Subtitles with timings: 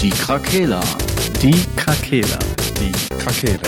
[0.00, 0.80] Die Krakela.
[1.40, 2.38] Die Krakela.
[2.78, 3.60] Die Krakela.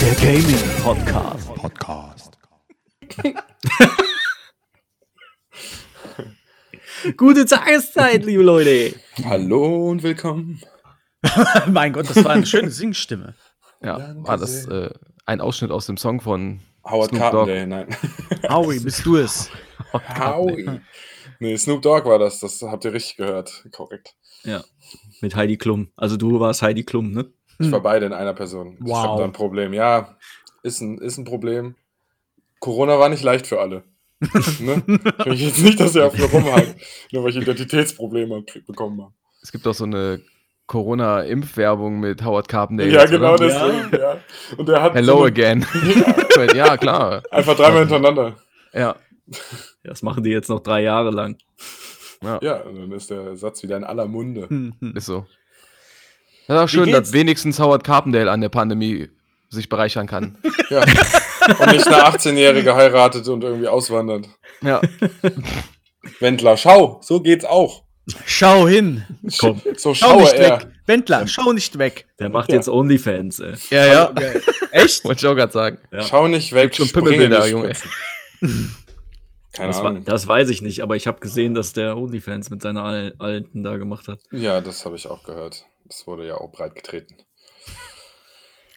[0.00, 1.54] Der Gaming Podcast.
[1.54, 2.38] Podcast.
[7.16, 8.94] Gute Tageszeit, liebe Leute.
[9.24, 10.60] Hallo und willkommen.
[11.68, 13.34] mein Gott, das war eine schöne Singstimme.
[13.82, 14.90] Ja, Danke war das äh,
[15.26, 17.46] ein Ausschnitt aus dem Song von Howard Snoop Dogg.
[17.46, 17.96] Carpendale, nein.
[18.48, 19.50] Howie, bist du es?
[20.18, 20.80] Howie.
[21.40, 23.64] Nee, Snoop Dogg war das, das habt ihr richtig gehört.
[23.72, 24.14] Korrekt.
[24.44, 24.62] Ja.
[25.20, 25.90] Mit Heidi Klum.
[25.96, 27.30] Also du warst Heidi Klum, ne?
[27.60, 28.78] Ich war beide in einer Person.
[28.80, 28.96] Ich Wow.
[28.98, 29.72] habe da ein Problem.
[29.72, 30.16] Ja,
[30.62, 31.74] ist ein, ist ein Problem.
[32.60, 33.84] Corona war nicht leicht für alle.
[34.20, 34.82] ne?
[34.86, 36.74] Ich will jetzt nicht, dass ihr auf mir rumhakt,
[37.12, 39.12] nur weil ich Identitätsprobleme bekommen habe.
[39.42, 40.20] Es gibt auch so eine
[40.68, 42.90] Corona-Impfwerbung mit Howard Carpendale.
[42.90, 43.48] Ja, jetzt, genau oder?
[43.48, 44.00] deswegen.
[44.00, 44.18] Ja.
[44.56, 45.66] Und der hat Hello so again.
[46.54, 47.22] ja, klar.
[47.30, 48.36] einfach dreimal hintereinander.
[48.72, 48.94] Ja.
[49.82, 51.36] Das machen die jetzt noch drei Jahre lang.
[52.22, 54.48] Ja, und dann ist der Satz wieder in aller Munde.
[54.48, 54.96] Hm, hm.
[54.96, 55.26] Ist so.
[56.46, 59.08] Das ist auch schön, dass wenigstens Howard Carpendale an der Pandemie
[59.48, 60.38] sich bereichern kann.
[60.70, 60.84] Ja.
[61.60, 64.28] Und nicht eine 18-Jährige heiratet und irgendwie auswandert.
[64.60, 64.82] ja.
[66.20, 67.84] Wendler, schau, so geht's auch.
[68.24, 69.04] Schau hin.
[69.38, 69.60] Komm.
[69.76, 70.60] So Schau schaue nicht er.
[70.60, 70.68] weg.
[70.86, 72.06] Wendler, schau nicht weg.
[72.18, 73.54] Der macht jetzt Onlyfans, ey.
[73.70, 74.14] Ja, ja.
[74.72, 75.04] Echt?
[75.04, 75.78] Wollte ich auch gerade sagen.
[75.92, 76.02] Ja.
[76.02, 76.74] Schau nicht weg.
[76.74, 77.72] schon Pimmelbilder, Junge.
[79.52, 80.04] Keine Das, Ahnung.
[80.04, 83.62] das weiß ich nicht, aber ich habe gesehen, dass der Onlyfans mit seiner Al Alten
[83.64, 84.20] da gemacht hat.
[84.30, 85.64] Ja, das habe ich auch gehört.
[85.86, 87.16] Das wurde ja auch breit getreten.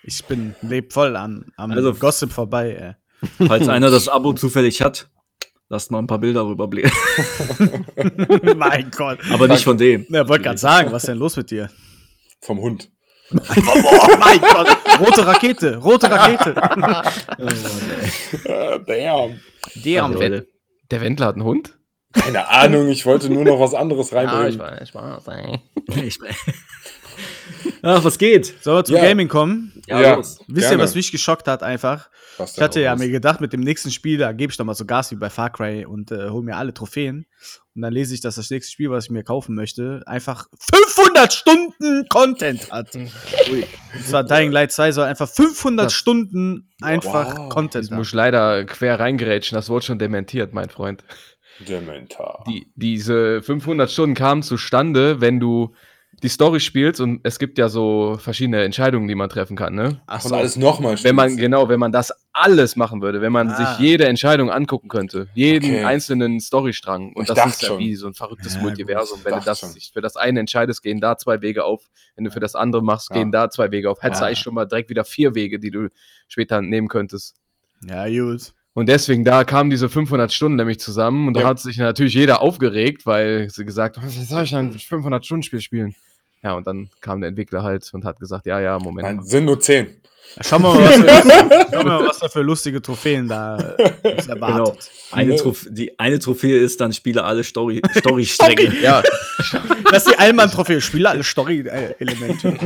[0.04, 2.96] Ich bin leb voll an, am Also- Gossip vorbei,
[3.38, 5.11] Falls einer das Abo zufällig hat,
[5.72, 6.92] lasst mal ein paar Bilder rüberblicken.
[8.58, 9.20] mein Gott.
[9.32, 10.06] Aber nicht von dem.
[10.10, 11.70] Ja, wollte gerade sagen, was ist denn los mit dir?
[12.42, 12.90] Vom Hund.
[13.34, 13.38] Oh
[14.20, 14.78] mein Gott.
[15.00, 16.56] Rote Rakete, rote Rakete.
[18.48, 19.40] Ah, damn.
[19.76, 20.48] Der Also, Leute.
[20.92, 21.78] Der Wendler hat einen Hund?
[22.14, 24.60] Keine Ahnung, ich wollte nur noch was anderes reinbringen.
[24.60, 24.94] weiß, ich
[25.28, 26.08] ey.
[26.08, 26.20] Ich-
[27.84, 28.54] Ach, was geht?
[28.62, 29.04] Sollen wir zum Ja.
[29.04, 29.82] Gaming kommen?
[29.88, 30.16] Ja.
[30.16, 30.40] los.
[30.48, 32.10] Wisst ihr, was mich geschockt hat einfach?
[32.42, 33.00] Was Ich hatte ja los?
[33.00, 35.30] mir gedacht, mit dem nächsten Spiel, da gebe ich doch mal so Gas wie bei
[35.30, 37.26] Far Cry und äh, hole mir alle Trophäen.
[37.76, 41.32] Und dann lese ich, dass das nächste Spiel, was ich mir kaufen möchte, einfach 500
[41.34, 42.94] Stunden Content hat.
[42.96, 47.50] Und zwar Dying Light 2 soll einfach 500 Das- Stunden einfach Wow.
[47.50, 47.98] Content Ich haben.
[48.00, 51.04] muss leider quer reingerätschen, das wurde schon dementiert, mein Freund.
[51.68, 52.44] Dementar.
[52.48, 55.74] Die, diese 500 Stunden kamen zustande, wenn du
[56.24, 60.02] die Story spielst und es gibt ja so verschiedene Entscheidungen, die man treffen kann, ne?
[60.08, 63.50] Ach Und alles nochmal Wenn man, genau, wenn man das alles machen würde, wenn man
[63.50, 63.56] Ah.
[63.56, 65.84] sich jede Entscheidung angucken könnte, jeden Okay.
[65.86, 67.80] einzelnen Storystrang, und Ich das ist ja schon.
[67.80, 69.18] wie so ein verrücktes Ja, Multiversum.
[69.18, 69.70] gut, Wenn du das schon.
[69.72, 71.90] sich für das eine entscheidest, gehen da zwei Wege auf.
[72.16, 73.16] Wenn du für das andere machst, Ja.
[73.16, 74.02] gehen da zwei Wege auf.
[74.02, 74.28] Hättest du Ja.
[74.28, 75.90] eigentlich schon mal direkt wieder vier Wege, die du
[76.28, 77.36] später nehmen könntest.
[77.88, 78.54] Ja, gut.
[78.74, 81.48] Und deswegen, da kamen diese 500 Stunden nämlich zusammen und da Ja.
[81.48, 85.44] hat sich natürlich jeder aufgeregt, weil sie gesagt haben, was soll ich ein 500 Stunden
[85.44, 85.94] Spiel spielen?
[86.44, 89.08] Ja, und dann kam der Entwickler halt und hat gesagt, ja, ja, Moment.
[89.08, 89.88] Nein, sind nur 10.
[90.42, 90.96] Schauen wir mal, was,
[91.72, 94.48] schauen wir mal, was da für lustige Trophäen da äh, uns Genau.
[94.48, 94.90] erwartet.
[95.12, 98.80] Eine, Trof die eine Trophäe ist, dann spiele alle Story Story-Stränge.
[98.82, 99.04] Ja,
[99.92, 100.80] Das ist die Allmann-Trophäe.
[100.80, 102.58] Spiele alle Story-Elemente.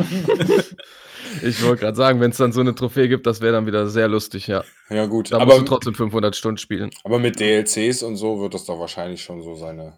[1.41, 3.87] ich wollte gerade sagen, wenn es dann so eine Trophäe gibt, das wäre dann wieder
[3.87, 4.63] sehr lustig, ja.
[4.89, 5.31] Ja, gut.
[5.31, 6.91] Da musst Aber, du trotzdem 500 Stunden spielen.
[7.03, 9.93] aber mit DLCs und so wird das doch wahrscheinlich schon so seine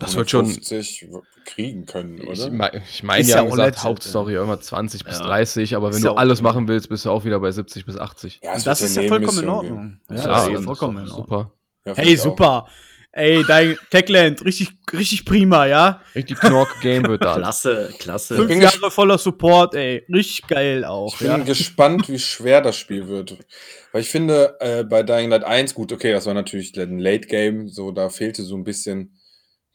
[0.00, 1.08] Das wird schon- 150
[1.44, 2.50] kriegen können, Ich, oder?
[2.50, 5.24] mein, ich meine ja, ja gesagt, Hauptstory immer 20 bis Ja.
[5.26, 6.44] 30, aber Ist wenn ja du alles okay.
[6.44, 8.40] machen willst, bist du auch wieder bei 70 bis 80.
[8.42, 10.00] Ja, das wird ist ja vollkommen in Ordnung.
[10.10, 11.26] Ja, Ja, das ist ja vollkommen in Ordnung.
[11.26, 11.52] super.
[11.86, 12.24] Ja, Hey, ich auch.
[12.24, 12.66] super.
[13.12, 16.02] Ey, dein Techland, richtig, richtig prima, ja?
[16.14, 17.34] Richtig Knork-Game wird da.
[17.38, 18.36] Klasse, klasse.
[18.36, 20.04] Fünf bin Jahre voller Support, ey.
[20.12, 21.38] Richtig geil auch, Ich bin ja?
[21.38, 23.38] gespannt, wie schwer das Spiel wird.
[23.92, 27.26] Weil ich finde, äh, bei Dying Light 1, gut, okay, das war natürlich ein Late
[27.26, 29.17] Game, so da fehlte so ein bisschen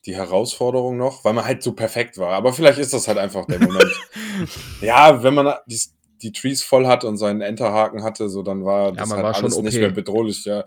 [0.06, 2.34] die Herausforderung noch, weil man halt so perfekt war.
[2.34, 3.92] Aber vielleicht ist das halt einfach der Moment.
[4.82, 5.80] ja, wenn man die,
[6.22, 9.34] die Trees voll hat und seinen Enterhaken hatte, so dann war das man halt war
[9.34, 9.80] schon alles nicht okay.
[9.80, 10.66] mehr bedrohlich, ja.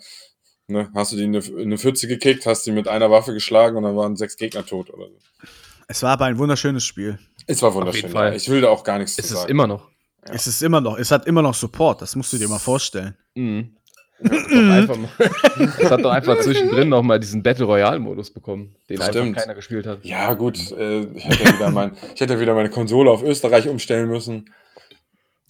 [0.68, 3.32] Ne, hast du die in eine, in eine Pfütze gekickt, hast die mit einer Waffe
[3.32, 5.46] geschlagen und dann waren sechs Gegner tot oder so.
[5.86, 7.18] Es war aber ein wunderschönes Spiel.
[7.46, 8.10] Es war jeden wunderschön.
[8.10, 8.30] Fall.
[8.30, 8.34] Ja.
[8.34, 9.50] Ich will da auch gar nichts Es zu ist sagen.
[9.50, 9.88] immer noch.
[10.26, 10.34] Ja.
[10.34, 13.16] Es ist immer noch, es hat immer noch Support, das musst du dir mal vorstellen.
[13.36, 13.76] Mhm.
[14.18, 15.10] Das hat doch einfach mal-
[15.80, 19.16] Das hat doch einfach zwischendrin noch mal diesen Battle Royale-Modus bekommen, den Stimmt.
[19.16, 20.04] einfach keiner gespielt hat.
[20.04, 23.68] Ja, gut, äh, ich, hätte ja wieder mein, ich hätte wieder meine Konsole auf Österreich
[23.68, 24.50] umstellen müssen.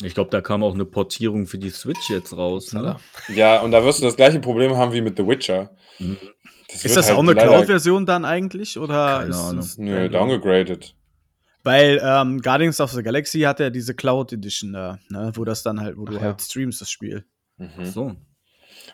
[0.02, 2.72] Ich glaube, da kam auch eine Portierung für die Switch jetzt raus.
[2.74, 2.96] Ne?
[3.34, 5.70] Ja, und da wirst du das gleiche Problem haben wie mit The Witcher.
[5.98, 6.18] Mhm.
[6.68, 8.78] Das Ist das halt auch eine Cloud-Version dann eigentlich?
[8.78, 9.66] Oder Keine ist Ahnung.
[9.78, 10.94] Nö, downgegradet.
[11.62, 15.62] Weil ähm, Guardians of the Galaxy hat ja diese Cloud Edition da, ne, wo das
[15.62, 16.26] dann halt, wo du Ach ja.
[16.26, 17.24] halt streamst, das Spiel.
[17.56, 17.84] Mhm.
[17.86, 18.16] So.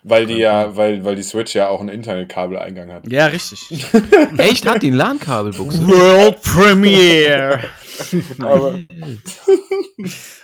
[0.04, 3.06] Weil die ja, weil, weil die Switch ja auch einen Internetkabeleingang hat.
[3.10, 3.68] Ja, richtig.
[4.36, 4.66] Echt?
[4.68, 5.86] Hat die ein LAN-Kabelbuchse?
[5.86, 7.60] World Premiere!
[8.40, 8.78] Aber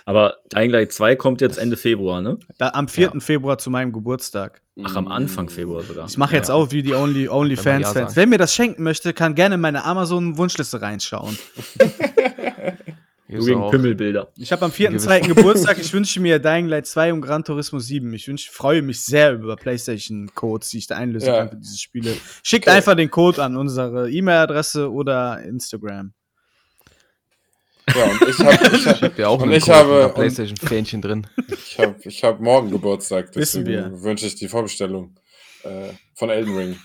[0.05, 2.37] Aber Dying Light 2 kommt jetzt Ende Februar, ne?
[2.57, 3.19] Da, am 4.
[3.19, 4.61] Februar zu meinem Geburtstag.
[4.83, 6.07] Ach, am Anfang Februar sogar.
[6.07, 6.55] Ich mache jetzt Ja.
[6.55, 7.93] auch wie die Only, ja OnlyFans-Fans.
[7.93, 8.11] sagen.
[8.15, 11.37] Wer mir das schenken möchte, kann gerne in meine Amazon-Wunschliste reinschauen.
[13.31, 14.31] Nur wegen Pimmelbilder.
[14.37, 14.89] Ich habe am 4.
[14.89, 15.03] Gewiss.
[15.03, 15.19] 2.
[15.21, 15.77] Geburtstag.
[15.79, 18.11] Ich wünsche mir Dying Light 2 und Gran Turismo 7.
[18.13, 21.39] Ich wünsch, freue mich sehr über PlayStation-Codes, die ich da einlösen Ja.
[21.39, 22.15] kann für diese Spiele.
[22.43, 22.75] Schickt Okay.
[22.77, 26.13] einfach den Code an unsere E-Mail-Adresse oder Instagram.
[27.95, 31.27] ja, und ich habe ich hab, ja auch Und einen ich habe- PlayStation-Fähnchen drin.
[31.51, 35.15] ich hab, ich hab morgen Geburtstag, deswegen wünsche ich die Vorbestellung
[35.63, 36.75] äh, von Elden Ring.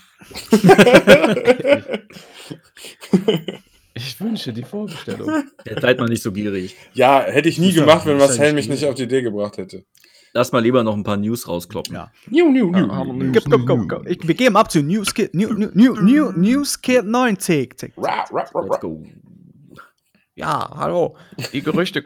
[3.97, 5.45] Ich wünsche die Vorbestellung.
[5.81, 6.75] Seid mal nicht so gierig.
[6.93, 9.21] ja, hätte ich nie ja- gemacht, wenn ja Marcel nicht mich nicht auf die Idee
[9.21, 9.85] gebracht hätte.
[10.33, 11.93] Lass mal lieber noch ein paar News rauskloppen.
[11.95, 12.11] Ja.
[12.27, 13.31] Niu, niu, niu.
[13.31, 14.05] Gib, gib, gib, gib.
[14.09, 17.77] Ich, wir gehen ab zu Newskit, New, New, New, New, Newskit 9 Tick.
[17.77, 17.93] Tick.
[17.95, 19.01] Ra, ra, ra, Let's go.
[20.35, 21.15] Ja, hallo.
[21.53, 22.03] Die Gerüchte.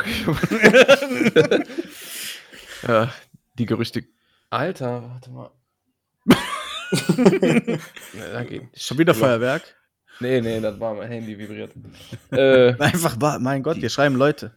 [2.87, 3.11] ja,
[3.57, 4.03] die Gerüchte.
[4.51, 5.49] Alter, warte mal.
[8.13, 8.67] ja, da geht.
[8.75, 9.75] Schon wieder Feuerwerk.
[10.19, 11.71] Nee, nee, das war mein Handy vibriert.
[12.31, 14.53] äh, Einfach, mein Gott, hier schreiben Leute.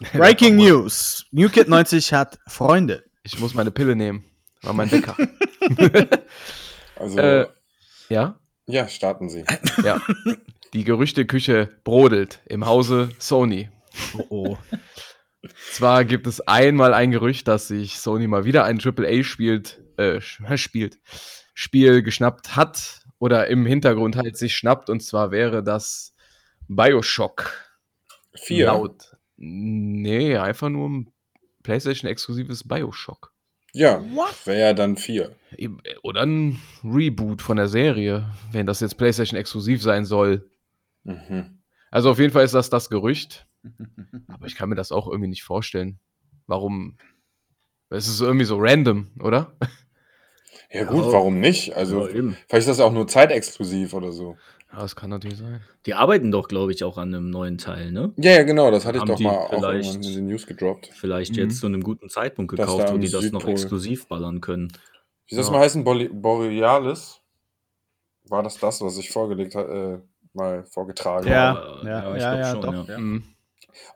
[0.12, 1.26] Breaking News.
[1.30, 3.04] New Kid 90 hat Freunde.
[3.22, 4.24] ich muss meine Pille nehmen.
[4.62, 5.16] War mein Wecker.
[6.96, 7.46] Also, Äh,
[8.08, 8.40] ja?
[8.66, 9.44] ja, starten Sie.
[9.84, 10.02] Ja.
[10.72, 13.70] Die Gerüchteküche brodelt im Hause Sony.
[14.14, 14.58] Oh, oh.
[15.70, 20.20] Zwar gibt es einmal ein Gerücht, dass sich Sony mal wieder ein AAA spielt, äh,
[20.56, 20.98] spielt,
[21.54, 26.14] Spiel geschnappt hat oder im Hintergrund halt sich schnappt und zwar wäre das
[26.68, 27.52] Bioshock.
[28.34, 28.66] Vier.
[28.66, 29.16] Laut.
[29.36, 31.12] Nee, einfach nur ein
[31.62, 33.32] PlayStation-exklusives Bioshock.
[33.72, 34.02] Ja,
[34.44, 35.36] wäre ja dann vier.
[36.02, 40.50] Oder ein Reboot von der Serie, wenn das jetzt PlayStation-exklusiv sein soll.
[41.04, 41.62] Mhm.
[41.90, 43.46] Also auf jeden Fall ist das das Gerücht.
[44.28, 46.00] Aber ich kann mir das auch irgendwie nicht vorstellen.
[46.46, 46.96] Warum?
[47.90, 49.52] Es ist irgendwie so random, oder?
[50.70, 51.12] Ja, gut, Ja.
[51.12, 51.74] warum nicht?
[51.76, 54.36] Also, Ja, vielleicht ist das auch nur zeitexklusiv oder so.
[54.72, 55.62] Ja, das kann natürlich sein.
[55.86, 58.12] Die arbeiten doch, glaube ich, auch an einem neuen Teil, ne?
[58.18, 60.90] Ja, ja, genau, das hatte ich Haben doch die mal auch in den News gedroppt.
[60.94, 61.38] Vielleicht Mhm.
[61.38, 64.68] jetzt zu einem guten Zeitpunkt gekauft, da wo die das noch Südpol- exklusiv ballern können.
[65.26, 65.52] Wie soll das Ja.
[65.54, 65.84] mal heißen?
[65.84, 67.20] Borealis?
[68.28, 69.98] War das das, was ich vorgelegt äh,
[70.34, 71.80] mal vorgetragen Ja, habe?
[71.88, 72.88] Ja, ich ja, glaub ja, schon, doch.
[72.88, 72.98] ja.
[72.98, 73.22] Mhm.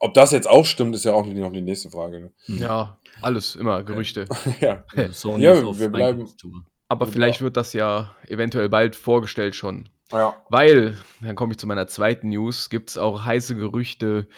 [0.01, 2.21] Ob das jetzt auch stimmt, ist ja auch noch die nächste Frage.
[2.21, 2.33] Ne?
[2.61, 4.27] Ja, alles immer Gerüchte.
[4.61, 4.85] ja.
[4.95, 6.29] Also Sony Ja, ist auf wir bleiben-.
[6.89, 9.89] Aber vielleicht wird das ja eventuell bald vorgestellt schon.
[10.11, 10.37] ja.
[10.51, 14.29] Weil, dann komme ich zu meiner zweiten News, gibt es auch heiße Gerüchte,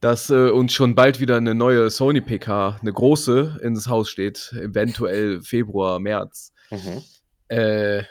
[0.00, 4.52] dass äh, uns schon bald wieder eine neue Sony PK, eine große, ins Haus steht.
[4.52, 6.52] Eventuell Februar, März.
[6.70, 7.02] Mhm.
[7.48, 8.04] Äh,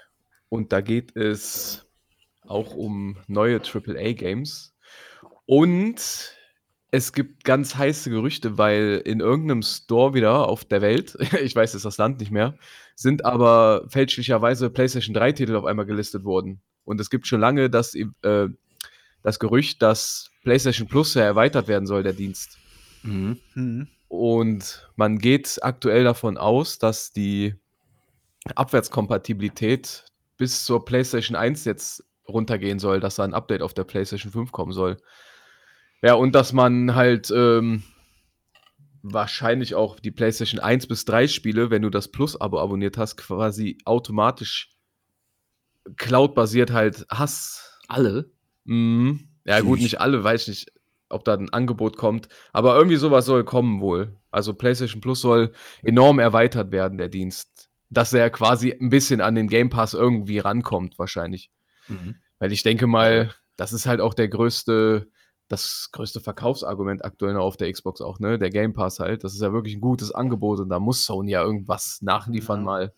[0.49, 1.87] und da geht es
[2.47, 4.75] auch um neue AAA-Games.
[5.45, 6.35] Und
[6.95, 11.73] es gibt ganz heiße Gerüchte, weil in irgendeinem Store wieder auf der Welt, ich weiß
[11.73, 12.57] jetzt das Land nicht mehr,
[12.95, 16.61] sind aber fälschlicherweise PlayStation 3-Titel auf einmal gelistet worden.
[16.85, 18.47] Und es gibt schon lange das, äh,
[19.23, 22.59] das Gerücht, dass PlayStation Plus ja erweitert werden soll, der Dienst.
[23.03, 23.39] Mhm.
[23.53, 23.87] Hm.
[24.07, 27.55] Und man geht aktuell davon aus, dass die
[28.55, 30.05] Abwärtskompatibilität
[30.37, 34.51] bis zur PlayStation 1 jetzt runtergehen soll, dass da ein Update auf der PlayStation 5
[34.53, 34.97] kommen soll.
[36.05, 37.81] Ja, und dass man halt ähm,
[39.01, 43.79] wahrscheinlich auch die PlayStation 1 bis 3 Spiele, wenn du das Plus-Abo abonniert hast, quasi
[43.85, 44.69] automatisch
[45.97, 47.79] Cloud-basiert halt hast.
[47.87, 48.29] Alle?
[48.65, 49.29] Mhm.
[49.45, 50.73] Ja, gut, nicht alle, weiß ich nicht,
[51.09, 52.29] ob da ein Angebot kommt.
[52.53, 54.15] Aber irgendwie sowas soll kommen wohl.
[54.29, 57.67] Also PlayStation Plus soll enorm erweitert werden, der Dienst.
[57.89, 61.49] Dass er quasi ein bisschen an den Game Pass irgendwie rankommt, wahrscheinlich.
[61.87, 62.17] Mhm.
[62.37, 65.07] Weil ich denke mal, das ist halt auch der größte,
[65.47, 68.39] das größte Verkaufsargument aktuell noch auf der Xbox auch, ne?
[68.39, 69.23] Der Game Pass halt.
[69.23, 72.65] Das ist ja wirklich ein gutes Angebot und da muss Sony ja irgendwas nachliefern Ja.
[72.65, 72.93] mal,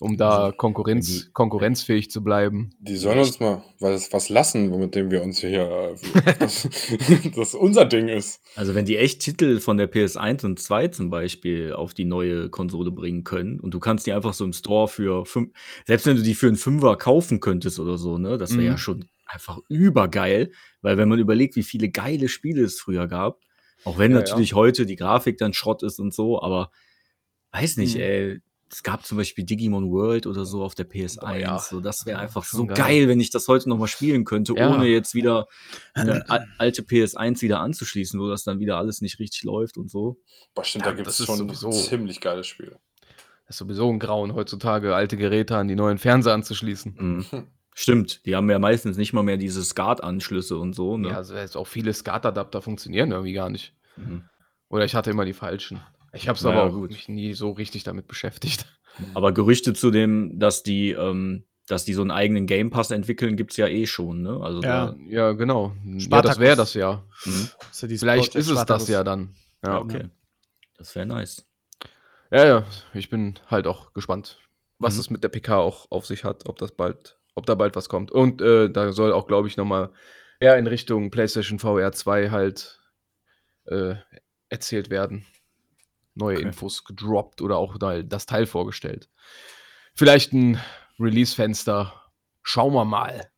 [0.00, 2.70] um da Also, Konkurrenz, die- konkurrenzfähig zu bleiben.
[2.80, 5.94] Die sollen uns mal was, was lassen, mit dem wir uns hier, äh,
[6.40, 6.66] das,
[7.36, 8.40] das unser Ding ist.
[8.56, 12.48] Also wenn die echt Titel von der PS1 und 2 zum Beispiel auf die neue
[12.50, 15.52] Konsole bringen können und du kannst die einfach so im Store für fünf,
[15.86, 18.66] selbst wenn du die für einen Fünfer kaufen könntest oder so, ne, das wäre Mhm.
[18.68, 23.40] ja schon einfach übergeil, weil wenn man überlegt, wie viele geile Spiele es früher gab,
[23.84, 26.70] auch wenn Ja, natürlich heute die Grafik dann Schrott ist und so, aber
[27.52, 28.00] weiß nicht, Mhm.
[28.00, 31.38] ey, es gab zum Beispiel Digimon World oder so auf der PS1.
[31.40, 31.58] ja.
[31.58, 32.76] So, das wäre Ja, einfach so geil.
[32.76, 33.08] geil.
[33.08, 34.74] wenn ich das heute noch mal spielen könnte, Ja.
[34.74, 35.46] ohne jetzt wieder
[35.92, 39.90] eine al- alte PS1 wieder anzuschließen, wo das dann wieder alles nicht richtig läuft und
[39.90, 40.16] so.
[40.54, 42.78] Boah, stimmt, Ja, da gibt das es ist schon sowieso- ziemlich geile Spiele.
[43.46, 46.94] Das ist sowieso ein Grauen heutzutage, alte Geräte an die neuen Fernseher anzuschließen.
[46.98, 47.26] Mhm.
[47.74, 50.98] Stimmt, die haben ja meistens nicht mal mehr diese SCART-Anschlüsse und so.
[50.98, 51.08] Ne?
[51.08, 53.72] Ja, also jetzt auch viele SCART-Adapter funktionieren irgendwie gar nicht.
[53.96, 54.24] Mhm.
[54.68, 55.80] Oder ich hatte immer die falschen.
[56.12, 56.90] Ich habe es Naja, aber auch gut.
[56.90, 58.66] mich nie so richtig damit beschäftigt.
[59.14, 63.36] Aber Gerüchte zu dem, dass die, ähm, dass die so einen eigenen Game Pass entwickeln,
[63.36, 64.20] gibt's ja eh schon.
[64.22, 64.38] Ne?
[64.42, 64.94] Also Ja.
[65.08, 65.72] Ja, genau.
[65.84, 67.02] Ja, das wäre das ja.
[67.24, 67.48] mhm.
[67.70, 68.88] Ist ja Vielleicht ist es das Spartacus.
[68.88, 69.34] ja dann.
[69.64, 70.10] ja, Ja, okay.
[70.76, 71.46] Das wäre nice.
[72.30, 72.64] ja, ja.
[72.92, 74.38] Ich bin halt auch gespannt,
[74.78, 75.00] was Mhm.
[75.00, 77.88] es mit der PK auch auf sich hat, ob das bald, ob da bald was
[77.88, 78.10] kommt.
[78.10, 79.90] Und äh, da soll auch, glaube ich, nochmal
[80.40, 82.80] eher in Richtung PlayStation VR 2 halt
[83.66, 83.94] äh,
[84.48, 85.26] erzählt werden.
[86.14, 86.46] Neue Okay.
[86.46, 89.08] Infos gedroppt oder auch da das Teil vorgestellt.
[89.94, 90.60] Vielleicht ein
[90.98, 92.10] Release-Fenster.
[92.42, 93.30] Schauen wir mal.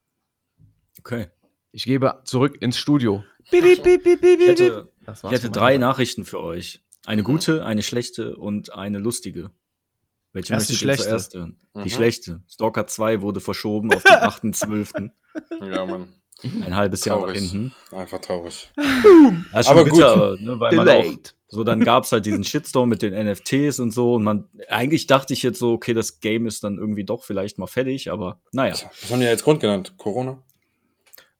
[0.99, 1.29] Okay.
[1.71, 3.25] Ich gebe zurück ins Studio.
[3.45, 6.83] Ich hätte, ich hätte drei Nachrichten für euch.
[7.05, 9.51] Eine gute, eine schlechte und eine lustige.
[10.35, 11.05] Welche Erst die möchtet ihr schlechte.
[11.05, 11.57] zuerst hören?
[11.73, 11.83] Mhm.
[11.85, 12.43] Die schlechte.
[12.49, 14.13] Stalker 2 wurde verschoben auf den
[14.53, 15.11] 8.12.
[15.73, 16.09] Ja, Mann.
[16.43, 17.51] Ein halbes Jahr nach Traurig.
[17.51, 17.73] hinten.
[17.93, 18.71] Einfach traurig.
[18.77, 18.87] Das
[19.61, 20.41] ist schon Aber bitter, gut.
[20.43, 21.05] ne, weil man auch,
[21.49, 25.33] so dann gab's halt diesen Shitstorm mit den NFTs und so und man, eigentlich dachte
[25.33, 28.75] ich jetzt so, okay, das Game ist dann irgendwie doch vielleicht mal fertig, aber naja,
[28.75, 29.95] Was haben die jetzt Grund genannt?
[29.97, 30.43] Corona?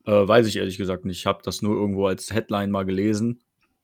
[0.07, 1.19] äh, weiß ich ehrlich gesagt nicht.
[1.19, 3.43] Ich habe das nur irgendwo als Headline mal gelesen.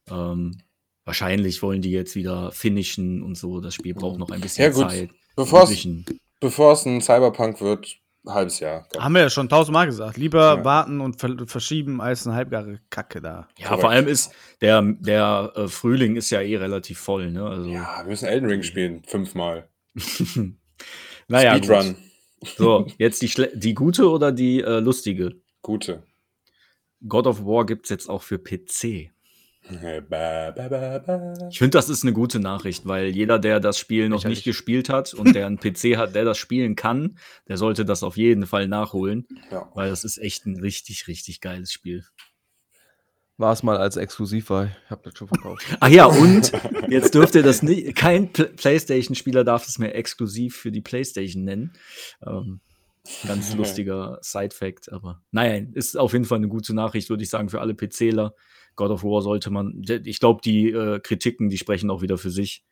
[0.09, 0.59] Ähm,
[1.04, 3.61] wahrscheinlich wollen die jetzt wieder finishen und so.
[3.61, 4.90] Das Spiel braucht noch ein bisschen Ja, gut.
[4.90, 5.11] Zeit.
[5.37, 8.87] Bevor es es ein Cyberpunk wird, ein halbes Jahr.
[8.99, 10.16] Haben wir ja schon tausendmal gesagt.
[10.16, 10.64] Lieber Ja.
[10.64, 13.49] warten und ver verschieben als eine halbgare Kacke da.
[13.59, 13.80] Ja, Korrekt.
[13.80, 17.45] vor allem ist der, der äh, Frühling ist ja eh relativ voll, ne?
[17.45, 19.02] Also, Ja, wir müssen Elden Ring spielen.
[19.07, 19.69] Fünfmal.
[21.28, 21.97] naja, Speedrun.
[22.40, 22.57] Gut.
[22.57, 25.37] So, jetzt die, die gute oder die äh, lustige?
[25.62, 26.02] Gute.
[27.07, 29.11] God of War gibt's jetzt auch für PC.
[29.62, 34.88] Ich finde, das ist eine gute Nachricht, weil jeder, der das Spiel noch nicht gespielt
[34.88, 38.47] hat und der einen PC hat, der das spielen kann, der sollte das auf jeden
[38.47, 39.71] Fall nachholen, Ja.
[39.75, 42.05] weil das ist echt ein richtig, richtig geiles Spiel.
[43.37, 44.67] War es mal als exklusiv war.
[44.67, 45.64] Ich habe das schon verkauft.
[45.81, 46.52] Ach ja, und
[46.88, 51.73] jetzt dürfte das nicht, kein Pl PlayStation-Spieler darf es mehr exklusiv für die PlayStation nennen.
[52.26, 52.61] Ähm,
[53.26, 57.49] ganz lustiger Side-Fact, aber nein, ist auf jeden Fall eine gute Nachricht, würde ich sagen,
[57.49, 58.35] für alle PCler.
[58.77, 62.31] God of War sollte man, ich glaube, die äh, Kritiken, die sprechen auch wieder für
[62.31, 62.65] sich.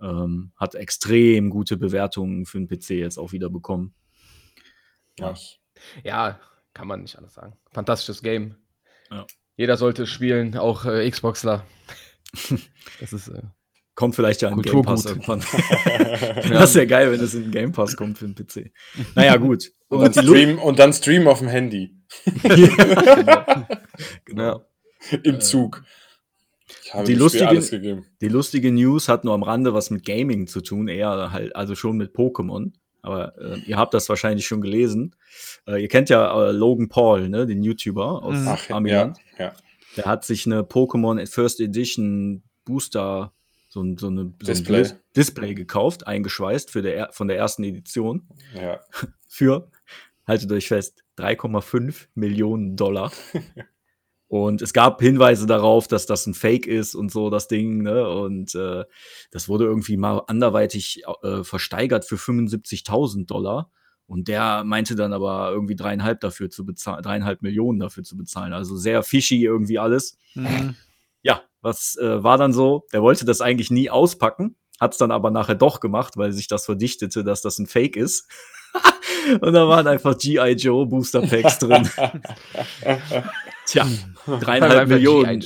[0.00, 3.94] Ähm, hat extrem gute Bewertungen für den PC jetzt auch wieder bekommen.
[5.18, 5.58] Nice.
[6.02, 6.40] Ja,
[6.74, 7.56] kann man nicht anders sagen.
[7.70, 8.56] Fantastisches Game.
[9.10, 9.26] Ja.
[9.56, 11.64] Jeder sollte es spielen, auch äh, Xboxler.
[13.00, 13.42] das ist äh,
[13.94, 15.40] Kommt vielleicht ja in Game Pass irgendwann.
[16.48, 18.72] das wäre geil, wenn es in Game Pass kommt für den PC.
[19.14, 19.70] Naja, gut.
[19.88, 21.94] Und dann, die Lu- stream, und dann stream auf dem Handy.
[22.42, 23.66] genau.
[24.24, 24.64] genau.
[25.22, 25.84] Im Zug.
[26.84, 28.02] Ich habe Die lustige-.
[28.20, 31.74] Die lustige News hat nur am Rande was mit Gaming zu tun, eher halt, also
[31.74, 32.72] schon mit Pokémon.
[33.02, 35.16] Aber äh, ihr habt das wahrscheinlich schon gelesen.
[35.66, 38.48] Äh, ihr kennt ja äh, Logan Paul, ne, den YouTuber aus Mhm.
[38.48, 39.18] Ach, ja, Amiland.
[39.38, 39.52] ja.
[39.96, 43.32] Der hat sich eine Pokémon First Edition Booster,
[43.68, 44.82] so, ein- so eine so ein Display.
[44.82, 48.78] Dis- Display gekauft, eingeschweißt für der, er- von der ersten Edition ja.
[49.28, 49.68] für,
[50.26, 53.10] haltet euch fest, 3,5 Millionen Dollar.
[54.32, 58.08] Und es gab Hinweise darauf, dass das ein Fake ist und so, das Ding, ne?
[58.08, 58.84] Und äh,
[59.30, 63.70] das wurde irgendwie mal anderweitig äh, versteigert für 75.000 Dollar.
[64.06, 68.54] Und der meinte dann aber irgendwie dreieinhalb dafür zu bezahlen, dreieinhalb Millionen dafür zu bezahlen.
[68.54, 70.16] Also sehr fishy irgendwie alles.
[70.32, 70.76] Mhm.
[71.20, 72.86] Ja, was äh, war dann so?
[72.94, 76.48] Der wollte das eigentlich nie auspacken, hat es dann aber nachher doch gemacht, weil sich
[76.48, 78.30] das verdichtete, dass das ein Fake ist.
[79.42, 80.52] Und da waren einfach G.I.
[80.52, 81.86] Joe Booster Packs drin.
[83.66, 83.86] Tja,
[84.26, 85.40] dreieinhalb einfach Millionen.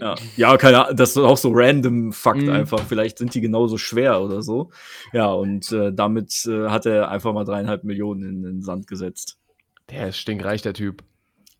[0.00, 2.50] Ja, ja keine Ahnung, das ist auch so random Fakt Mhm.
[2.50, 2.80] einfach.
[2.86, 4.70] Vielleicht sind die genauso schwer oder so.
[5.12, 9.38] Ja, und äh, damit äh, hat er einfach mal dreieinhalb Millionen in den Sand gesetzt.
[9.90, 11.02] Der ist stinkreich, der Typ.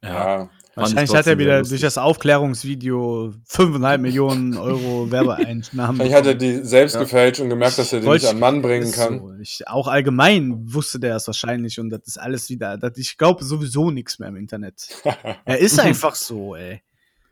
[0.02, 0.44] ja.
[0.44, 1.80] ich Wahrscheinlich hat er wieder lustig.
[1.80, 5.96] durch das Aufklärungsvideo 5,5 Millionen Euro Werbeeinnahmen.
[5.96, 8.92] Vielleicht hat er die selbst gefälscht und gemerkt, dass er die nicht an Mann bringen
[8.92, 9.18] kann.
[9.18, 9.32] So.
[9.40, 13.44] Ich, auch allgemein wusste der es wahrscheinlich und das ist alles wieder, das, ich glaube
[13.44, 14.88] sowieso nichts mehr im Internet.
[15.44, 16.82] er ist einfach so, ey.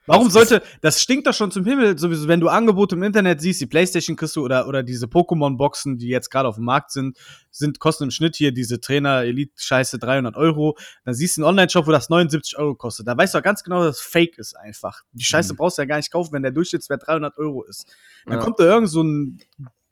[0.07, 3.61] Warum sollte, das stinkt doch schon zum Himmel, sowieso, wenn du Angebote im Internet siehst,
[3.61, 7.17] die Playstation kriegst du oder, oder diese Pokémon-Boxen, die jetzt gerade auf dem Markt sind,
[7.51, 10.77] sind, kosten im Schnitt hier diese Trainer-Elite-Scheiße 300 Euro.
[11.05, 13.09] Dann siehst du einen Online-Shop, wo das 79 Euro kostet.
[13.09, 15.03] Da weißt du auch ganz genau, dass es Fake ist einfach.
[15.13, 15.57] Die Scheiße Mhm.
[15.57, 17.87] brauchst du ja gar nicht kaufen, wenn der Durchschnittswert 300 Euro ist.
[18.27, 18.41] Dann Ja.
[18.45, 19.41] kommt da irgend so ein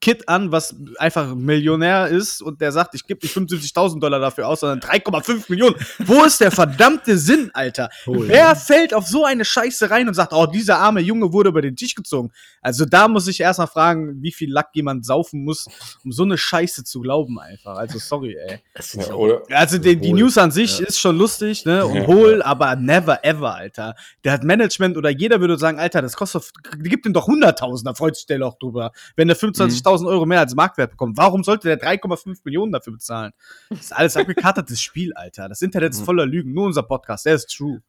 [0.05, 4.49] Kid an, was einfach Millionär ist und der sagt, ich gebe nicht 75.000 Dollar dafür
[4.49, 5.77] aus, sondern 3,5 Millionen.
[6.01, 7.89] Wo ist der verdammte Sinn, Alter?
[8.07, 8.29] Cool.
[8.29, 11.63] Wer fällt auf so eine Scheiße rein und sagt, oh, dieser arme Junge wurde über
[11.63, 12.31] den Tisch gezogen?
[12.61, 15.67] Also da muss ich erst mal fragen, wie viel Lack jemand saufen muss,
[16.05, 17.77] um so eine Scheiße zu glauben einfach.
[17.79, 18.61] Also sorry, ey.
[18.95, 19.43] Ja, oder?
[19.53, 20.13] Also die, die.
[20.13, 21.87] News an sich ist schon lustig, ne?
[21.87, 22.07] Und Ja.
[22.07, 23.95] hohl, aber never ever, Alter.
[24.23, 27.85] Der hat Management oder jeder würde sagen, Alter, das kostet, doch- gib ihm doch 100.000,
[27.87, 28.93] da freut sich der doch drüber.
[29.17, 33.33] Wenn der 25.000 Euro mehr als Marktwert bekommt, warum sollte der 3,5 Millionen dafür bezahlen?
[33.71, 35.49] Das ist alles abgekartetes Spiel, Alter.
[35.49, 36.53] Das Internet ist voller Lügen.
[36.55, 37.81] Nur unser Podcast, der ist true.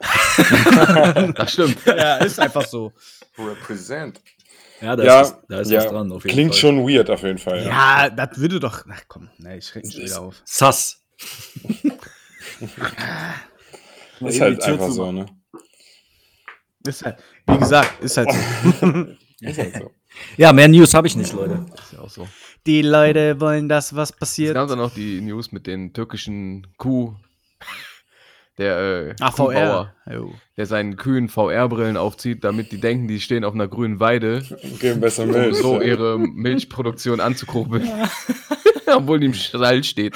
[1.36, 1.78] Das stimmt.
[1.86, 2.92] Ja, ist einfach so.
[3.38, 4.20] Represent.
[4.80, 5.78] Ja, da Ja, ist, was, da ist ja.
[5.84, 6.10] was dran.
[6.12, 6.60] Auf jeden Klingt Fall.
[6.60, 7.64] schon weird auf jeden Fall.
[7.64, 8.84] Ja, das würde doch.
[8.90, 10.42] Ach komm, ne, ich reg mich wieder auf.
[10.44, 11.04] Sass.
[14.20, 15.26] Ist halt einfach so, ne?
[16.84, 18.38] Ist halt, wie gesagt, ist halt so.
[19.40, 19.90] Ist halt so.
[20.36, 21.64] Ja, mehr News habe ich nicht, Leute.
[21.74, 22.28] Ist ja auch so.
[22.66, 24.54] Die Leute wollen das, was Es passiert.
[24.54, 27.14] gab dann noch die News mit den türkischen Kuh.
[28.58, 29.94] Der äh, Ach, VR.
[30.58, 34.42] Der seinen Kühen VR-Brillen aufzieht, damit die denken, die stehen auf einer grünen Weide,
[34.78, 35.56] Geben besser um Milch.
[35.56, 37.88] so ihre Milchproduktion anzukurbeln.
[38.94, 40.14] Obwohl die im Stall steht.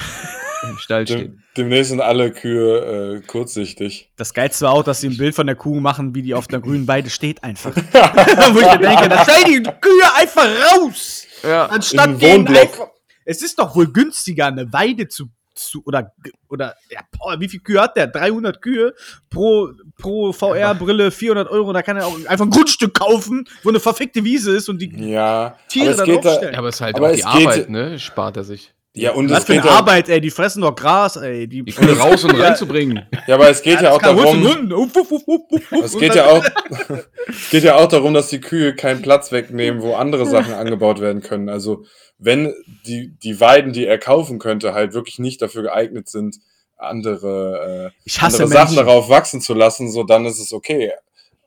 [0.63, 1.19] Im Stall steht.
[1.19, 4.09] Dem, demnächst sind alle Kühe äh, kurzsichtig.
[4.15, 6.47] Das Geilste war auch, dass sie ein Bild von der Kuh machen, wie die auf
[6.47, 7.75] der grünen Weide steht einfach.
[7.75, 11.25] Wo ich mir denke, da stell die Kühe einfach raus!
[11.43, 12.57] Ja, Anstatt Wohnblock.
[12.61, 12.87] einfach.
[13.25, 15.25] Es ist doch wohl günstiger, eine Weide zu.
[15.53, 16.13] zu oder,
[16.49, 18.07] oder, ja, boah, wie viel Kühe hat der?
[18.07, 18.93] 300 Kühe
[19.29, 21.73] pro, pro VR-Brille, 400 Euro.
[21.73, 24.91] Da kann er auch einfach ein Grundstück kaufen, wo eine verfickte Wiese ist und die
[25.11, 26.53] Ja, Tiere aber es dann geht da, aufstellen.
[26.53, 27.99] Ja, aber es ist halt Aber auch es die geht- Arbeit, ne?
[27.99, 28.73] Spart er sich.
[28.93, 30.21] Ja und Was für eine ja, Arbeit, ey.
[30.21, 31.47] Die fressen doch Gras, ey.
[31.47, 33.05] Die, Die Kühe raus und reinzubringen.
[33.27, 34.73] ja, aber es geht ja, auch holst du darum, einen Hund.
[34.73, 36.43] Uff, uff, uff, uff, uff, es geht ja auch,
[37.27, 40.99] es geht ja auch darum, dass die Kühe keinen Platz wegnehmen, wo andere Sachen angebaut
[40.99, 41.49] werden können.
[41.49, 41.83] Also
[42.17, 42.53] wenn
[42.85, 46.37] die, die Weiden, die er kaufen könnte, halt wirklich nicht dafür geeignet sind,
[46.77, 50.91] andere, äh, Ich hasse andere Sachen darauf wachsen zu lassen, so dann ist es okay.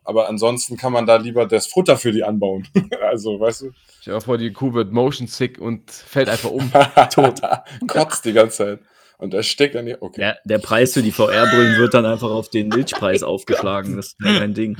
[0.05, 2.67] Aber ansonsten kann man da lieber das Futter für die anbauen.
[3.03, 3.71] also, weißt du?
[4.05, 6.73] Dir mal vor, die Kuh wird motion sick und fällt einfach um.
[7.13, 7.41] Tot.
[7.87, 8.81] Kotzt die ganze Zeit.
[9.19, 9.99] Und er steckt an ihr.
[10.01, 10.21] Okay.
[10.21, 13.97] Der, der Preis für die VR-Brillen wird dann einfach auf den Milchpreis aufgeschlagen.
[13.97, 14.79] Das ist ja kein Ding.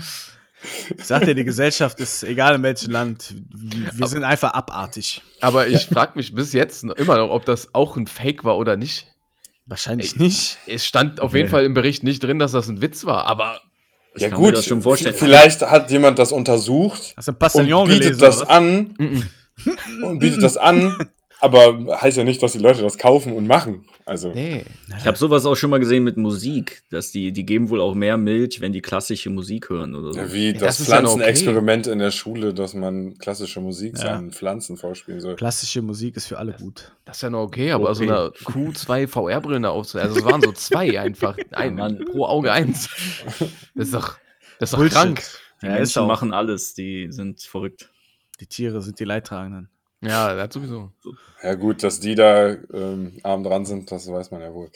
[0.97, 5.23] Ich sag dir, die Gesellschaft ist, egal in welchem Land, wir sind einfach abartig.
[5.41, 8.77] Aber ich frage mich bis jetzt immer noch, ob das auch ein Fake war oder
[8.77, 9.07] nicht.
[9.67, 10.23] Wahrscheinlich Ey.
[10.23, 10.59] nicht.
[10.67, 11.51] Es stand auf jeden Nee.
[11.51, 13.61] Fall im Bericht nicht drin, dass das ein Witz war, aber
[14.15, 14.57] Ich ja, kann mir gut.
[14.57, 15.15] das schon vorstellen.
[15.15, 18.21] Vielleicht hat jemand das untersucht Hast du und bietet gelesen?
[18.21, 19.29] das oder an
[20.03, 20.97] und bietet das an,
[21.41, 23.85] aber heißt ja nicht, dass die Leute das kaufen und machen.
[24.07, 24.65] Also, nee.
[24.99, 27.95] Ich habe sowas auch schon mal gesehen mit Musik, dass die, die geben wohl auch
[27.95, 30.19] mehr Milch, wenn die klassische Musik hören oder so.
[30.21, 31.03] ja, wie das das, noch okay.
[31.03, 34.03] Pflanzenexperiment in der Schule, dass man klassische Musik Ja.
[34.15, 35.37] seinen Pflanzen vorspielen soll.
[35.37, 36.93] Klassische Musik ist für alle gut.
[37.05, 38.13] Das ist ja noch okay, aber so Okay.
[38.13, 42.05] einer Kuh zwei VR-Brillen aufzusetzen, also es waren so zwei einfach, ein Mann.
[42.11, 42.89] pro Auge eins.
[43.75, 44.17] Das ist doch,
[44.59, 45.23] das ist doch krank.
[45.63, 47.91] Die Ja, Menschen machen alles, die sind verrückt.
[48.41, 49.69] Die Tiere sind die Leidtragenden.
[50.03, 50.91] Ja, das sowieso.
[51.43, 54.71] Ja, gut, dass die da ähm, arm dran sind, das weiß man ja wohl.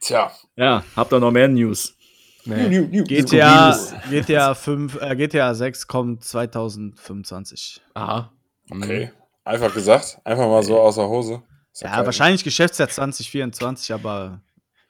[0.00, 0.30] Tja.
[0.56, 1.94] Ja, habt ihr noch mehr News?
[2.44, 2.86] Nee.
[3.04, 3.74] GTA,
[4.10, 7.80] GTA 5, äh, GTA 6 kommt 2025.
[7.94, 8.30] Aha.
[8.70, 9.10] Okay.
[9.44, 11.42] Einfach gesagt, einfach mal so außer Hose.
[11.80, 12.06] Ja, geil.
[12.06, 14.40] wahrscheinlich Geschäftsjahr 2024, aber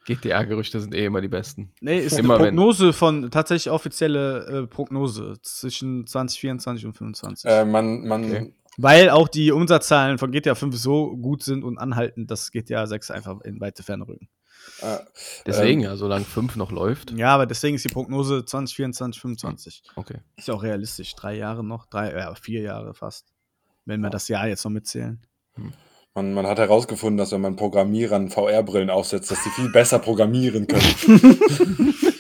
[0.05, 1.73] GTA-Gerüchte sind eh immer die besten.
[1.81, 7.51] nee, ist Immer eine wenn- Prognose von, tatsächlich offizielle äh, Prognose zwischen 2024 und 2025.
[7.51, 8.53] Äh, man, man, Okay.
[8.77, 13.11] Weil auch die Umsatzzahlen von GTA 5 so gut sind und anhalten, dass GTA 6
[13.11, 14.29] einfach in weite Ferne rücken.
[14.81, 14.99] äh,
[15.47, 17.13] Deswegen ja, solange 5 noch läuft.
[17.13, 19.83] Ja, aber deswegen ist die Prognose 2024, 2025.
[19.97, 20.19] Okay.
[20.37, 21.15] Ist ja auch realistisch.
[21.15, 23.27] Drei Jahre noch, drei, ja, vier Jahre fast.
[23.85, 25.21] Wenn wir das Jahr jetzt noch mitzählen.
[26.15, 30.67] man, man hat herausgefunden, dass wenn man Programmierern VR-Brillen aufsetzt, dass sie viel besser programmieren
[30.67, 31.35] können.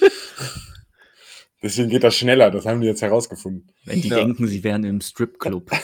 [1.64, 3.72] Deswegen geht das schneller, das haben die jetzt herausgefunden.
[3.86, 4.16] Wenn die Ja.
[4.16, 5.70] denken, sie wären im Stripclub.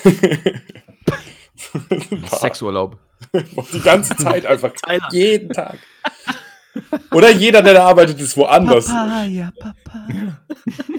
[2.38, 2.98] Sexurlaub.
[3.72, 4.72] Die ganze Zeit einfach.
[4.86, 5.08] Tyler.
[5.12, 5.78] jeden Tag.
[7.12, 8.88] Oder jeder, der da arbeitet, ist woanders.
[8.88, 10.06] ja, Papa.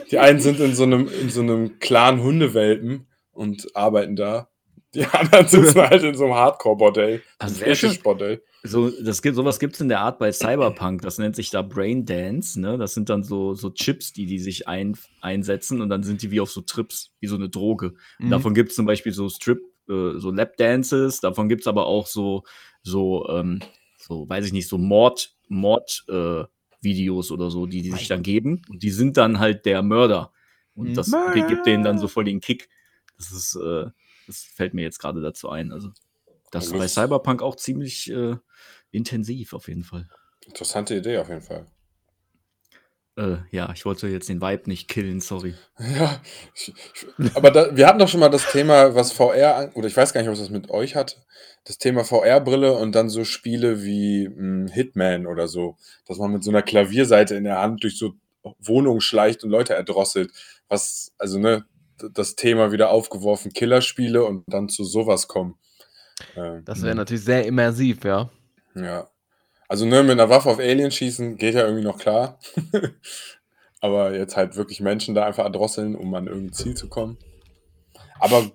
[0.09, 4.49] Die einen sind in so einem, in so einem Clan Hundewelpen und arbeiten da.
[4.93, 7.21] Die anderen sitzen halt in so einem Hardcore-Bordell.
[7.39, 8.43] Also Fetisch-Bordell.
[8.63, 11.01] So, das gibt, sowas gibt es in der Art bei Cyberpunk.
[11.01, 12.59] Das nennt sich da Brain Dance.
[12.59, 12.77] Ne?
[12.77, 16.29] Das sind dann so, so Chips, die die sich ein, einsetzen und dann sind die
[16.29, 17.93] wie auf so Trips, wie so eine Droge.
[18.19, 18.29] Und Mhm.
[18.31, 21.21] Davon gibt es zum Beispiel so Strip, äh, so Lap Dances.
[21.21, 22.43] Davon gibt es aber auch so,
[22.83, 23.61] so, ähm,
[23.97, 26.43] so, weiß ich nicht, so Mord, Mord, äh,
[26.81, 28.61] Videos oder so, die die sich dann geben.
[28.69, 30.33] Und die sind dann halt der Mörder.
[30.75, 31.47] Und das Mörder.
[31.47, 32.69] gibt denen dann so voll den Kick.
[33.17, 33.85] Das ist, äh,
[34.31, 35.71] Das fällt mir jetzt gerade dazu ein.
[35.71, 35.89] Also,
[36.51, 36.87] das ist bei.
[36.87, 38.35] Cyberpunk auch ziemlich äh,
[38.91, 40.07] intensiv auf jeden Fall.
[40.45, 41.67] Interessante Idee auf jeden Fall.
[43.17, 45.53] Äh, ja, ich wollte jetzt den Vibe nicht killen, sorry.
[45.79, 46.21] Ja,
[46.55, 49.87] ich, ich, aber da, wir hatten doch schon mal das Thema, was VR, an- oder
[49.87, 51.21] ich weiß gar nicht, ob es das mit euch hat,
[51.65, 55.75] das Thema VR-Brille und dann so Spiele wie mh, Hitman oder so,
[56.07, 58.13] dass man mit so einer Klavierseite in der Hand durch so
[58.59, 60.31] Wohnungen schleicht und Leute erdrosselt,
[60.69, 61.65] was, also ne,
[62.13, 65.55] das Thema wieder aufgeworfen, Killerspiele und dann zu sowas kommen.
[66.35, 66.97] Ähm, Das wäre Mhm.
[66.99, 68.29] natürlich sehr immersiv, ja.
[68.75, 69.07] ja.
[69.67, 72.39] Also ne, mit einer Waffe auf Aliens schießen geht ja irgendwie noch klar.
[73.79, 77.17] Aber jetzt halt wirklich Menschen da einfach erdrosseln, um an irgendein Ziel zu kommen.
[78.19, 78.51] Aber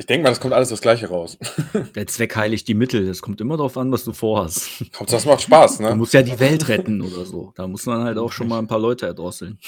[0.00, 1.36] ich denke mal, das kommt alles das Gleiche raus.
[1.94, 3.06] Der Zweck heiligt die Mittel.
[3.06, 4.80] Das kommt immer darauf an, was du vorhast.
[4.96, 5.94] Hauptsache, das macht Spaß, Du ne?
[5.94, 7.52] musst ja die Welt retten oder so.
[7.54, 9.58] Da muss man halt auch schon mal ein paar Leute erdrosseln.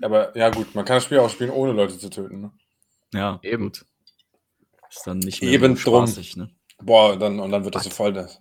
[0.00, 2.40] Aber ja gut, man kann das Spiel auch spielen, ohne Leute zu töten.
[2.40, 2.50] Ne?
[3.12, 3.64] Ja, Eben.
[3.64, 3.84] gut.
[4.88, 6.06] Ist dann nicht mehr Eben so drum.
[6.06, 6.50] spaßig, ne?
[6.82, 8.14] Boah, dann, und dann wird das so voll.
[8.14, 8.40] Das.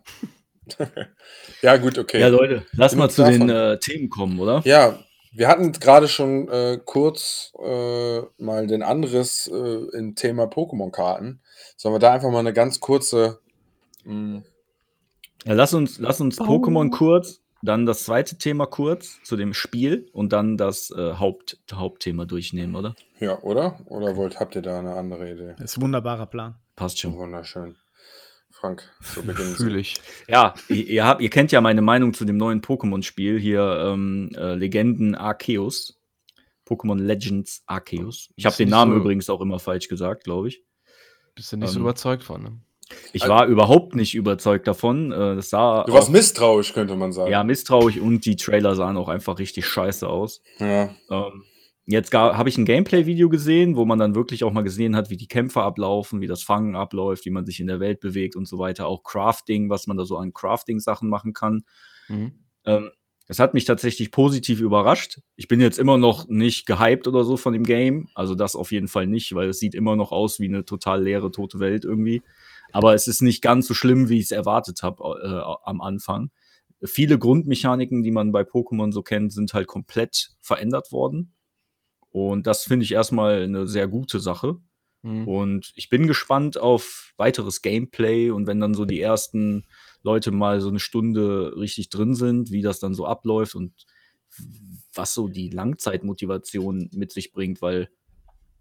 [1.61, 2.21] ja gut, okay.
[2.21, 3.73] Ja, Leute, lass Genug mal zu den davon.
[3.73, 4.61] äh, Themen kommen, oder?
[4.63, 4.97] Ja,
[5.39, 11.39] wir hatten gerade schon äh, kurz äh, mal den Anriss äh, im Thema Pokémon-Karten.
[11.77, 13.39] Sollen wir da einfach mal eine ganz kurze.
[14.03, 14.41] Mh,
[15.45, 20.09] Ja, lass uns, lass uns Pokémon kurz, dann das zweite Thema kurz zu dem Spiel
[20.11, 22.95] und dann das äh, Haupt, Hauptthema durchnehmen, oder?
[23.21, 23.79] ja, oder?
[23.85, 25.55] Oder wollt, habt ihr da eine andere Idee?
[25.57, 26.55] Das ist ein wunderbarer Plan.
[26.75, 27.15] Passt schon.
[27.15, 27.77] Wunderschön.
[28.59, 29.55] Frank, so beginnen Sie.
[29.63, 29.95] Fühle ich.
[30.27, 34.55] Ja, ihr, habt, ihr kennt ja meine Meinung zu dem neuen Pokémon-Spiel hier, ähm, äh,
[34.55, 35.95] Legenden Arceus.
[36.67, 38.29] Pokémon Legends Arceus.
[38.35, 40.63] Ich habe den Namen so- übrigens auch immer falsch gesagt, glaube ich.
[41.35, 42.59] Bist du nicht so Ähm, überzeugt von, ne?
[43.13, 45.11] Ich Also- war überhaupt nicht überzeugt davon.
[45.11, 47.31] Äh, das sah Du warst auch, misstrauisch, könnte man sagen.
[47.31, 50.41] ja misstrauisch und die Trailer sahen auch einfach richtig scheiße aus.
[50.59, 50.89] Ja.
[51.09, 51.43] Ähm,
[51.89, 55.17] jetzt habe ich ein Gameplay-Video gesehen, wo man dann wirklich auch mal gesehen hat, wie
[55.17, 58.47] die Kämpfe ablaufen, wie das Fangen abläuft, wie man sich in der Welt bewegt und
[58.47, 58.87] so weiter.
[58.87, 61.63] Auch Crafting, was man da so an Crafting-Sachen machen kann.
[62.07, 62.33] Mhm.
[62.65, 62.91] Ähm,
[63.27, 65.19] es hat mich tatsächlich positiv überrascht.
[65.35, 68.09] Ich bin jetzt immer noch nicht gehypt oder so von dem Game.
[68.15, 71.03] Also das auf jeden Fall nicht, weil es sieht immer noch aus wie eine total
[71.03, 72.21] leere, tote Welt irgendwie.
[72.71, 76.31] Aber es ist nicht ganz so schlimm, wie ich es erwartet habe äh, am Anfang.
[76.83, 81.33] Viele Grundmechaniken, die man bei Pokémon so kennt, sind halt komplett verändert worden.
[82.11, 84.57] Und das finde ich erstmal eine sehr gute Sache.
[85.01, 85.27] Mhm.
[85.27, 89.65] Und ich bin gespannt auf weiteres Gameplay und wenn dann so die ersten
[90.03, 93.73] Leute mal so eine Stunde richtig drin sind, wie das dann so abläuft und
[94.93, 97.89] was so die Langzeitmotivation mit sich bringt, weil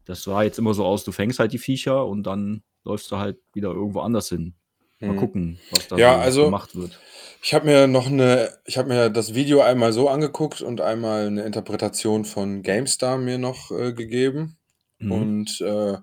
[0.04, 3.16] das war jetzt immer so aus, du fängst halt die Viecher und dann läufst du
[3.16, 4.54] halt wieder irgendwo anders hin.
[5.00, 5.16] Mal Mhm.
[5.16, 6.98] gucken, was da Ja, so also- gemacht wird.
[7.40, 11.28] Ich habe mir noch eine, ich habe mir das Video einmal so angeguckt und einmal
[11.28, 14.56] eine Interpretation von GameStar mir noch äh, gegeben.
[14.98, 15.12] Mhm.
[15.12, 15.98] Und äh,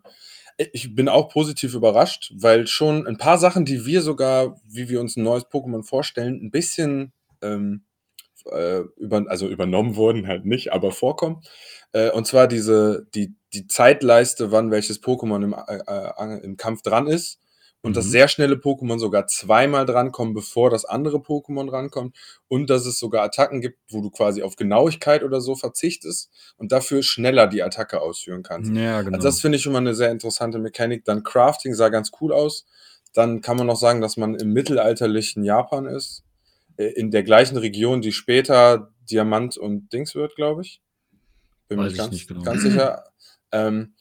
[0.72, 5.02] ich bin auch positiv überrascht, weil schon ein paar Sachen, die wir sogar, wie wir
[5.02, 7.84] uns ein neues Pokémon vorstellen, ein bisschen ähm,
[8.50, 11.42] äh, über, also übernommen wurden, halt nicht, aber vorkommen.
[11.92, 16.82] Äh, und zwar diese, die, die Zeitleiste, wann welches Pokémon im, äh, äh, im Kampf
[16.82, 17.40] dran ist.
[17.86, 18.10] Und dass Mhm.
[18.10, 22.16] sehr schnelle Pokémon sogar zweimal drankommen, bevor das andere Pokémon rankommt.
[22.48, 26.72] Und dass es sogar Attacken gibt, wo du quasi auf Genauigkeit oder so verzichtest und
[26.72, 28.72] dafür schneller die Attacke ausführen kannst.
[28.74, 29.16] Ja, genau.
[29.16, 31.06] Also das finde ich schon mal eine sehr interessante Mechanik.
[31.06, 32.66] Dann Crafting sah ganz cool aus.
[33.14, 36.24] Dann kann man noch sagen, dass man im mittelalterlichen Japan ist.
[36.78, 40.82] Äh, In der gleichen Region, die später Diamant und Dings wird, glaube ich.
[41.68, 42.42] Bin mir nicht ich ganz, genau.
[42.42, 43.04] ganz sicher.
[43.52, 43.94] Ähm,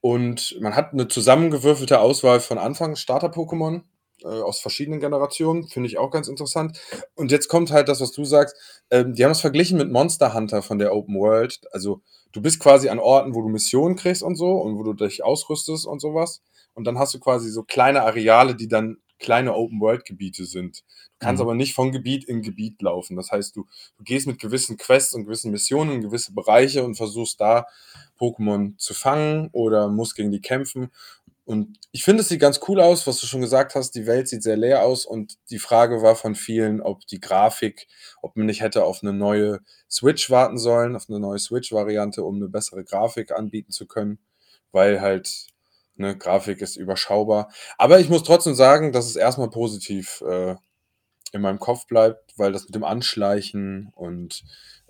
[0.00, 3.82] und man hat eine zusammengewürfelte Auswahl von Anfang Starter-Pokémon
[4.22, 5.68] äh, aus verschiedenen Generationen.
[5.68, 6.80] Finde ich auch ganz interessant.
[7.14, 8.56] Und jetzt kommt halt das, was du sagst.
[8.90, 11.60] Ähm, die haben es verglichen mit Monster Hunter von der Open World.
[11.72, 12.00] Also
[12.32, 15.24] du bist quasi an Orten, wo du Missionen kriegst und so und wo du dich
[15.24, 16.42] ausrüstest und sowas.
[16.74, 20.78] Und dann hast du quasi so kleine Areale, die dann kleine Open-World-Gebiete sind.
[21.20, 21.48] Du kannst Mhm.
[21.48, 23.16] aber nicht von Gebiet in Gebiet laufen.
[23.16, 26.94] Das heißt, du, du gehst mit gewissen Quests und gewissen Missionen in gewisse Bereiche und
[26.96, 27.66] versuchst da
[28.18, 30.90] Pokémon zu fangen oder musst gegen die kämpfen.
[31.44, 33.92] Und ich finde, es sieht ganz cool aus, was du schon gesagt hast.
[33.92, 37.86] Die Welt sieht sehr leer aus und die Frage war von vielen, ob die Grafik,
[38.20, 42.36] ob man nicht hätte auf eine neue Switch warten sollen, auf eine neue Switch-Variante, um
[42.36, 44.18] eine bessere Grafik anbieten zu können,
[44.72, 45.46] weil halt
[45.98, 47.52] ne, Grafik ist überschaubar.
[47.76, 50.56] Aber ich muss trotzdem sagen, dass es erstmal positiv äh,
[51.32, 54.44] in meinem Kopf bleibt, weil das mit dem Anschleichen und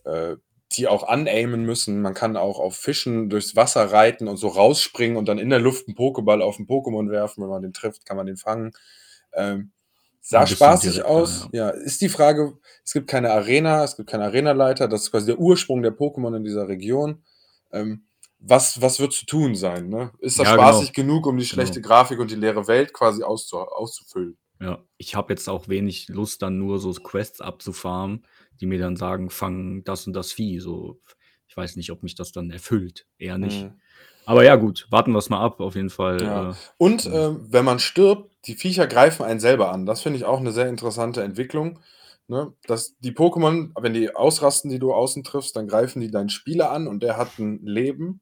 [0.05, 0.37] äh,
[0.73, 2.03] die auch anaimen müssen.
[2.03, 5.61] Man kann auch auf Fischen durchs Wasser reiten und so rausspringen und dann in der
[5.61, 7.43] Luft einen Pokéball auf ein Pokémon werfen.
[7.43, 8.73] Wenn man den trifft, kann man den fangen.
[9.33, 9.73] Ähm,
[10.21, 11.49] sah spaßig direkter, aus.
[11.53, 11.71] Ja.
[11.71, 15.39] ist die Frage, es gibt keine Arena, es gibt keine Arenaleiter, das ist quasi der
[15.39, 17.23] Ursprung der Pokémon in dieser Region.
[17.73, 18.08] Ähm,
[18.39, 19.89] was, was wird zu tun sein?
[19.89, 20.13] Ne?
[20.21, 21.09] Ist das Ja, spaßig genau.
[21.15, 24.37] genug, um die schlechte Grafik und die leere Welt quasi auszu auszufüllen?
[24.61, 28.27] Ja, ich habe jetzt auch wenig Lust, dann nur so Quests abzufarmen,
[28.61, 30.59] die mir dann sagen, fang das und das Vieh.
[30.59, 31.01] So,
[31.47, 33.07] ich weiß nicht, ob mich das dann erfüllt.
[33.19, 33.65] Eher nicht.
[33.65, 33.81] Mhm.
[34.27, 36.23] Aber ja, gut, warten wir es mal ab, auf jeden Fall.
[36.23, 36.51] Ja.
[36.51, 39.87] Äh, Und ähm, wenn man stirbt, die Viecher greifen einen selber an.
[39.87, 41.81] Das finde ich auch eine sehr interessante Entwicklung.
[42.27, 42.53] Ne?
[42.67, 46.71] Dass die Pokémon, wenn die ausrasten, die du außen triffst, dann greifen die deinen Spieler
[46.71, 48.21] an und der hat ein Leben.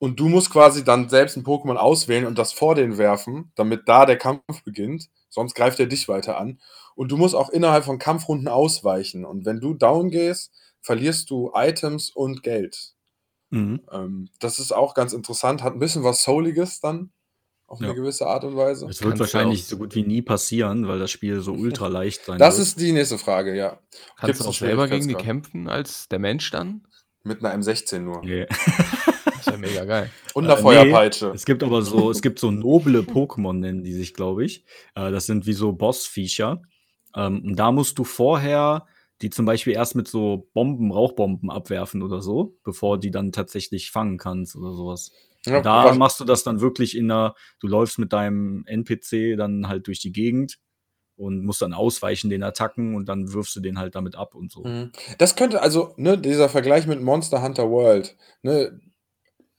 [0.00, 3.82] Und du musst quasi dann selbst ein Pokémon auswählen und das vor den werfen, damit
[3.86, 5.10] da der Kampf beginnt.
[5.28, 6.58] Sonst greift er dich weiter an.
[6.96, 9.24] Und du musst auch innerhalb von Kampfrunden ausweichen.
[9.26, 12.94] Und wenn du down gehst, verlierst du Items und Geld.
[13.50, 13.82] mhm.
[13.92, 17.10] Ähm, das ist auch ganz interessant, hat ein bisschen was Souliges dann,
[17.66, 17.94] auf eine Ja.
[17.94, 18.86] gewisse Art und Weise.
[18.86, 21.52] Es wird Kannst wahrscheinlich so gut wie nie passieren, weil das Spiel so
[21.84, 22.68] ultra leicht sein Das wird.
[22.68, 23.78] ist die nächste Frage, ja.
[24.16, 26.86] Kannst Gibt's du auch selber gegen die kämpfen als der Mensch dann?
[27.22, 28.22] Mit einer M16 nur.
[28.24, 28.46] Nee.
[29.60, 30.10] Mega geil.
[30.34, 31.32] Und einer Äh, Feuerpeitsche.
[31.34, 34.64] Es gibt aber so, es gibt so noble Pokémon, nennen die sich, glaube ich.
[34.94, 36.62] Äh, das sind wie so Bossviecher.
[37.14, 38.86] Ähm, und da musst du vorher
[39.22, 43.90] die zum Beispiel erst mit so Bomben, Rauchbomben abwerfen oder so, bevor die dann tatsächlich
[43.90, 45.12] fangen kannst oder sowas.
[45.46, 49.68] Ja, da machst du das dann wirklich in einer, du läufst mit deinem NPC dann
[49.68, 50.58] halt durch die Gegend
[51.16, 54.50] und musst dann ausweichen den Attacken und dann wirfst du den halt damit ab und
[54.50, 54.64] so.
[54.64, 54.92] Mhm.
[55.18, 58.78] Das könnte also, ne, dieser Vergleich mit Monster Hunter World, ne,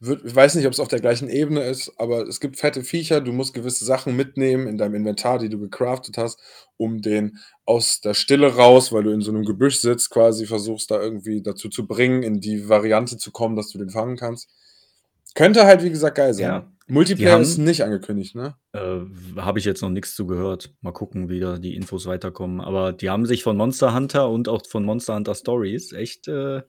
[0.02, 2.84] wird, ich weiß nicht, ob es auf der gleichen Ebene ist, aber es gibt fette
[2.84, 6.40] Viecher, du musst gewisse Sachen mitnehmen in deinem Inventar, die du gecraftet hast,
[6.78, 10.92] um den aus der Stille raus, weil du in so einem Gebüsch sitzt, quasi versuchst
[10.92, 14.50] da irgendwie dazu zu bringen, in die Variante zu kommen, dass du den fangen kannst.
[15.36, 16.44] Könnte halt, wie gesagt, geil sein.
[16.46, 16.72] Ja.
[16.88, 18.56] Multiplayer haben- ist nicht angekündigt, ne?
[18.74, 19.00] Äh,
[19.38, 20.74] Habe ich jetzt noch nichts zu gehört.
[20.82, 22.60] Mal gucken, wie da die Infos weiterkommen.
[22.60, 26.64] Aber die haben sich von Monster Hunter und auch von Monster Hunter Stories echt äh,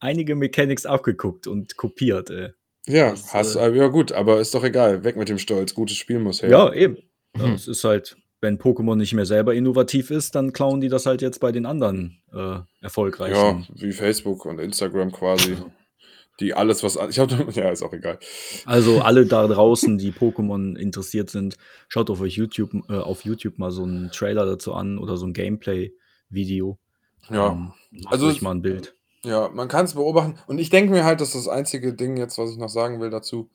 [0.00, 2.30] einige Mechanics abgeguckt und kopiert.
[2.30, 2.54] Äh.
[2.88, 5.04] Ja, Das, hast, äh, ja gut, aber ist doch egal.
[5.04, 5.74] Weg mit dem Stolz.
[5.74, 6.50] Gutes Spiel muss her.
[6.50, 6.96] Ja, eben.
[7.36, 7.52] Ja, Mhm.
[7.54, 11.20] Es ist halt, wenn Pokémon nicht mehr selber innovativ ist, dann klauen die das halt
[11.22, 13.66] jetzt bei den anderen äh, Ja, erfolgreichen.
[13.74, 15.56] wie Facebook und Instagram quasi.
[16.40, 16.96] Die alles, was.
[17.10, 18.18] Ich hab, ja, ist auch egal.
[18.64, 21.56] Also alle da draußen, die Pokémon interessiert sind,
[21.88, 25.26] schaut auf euch YouTube, äh, auf YouTube mal so einen Trailer dazu an oder so
[25.26, 26.78] ein Gameplay-Video.
[27.30, 28.94] Ja, Ähm, macht also euch es- mal ein Bild.
[29.24, 30.36] Ja, man kann es beobachten.
[30.46, 33.10] Und ich denke mir halt, dass das einzige Ding jetzt, was ich noch sagen will
[33.10, 33.50] dazu,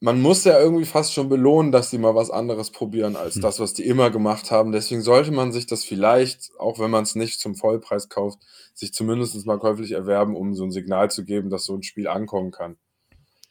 [0.00, 3.42] man muss ja irgendwie fast schon belohnen, dass die mal was anderes probieren als Hm.
[3.42, 4.72] das, was die immer gemacht haben.
[4.72, 8.38] Deswegen sollte man sich das vielleicht, auch wenn man es nicht zum Vollpreis kauft,
[8.74, 12.08] sich zumindest mal käuflich erwerben, um so ein Signal zu geben, dass so ein Spiel
[12.08, 12.76] ankommen kann.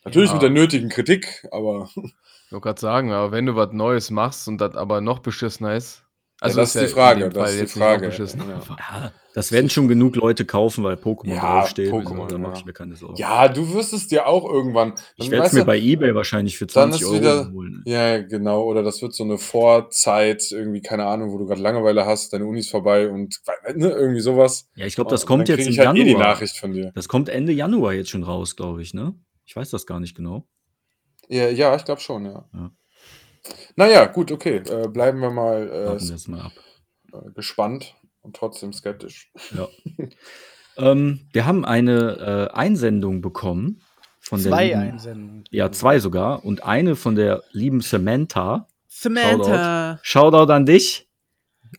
[0.04, 0.36] Natürlich Ja.
[0.36, 4.48] mit der nötigen Kritik, aber Ich wollte gerade sagen, aber wenn du was Neues machst
[4.48, 6.05] und das aber noch beschissener ist.
[6.41, 8.26] Also das ist die ja in Frage, das ist die Frage, ja.
[8.78, 11.91] Ja, das werden schon genug Leute kaufen, weil Pokémon Ja, draufsteht.
[11.91, 12.58] Pokémon, also, da mache ja.
[12.60, 13.15] ich mir keine Sorgen.
[13.15, 14.93] ja, du wirst es dir auch irgendwann.
[15.15, 17.84] ich dann werde es mir bei Ebay wahrscheinlich für Dann 20 ist Euro wieder- holen.
[17.86, 18.63] Ja, genau.
[18.63, 22.45] Oder das wird so eine Vorzeit, irgendwie, keine Ahnung, wo du gerade Langeweile hast, deine
[22.45, 23.39] Uni ist vorbei und
[23.74, 24.67] ne, irgendwie sowas.
[24.76, 26.28] Ja, ich glaube, das kommt dann jetzt im ich halt eh die Januar.
[26.28, 26.91] Nachricht von dir.
[26.95, 29.13] das kommt Ende Januar jetzt schon raus, glaube ich, ne?
[29.45, 30.45] Ich weiß das gar nicht genau.
[31.30, 32.45] Ja, ja ich glaube schon, ja.
[32.54, 32.71] Ja.
[33.75, 34.58] Naja, gut, okay.
[34.58, 36.51] Äh, bleiben wir mal äh, mal ab.
[37.13, 39.31] äh, gespannt und trotzdem skeptisch.
[39.55, 39.67] Ja.
[40.77, 43.81] ähm, wir haben eine äh, Einsendung bekommen
[44.19, 45.43] von der Zwei lieben, Einsendungen.
[45.51, 46.43] Ja, zwei sogar.
[46.45, 48.67] Und eine von der lieben Samantha.
[48.88, 49.99] Samantha.
[50.01, 51.08] Shoutout an dich.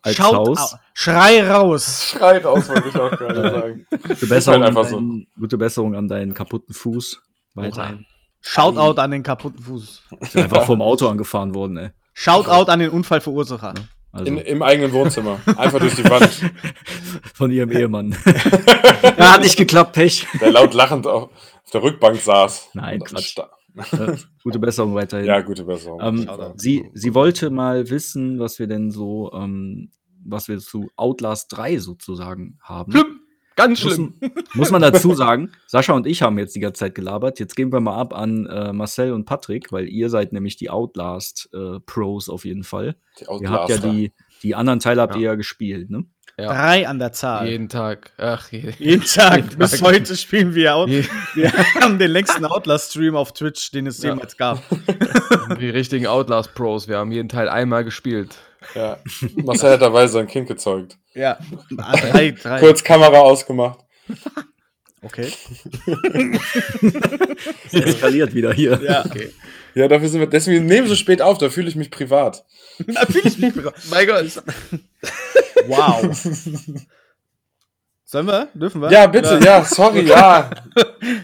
[0.03, 0.75] Als Schaut Haus.
[0.75, 2.11] au- Schrei raus.
[2.11, 3.87] Schreit aus, wollte ich auch gerade sagen.
[3.91, 4.83] Gute Besserung, an so.
[4.83, 7.23] deinen, gute Besserung an deinen kaputten Fuß.
[7.55, 8.05] Weiterhin.
[8.47, 10.03] Shoutout an den kaputten Fuß.
[10.23, 11.91] Ich bin einfach vom Auto angefahren worden, ey.
[12.15, 13.75] Shoutout an den Unfallverursacher.
[14.13, 15.41] Also, In, Im eigenen Wohnzimmer.
[15.57, 16.31] Einfach durch die Wand.
[17.35, 18.17] von ihrem Ehemann.
[19.19, 20.27] ja, hat nicht geklappt, Pech.
[20.41, 21.31] Der laut lachend auf,
[21.73, 22.71] der Rückbank saß.
[22.75, 23.37] Nein, Quatsch.
[23.39, 25.27] Äh, gute Besserung weiterhin.
[25.27, 26.01] Ja, gute Besserung.
[26.01, 29.91] Ähm, sie, sie wollte mal wissen, was wir denn so, ähm,
[30.25, 32.93] was wir zu Outlast 3 sozusagen haben.
[32.93, 33.21] Schlimm.
[33.57, 34.15] Ganz Muss, schlimm.
[34.55, 37.41] muss man dazu sagen, Sascha und ich haben jetzt die ganze Zeit gelabert.
[37.41, 40.69] Jetzt geben wir mal ab an äh, Marcel und Patrick, weil ihr seid nämlich die
[40.71, 42.97] Outlast-Pros auf jeden Fall.
[43.21, 45.21] Die Ihr habt ja die, die anderen Teile habt Ja.
[45.21, 46.05] ihr ja gespielt, ne?
[46.39, 46.49] Ja.
[46.53, 47.49] Drei an der Zahl.
[47.49, 48.13] Jeden Tag.
[48.19, 48.71] Ach, je.
[48.79, 49.37] Jeden Tag.
[49.37, 49.81] Jeden Bis Tag.
[49.81, 50.91] heute spielen wir Out.
[50.91, 54.11] Je- Wir haben den längsten Outlast-Stream auf Twitch, den es Ja.
[54.11, 54.63] jemals gab.
[55.59, 56.89] Die richtigen Outlast Pros.
[56.89, 58.37] Wir haben jeden Teil einmal gespielt.
[58.75, 58.99] Ja.
[59.37, 60.99] Marcel hat dabei sein Kind gezeugt.
[61.15, 61.39] Ja.
[61.71, 62.61] Drei, drei.
[62.61, 63.81] Kurz Kamera ausgemacht.
[65.03, 65.33] Okay.
[67.67, 68.81] Es eskaliert wieder hier.
[68.83, 69.31] Ja, okay.
[69.75, 70.27] Ja, dafür sind wir.
[70.27, 72.45] Deswegen nehmen wir so spät auf, da fühle ich mich privat.
[72.87, 73.57] Natürlich nicht.
[73.91, 74.43] Mein Gott.
[75.67, 76.17] Wow.
[78.05, 78.49] Sollen wir?
[78.55, 78.91] Dürfen wir?
[78.91, 80.49] Ja, bitte, ja, sorry, ja.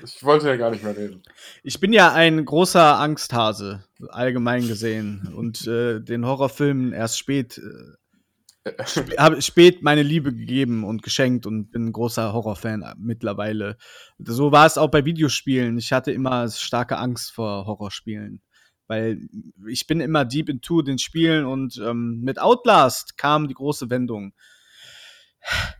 [0.04, 1.22] Ich wollte ja gar nicht mehr reden.
[1.62, 5.32] Ich bin ja ein großer Angsthase, allgemein gesehen.
[5.34, 11.46] Und äh, den Horrorfilmen erst spät, äh, sp habe spät meine Liebe gegeben und geschenkt
[11.46, 13.76] und bin ein großer Horrorfan mittlerweile.
[14.18, 15.78] So war es auch bei Videospielen.
[15.78, 18.40] Ich hatte immer starke Angst vor Horrorspielen.
[18.88, 19.20] Weil
[19.68, 24.34] ich bin immer deep into den Spielen und ähm, mit Outlast kam die große Wendung.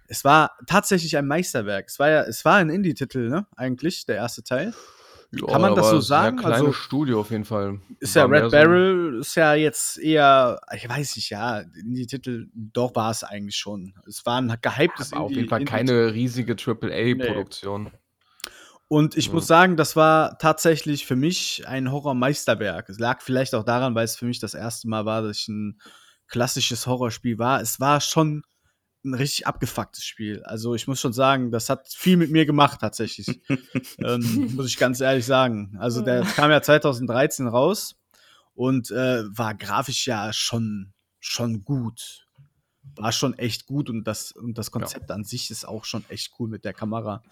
[0.08, 1.86] Es war tatsächlich ein Meisterwerk.
[1.88, 3.46] Es war ja, es war ein Indie-Titel, ne?
[3.56, 4.74] Eigentlich, der erste Teil.
[5.34, 6.36] Ja, Kann man das so sagen?
[6.36, 7.78] Ein kleines Also- Studio auf jeden Fall.
[8.00, 11.60] Ist ja War mehr Red so- Barrel, ist ja jetzt eher, ich weiß nicht, ja,
[11.60, 13.94] Indie-Titel, doch war es eigentlich schon.
[14.06, 17.90] Es war ein gehyptes Aber auf Indie- jeden Fall keine riesige AAA-Produktion.
[18.88, 19.32] Und ich Ja.
[19.32, 22.90] muss sagen, das war tatsächlich für mich ein Horror-Meisterwerk.
[22.90, 25.48] Es lag vielleicht auch daran, weil es für mich das erste Mal war, dass ich
[25.48, 25.80] ein
[26.28, 27.62] klassisches Horrorspiel war.
[27.62, 28.42] Es war schon
[29.04, 30.42] ein richtig abgefucktes Spiel.
[30.44, 33.40] Also ich muss schon sagen, das hat viel mit mir gemacht tatsächlich.
[33.98, 35.76] ähm, muss ich ganz ehrlich sagen.
[35.78, 37.96] Also der kam ja 2013 raus
[38.54, 42.26] und äh, war grafisch ja schon, schon gut.
[42.94, 46.32] War schon echt gut und das, und das Konzept an sich ist auch schon echt
[46.38, 47.22] cool mit der Kamera.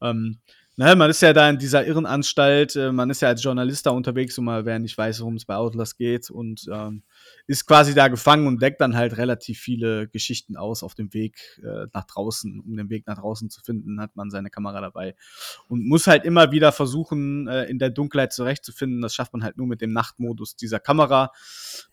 [0.00, 0.38] Ähm,
[0.76, 3.90] na, man ist ja da in dieser Irrenanstalt, äh, man ist ja als Journalist da
[3.90, 7.02] unterwegs und mal wer nicht weiß, worum es bei Outlast geht und ähm,
[7.46, 11.60] ist quasi da gefangen und deckt dann halt relativ viele Geschichten aus auf dem Weg
[11.62, 12.60] äh, nach draußen.
[12.60, 15.14] Um den Weg nach draußen zu finden, hat man seine Kamera dabei
[15.68, 19.02] und muss halt immer wieder versuchen, äh, in der Dunkelheit zurechtzufinden.
[19.02, 21.32] Das schafft man halt nur mit dem Nachtmodus dieser Kamera.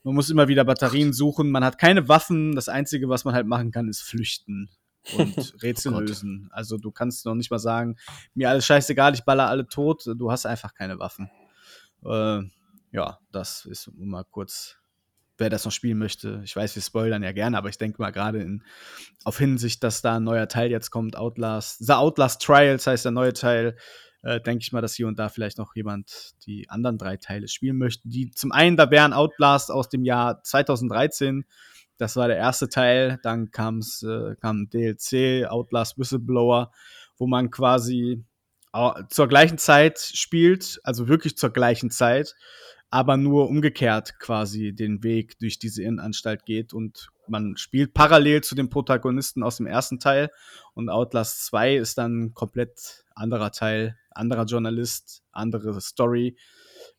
[0.04, 1.52] Man muss immer wieder Batterien suchen.
[1.52, 2.56] Man hat keine Waffen.
[2.56, 4.70] Das Einzige, was man halt machen kann, ist flüchten
[5.18, 6.08] und Rätsel Gott.
[6.08, 6.50] lösen.
[6.52, 7.98] Also du kannst noch nicht mal sagen,
[8.34, 10.04] mir alles scheißegal, ich baller alle tot.
[10.06, 11.30] Du hast einfach keine Waffen.
[12.06, 12.42] Äh,
[12.92, 14.78] ja, das ist mal kurz,
[15.38, 16.42] wer das noch spielen möchte.
[16.44, 18.64] Ich weiß, wir spoilern ja gerne, aber ich denke mal gerade in
[19.24, 23.12] auf Hinsicht, dass da ein neuer Teil jetzt kommt, Outlast, The Outlast Trials heißt der
[23.12, 23.78] neue Teil,
[24.22, 27.48] äh, denke ich mal, dass hier und da vielleicht noch jemand die anderen drei Teile
[27.48, 28.08] spielen möchte.
[28.08, 31.46] Die zum einen, da wären Outlast aus dem Jahr 2013,
[32.00, 36.72] das war der erste Teil, dann kam's, äh, kam DLC, Outlast Whistleblower,
[37.18, 38.24] wo man quasi
[39.10, 42.36] zur gleichen Zeit spielt, also wirklich zur gleichen Zeit,
[42.92, 48.56] aber nur umgekehrt quasi den Weg durch diese Innenanstalt geht und man spielt parallel zu
[48.56, 50.30] dem Protagonisten aus dem ersten Teil
[50.76, 56.38] und Outlast 2 ist dann ein komplett anderer Teil, anderer Journalist, andere Story.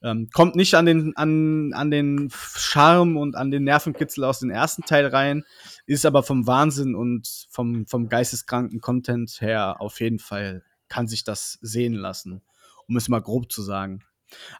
[0.03, 4.51] Ähm, kommt nicht an den, an, an den Charme und an den Nervenkitzel aus dem
[4.51, 5.45] ersten Teil rein,
[5.87, 11.25] ist aber vom Wahnsinn und vom, vom geisteskranken Content her auf jeden Fall kann sich
[11.25, 12.43] das sehen lassen,
[12.89, 14.03] um es mal grob zu sagen.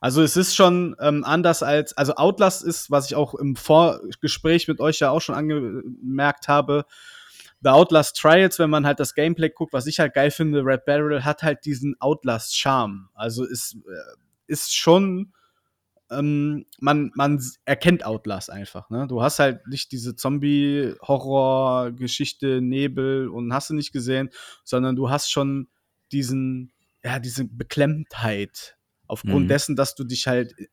[0.01, 4.69] Also es ist schon ähm, anders als, also Outlast ist, was ich auch im Vorgespräch
[4.69, 6.85] mit euch ja auch schon angemerkt habe,
[7.63, 10.87] The Outlast Trials, wenn man halt das Gameplay guckt, was ich halt geil finde, Red
[10.87, 13.11] Barrel hat halt diesen Outlast-Charme.
[13.15, 14.17] Also ist, äh,
[14.51, 15.33] ist schon,
[16.11, 18.91] ähm, man, man erkennt Outlast einfach.
[18.91, 19.07] Ne?
[19.09, 24.31] Du hast halt nicht diese Zombie-Horror-Geschichte, Nebel und hast du nicht gesehen,
[24.65, 25.69] sondern du hast schon
[26.13, 26.73] diesen,
[27.05, 28.77] ja, diese Beklemmtheit.
[29.07, 29.49] Aufgrund Mhm.
[29.49, 30.67] dessen, dass du dich halt, äh,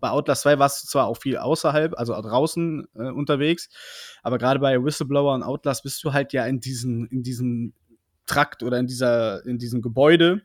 [0.00, 3.68] bei Outlast 2 warst du zwar auch viel außerhalb, also draußen äh, unterwegs,
[4.22, 7.74] aber gerade bei Whistleblower und Outlast bist du halt ja in diesen, in diesem
[8.26, 10.42] Trakt oder in dieser, in diesem Gebäude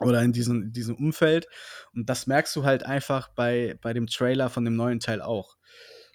[0.00, 1.46] oder in diesem, diesem Umfeld.
[1.94, 5.56] Und das merkst du halt einfach bei, bei dem Trailer von dem neuen Teil auch.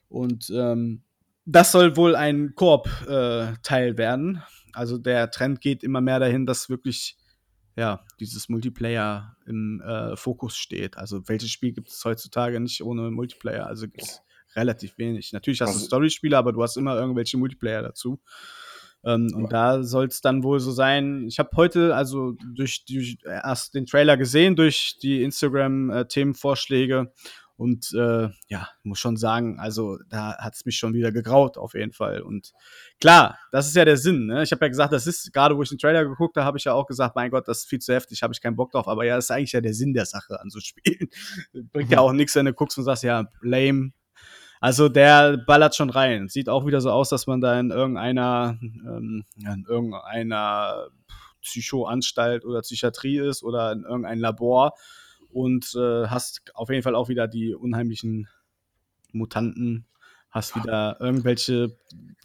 [0.08, 1.04] Und ähm,
[1.46, 4.44] das soll wohl ein Koop-Teil werden.
[4.74, 7.18] Also der Trend geht immer mehr dahin, dass wirklich
[7.76, 10.98] ja, dieses Multiplayer im äh, Fokus steht.
[10.98, 13.66] Also welches Spiel gibt es heutzutage nicht ohne Multiplayer?
[13.66, 14.22] Also gibt es
[14.56, 15.32] relativ wenig.
[15.32, 18.22] Natürlich hast du Also- Story-Spiele, aber du hast immer irgendwelche Multiplayer dazu.
[19.04, 21.26] Ähm, und da soll es dann wohl so sein.
[21.28, 27.12] Ich habe heute also durch, durch erst den Trailer gesehen, durch die Instagram-Themenvorschläge.
[27.62, 31.76] Und äh, ja, muss schon sagen, also da hat es mich schon wieder gegraut, auf
[31.76, 32.22] jeden Fall.
[32.22, 32.54] Und
[33.00, 34.26] klar, das ist ja der Sinn.
[34.26, 34.42] Ne?
[34.42, 36.64] Ich habe ja gesagt, das ist, gerade wo ich den Trailer geguckt habe, habe ich
[36.64, 38.88] ja auch gesagt, mein Gott, das ist viel zu heftig, habe ich keinen Bock drauf.
[38.88, 41.10] Aber ja, das ist eigentlich ja der Sinn der Sache an so Spielen.
[41.72, 43.92] Bringt ja auch nichts, wenn du guckst und sagst, ja, lame.
[44.62, 46.30] Also der ballert schon rein.
[46.30, 50.88] Sieht auch wieder so aus, dass man da in irgendeiner, ähm, in irgendeiner
[51.42, 54.74] Psychoanstalt oder Psychiatrie ist oder in irgendein Labor
[55.32, 58.28] und äh, hast auf jeden Fall auch wieder die unheimlichen
[59.12, 59.88] Mutanten,
[60.30, 61.76] hast wieder irgendwelche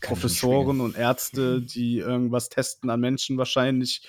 [0.02, 4.06] Professoren und Ärzte, die irgendwas testen an Menschen wahrscheinlich.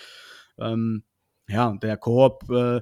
[0.59, 1.03] Ähm,
[1.47, 2.82] ja, der Koop, äh,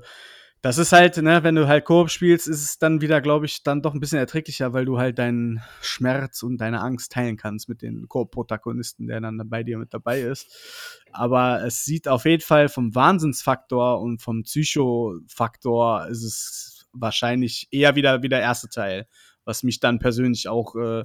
[0.66, 3.62] Das ist halt, ne, wenn du halt Koop spielst, ist es dann wieder, glaube ich,
[3.62, 7.70] dann doch ein bisschen erträglicher, weil du halt deinen Schmerz und deine Angst teilen kannst
[7.70, 11.06] mit den Koop-Protagonisten, der dann bei dir mit dabei ist.
[11.12, 17.96] Aber es sieht auf jeden Fall vom Wahnsinnsfaktor und vom Psycho-Faktor ist es wahrscheinlich eher
[17.96, 19.06] wieder wie der erste Teil,
[19.44, 21.04] was mich dann persönlich auch äh,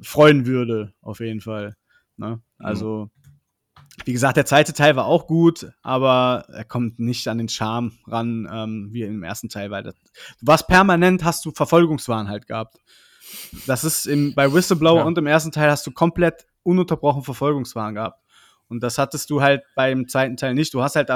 [0.00, 1.74] freuen würde, auf jeden Fall.
[2.16, 2.40] Ne?
[2.58, 3.10] Also,
[4.04, 7.92] wie gesagt, der zweite Teil war auch gut, aber er kommt nicht an den Charme
[8.06, 12.46] ran, ähm, wie im ersten Teil, weil das, du warst permanent, hast du Verfolgungswahn halt
[12.46, 12.76] gehabt.
[13.66, 15.04] Das ist im, bei Whistleblower Ja.
[15.04, 18.20] und im ersten Teil hast du komplett ununterbrochen Verfolgungswahn gehabt.
[18.68, 20.72] Und das hattest du halt beim zweiten Teil nicht.
[20.74, 21.10] Du hast halt,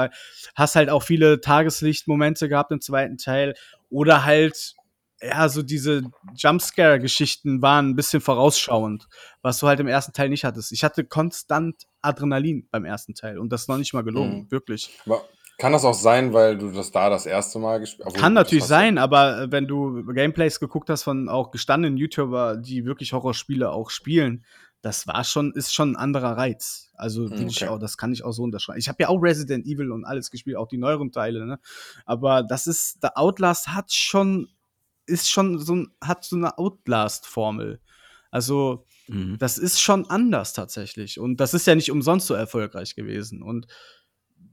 [0.55, 3.55] hast halt auch viele Tageslichtmomente gehabt im zweiten Teil.
[3.89, 4.75] Oder halt,
[5.21, 6.03] ja, so diese
[6.35, 9.07] Jumpscare-Geschichten waren ein bisschen vorausschauend,
[9.41, 10.71] was du halt im ersten Teil nicht hattest.
[10.71, 14.51] Ich hatte konstant Adrenalin beim ersten Teil und das ist noch nicht mal gelogen, Mhm.
[14.51, 14.89] wirklich.
[15.05, 15.23] Aber
[15.57, 18.15] kann das auch sein, weil du das da das erste Mal gespielt hast?
[18.15, 22.85] Kann natürlich sein, aber äh, wenn du Gameplays geguckt hast von auch gestandenen YouTuber, die
[22.85, 24.45] wirklich Horrorspiele auch spielen,
[24.81, 26.89] das war schon, ist schon ein anderer Reiz.
[26.95, 27.67] Also ich Okay.
[27.67, 28.79] auch, das kann ich auch so unterschreiben.
[28.79, 31.59] Ich habe ja auch Resident Evil und alles gespielt, auch die neueren Teile, ne?
[32.05, 34.47] Aber das ist, der Outlast hat schon,
[35.09, 37.81] ist schon so ein, hat so eine Outlast-Formel.
[38.31, 39.37] Also, Mhm.
[39.39, 41.19] das ist schon anders tatsächlich.
[41.19, 43.41] Und das ist ja nicht umsonst so erfolgreich gewesen.
[43.41, 43.65] Und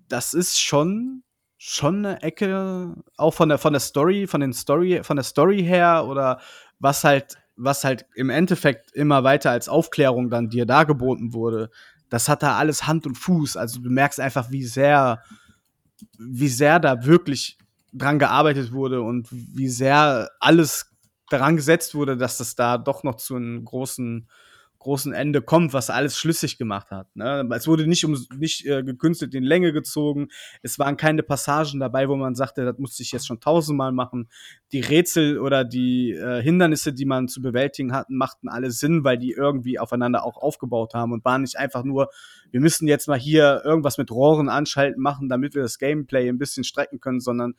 [0.08, 1.22] das ist schon,
[1.58, 5.62] schon eine Ecke, auch von der, von der Story, von den Story, von der Story
[5.62, 6.40] her oder
[6.78, 11.70] was halt, was halt im Endeffekt immer weiter als Aufklärung dann dir dargeboten wurde.
[12.08, 13.56] Das hat da alles Hand und Fuß.
[13.56, 15.22] Also du merkst einfach, wie sehr,
[16.18, 17.58] wie sehr da wirklich
[17.96, 20.96] dran gearbeitet wurde und wie sehr alles
[21.30, 24.28] daran gesetzt wurde, dass das da doch noch zu einem großen,
[24.78, 27.08] großen Ende kommt, was alles schlüssig gemacht hat.
[27.16, 27.48] Ne?
[27.52, 30.28] Es wurde nicht, um, nicht äh, gekünstelt in Länge gezogen.
[30.62, 34.28] Es waren keine Passagen dabei, wo man sagte, das musste ich jetzt schon tausendmal machen.
[34.70, 39.18] Die Rätsel oder die äh, Hindernisse, die man zu bewältigen hatten, machten alle Sinn, weil
[39.18, 42.10] die irgendwie aufeinander auch aufgebaut haben und waren nicht einfach nur,
[42.52, 46.38] wir müssen jetzt mal hier irgendwas mit Rohren anschalten machen, damit wir das Gameplay ein
[46.38, 47.54] bisschen strecken können, sondern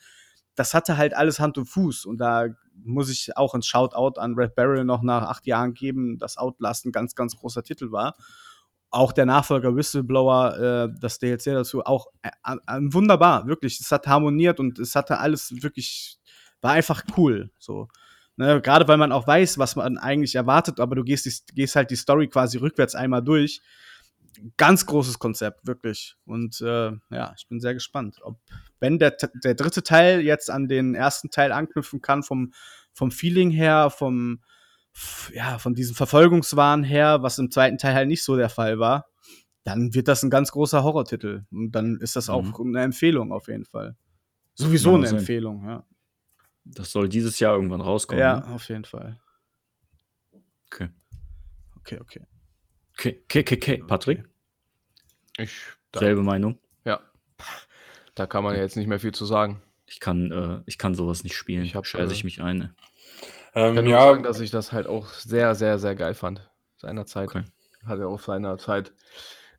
[0.58, 2.06] das hatte halt alles Hand und Fuß.
[2.06, 2.48] Und da
[2.84, 6.86] muss ich auch ein Shoutout an Red Barrel noch nach acht Jahren geben, dass Outlast
[6.86, 8.16] ein ganz, ganz großer Titel war.
[8.90, 13.80] Auch der Nachfolger Whistleblower, äh, das DLC dazu, auch äh, äh, wunderbar, wirklich.
[13.80, 16.18] Es hat harmoniert und es hatte alles wirklich,
[16.62, 17.52] war einfach cool.
[17.60, 17.88] So.
[18.36, 21.76] Ne, Gerade weil man auch weiß, was man eigentlich erwartet, aber du gehst, die, gehst
[21.76, 23.62] halt die Story quasi rückwärts einmal durch.
[24.58, 26.16] Ganz großes Konzept, wirklich.
[26.26, 28.40] Und äh, ja, ich bin sehr gespannt, ob,
[28.80, 32.54] wenn der, der dritte Teil jetzt an den ersten Teil anknüpfen kann, vom,
[32.94, 34.42] vom Feeling her, vom,
[35.34, 39.08] ja, von diesem Verfolgungswahn her, was im zweiten Teil halt nicht so der Fall war,
[39.64, 41.46] dann wird das ein ganz großer Horrortitel.
[41.52, 42.76] Und dann ist das auch Mhm.
[42.76, 43.96] eine Empfehlung auf jeden Fall.
[44.56, 45.20] Sowieso Ja, eine.
[45.20, 45.86] Empfehlung, ja.
[46.64, 48.20] Das soll dieses Jahr irgendwann rauskommen.
[48.22, 48.48] Ja, Ne?
[48.56, 49.20] auf jeden Fall.
[50.72, 50.90] Okay.
[51.80, 52.22] Okay, okay.
[52.94, 53.84] Okay, okay, okay, okay.
[53.88, 54.24] Patrick,
[55.38, 55.62] Ich,
[55.96, 56.58] selbe Meinung.
[56.86, 57.00] ja.
[58.18, 59.62] Da kann man ja jetzt nicht mehr viel zu sagen.
[59.86, 61.64] Ich kann, äh, ich kann sowas nicht spielen.
[61.64, 62.74] Ich Scheiße äh, ich mich ein.
[63.22, 66.16] Ich Ähm, kann nur ja, sagen, dass ich das halt auch sehr, sehr, sehr geil
[66.16, 66.50] fand.
[66.78, 67.30] Seinerzeit.
[67.30, 67.44] Okay.
[67.86, 68.92] Hatte auf seiner Zeit.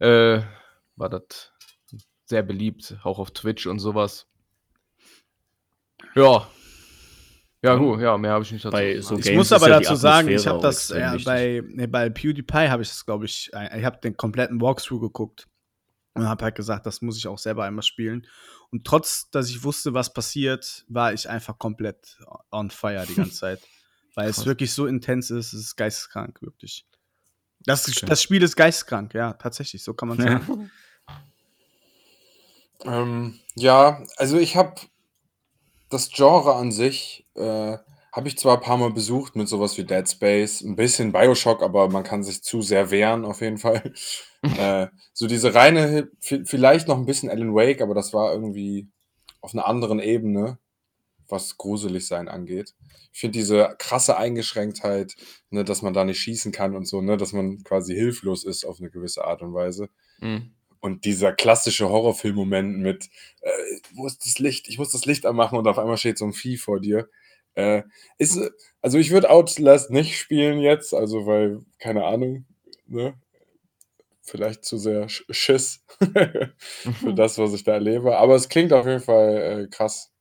[0.01, 0.41] Äh,
[0.97, 1.53] war das
[2.25, 4.27] sehr beliebt, auch auf Twitch und sowas.
[6.17, 6.49] Ja.
[7.63, 9.21] Ja, gut, ja, mehr habe ich nicht dazu Bei zu so sagen.
[9.21, 11.25] Ich Games muss aber ja dazu sagen, ich habe auch das ja, wichtig.
[11.25, 15.01] bei, nee, bei PewDiePie habe ich das, glaube ich, äh, ich habe den kompletten Walkthrough
[15.01, 15.49] geguckt
[16.19, 18.27] und habe halt gesagt, das muss ich auch selber einmal spielen.
[18.71, 22.19] Und trotz, dass ich wusste, was passiert, war ich einfach komplett
[22.51, 23.61] on fire die ganze Zeit,
[24.15, 24.47] weil es Krass.
[24.47, 26.87] wirklich so intens ist, es ist geisteskrank, wirklich.
[27.65, 30.41] Das, das Spiel ist geisteskrank, ja, tatsächlich, so kann man Ja.
[30.41, 30.71] sagen.
[32.85, 34.81] Ähm, ja, also ich habe
[35.91, 37.77] das Genre an sich, äh,
[38.19, 41.63] habe ich zwar ein paar Mal besucht mit sowas wie Dead Space, ein bisschen Bioshock,
[41.63, 43.95] aber man kann sich zu sehr wehren auf jeden Fall.
[44.43, 48.89] äh, so diese reine, vi- vielleicht noch ein bisschen Alan Wake, aber das war irgendwie
[49.41, 50.59] auf einer anderen Ebene,
[51.29, 52.75] was gruselig sein angeht.
[53.13, 55.15] Ich finde diese krasse Eingeschränktheit,
[55.51, 58.65] ne, dass man da nicht schießen kann und so, ne, dass man quasi hilflos ist
[58.65, 59.91] auf eine gewisse Art und Weise.
[60.19, 60.51] Mhm.
[60.81, 63.11] Und dieser klassische Horrorfilm-Moment mit,
[63.43, 63.51] äh,
[63.95, 64.67] wo ist das Licht?
[64.67, 67.09] Ich muss das Licht anmachen und auf einmal steht so ein Vieh vor dir.
[67.59, 67.83] Äh,
[68.19, 68.39] ist,
[68.83, 72.47] also ich würde Outlast nicht spielen jetzt, also weil, keine Ahnung,
[72.87, 73.15] ne?
[74.23, 75.85] Vielleicht zu sehr Sch- Schiss
[77.01, 78.17] für das, was ich da erlebe.
[78.19, 80.13] Aber es klingt auf jeden Fall äh, krass.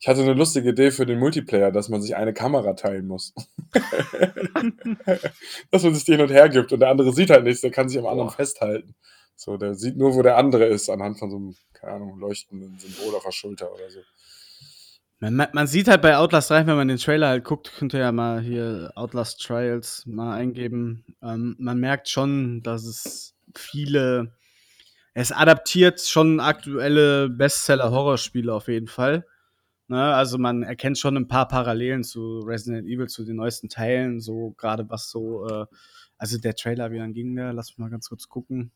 [0.00, 3.34] Ich hatte eine lustige Idee für den Multiplayer, dass man sich eine Kamera teilen muss.
[5.70, 7.70] dass man sich die hin und her gibt und der andere sieht halt nichts, der
[7.70, 8.36] kann sich am anderen Boah.
[8.36, 8.94] festhalten.
[9.36, 12.78] So, der sieht nur, wo der andere ist, anhand von so einem, keine Ahnung, leuchtenden
[12.78, 14.00] Symbol auf der Schulter oder so.
[15.30, 18.00] Man, man- sieht halt bei Outlast 3, wenn man den Trailer halt guckt, könnt ihr
[18.00, 21.04] ja mal hier Outlast Trials mal eingeben.
[21.22, 24.34] Ähm, man merkt schon, dass es viele.
[25.14, 29.26] Es adaptiert schon aktuelle Bestseller-Horrorspiele auf jeden Fall.
[29.88, 34.20] Ne, also man erkennt schon ein paar Parallelen zu Resident Evil, zu den neuesten Teilen,
[34.20, 35.66] so gerade was so, äh,
[36.18, 37.52] also der Trailer, wie lang ging der?
[37.54, 38.72] Lass mich mal ganz kurz gucken.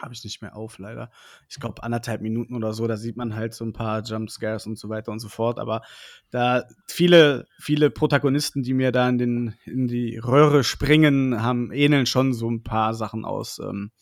[0.00, 1.10] Habe ich nicht mehr auf, leider.
[1.48, 4.78] Ich glaube, anderthalb Minuten oder so, da sieht man halt so ein paar Jumpscares und
[4.78, 5.58] so weiter und so fort.
[5.58, 5.82] Aber
[6.30, 12.06] da viele, viele Protagonisten, die mir da in, den, in die Röhre springen, haben, ähneln
[12.06, 13.92] schon so ein paar Sachen aus ähm,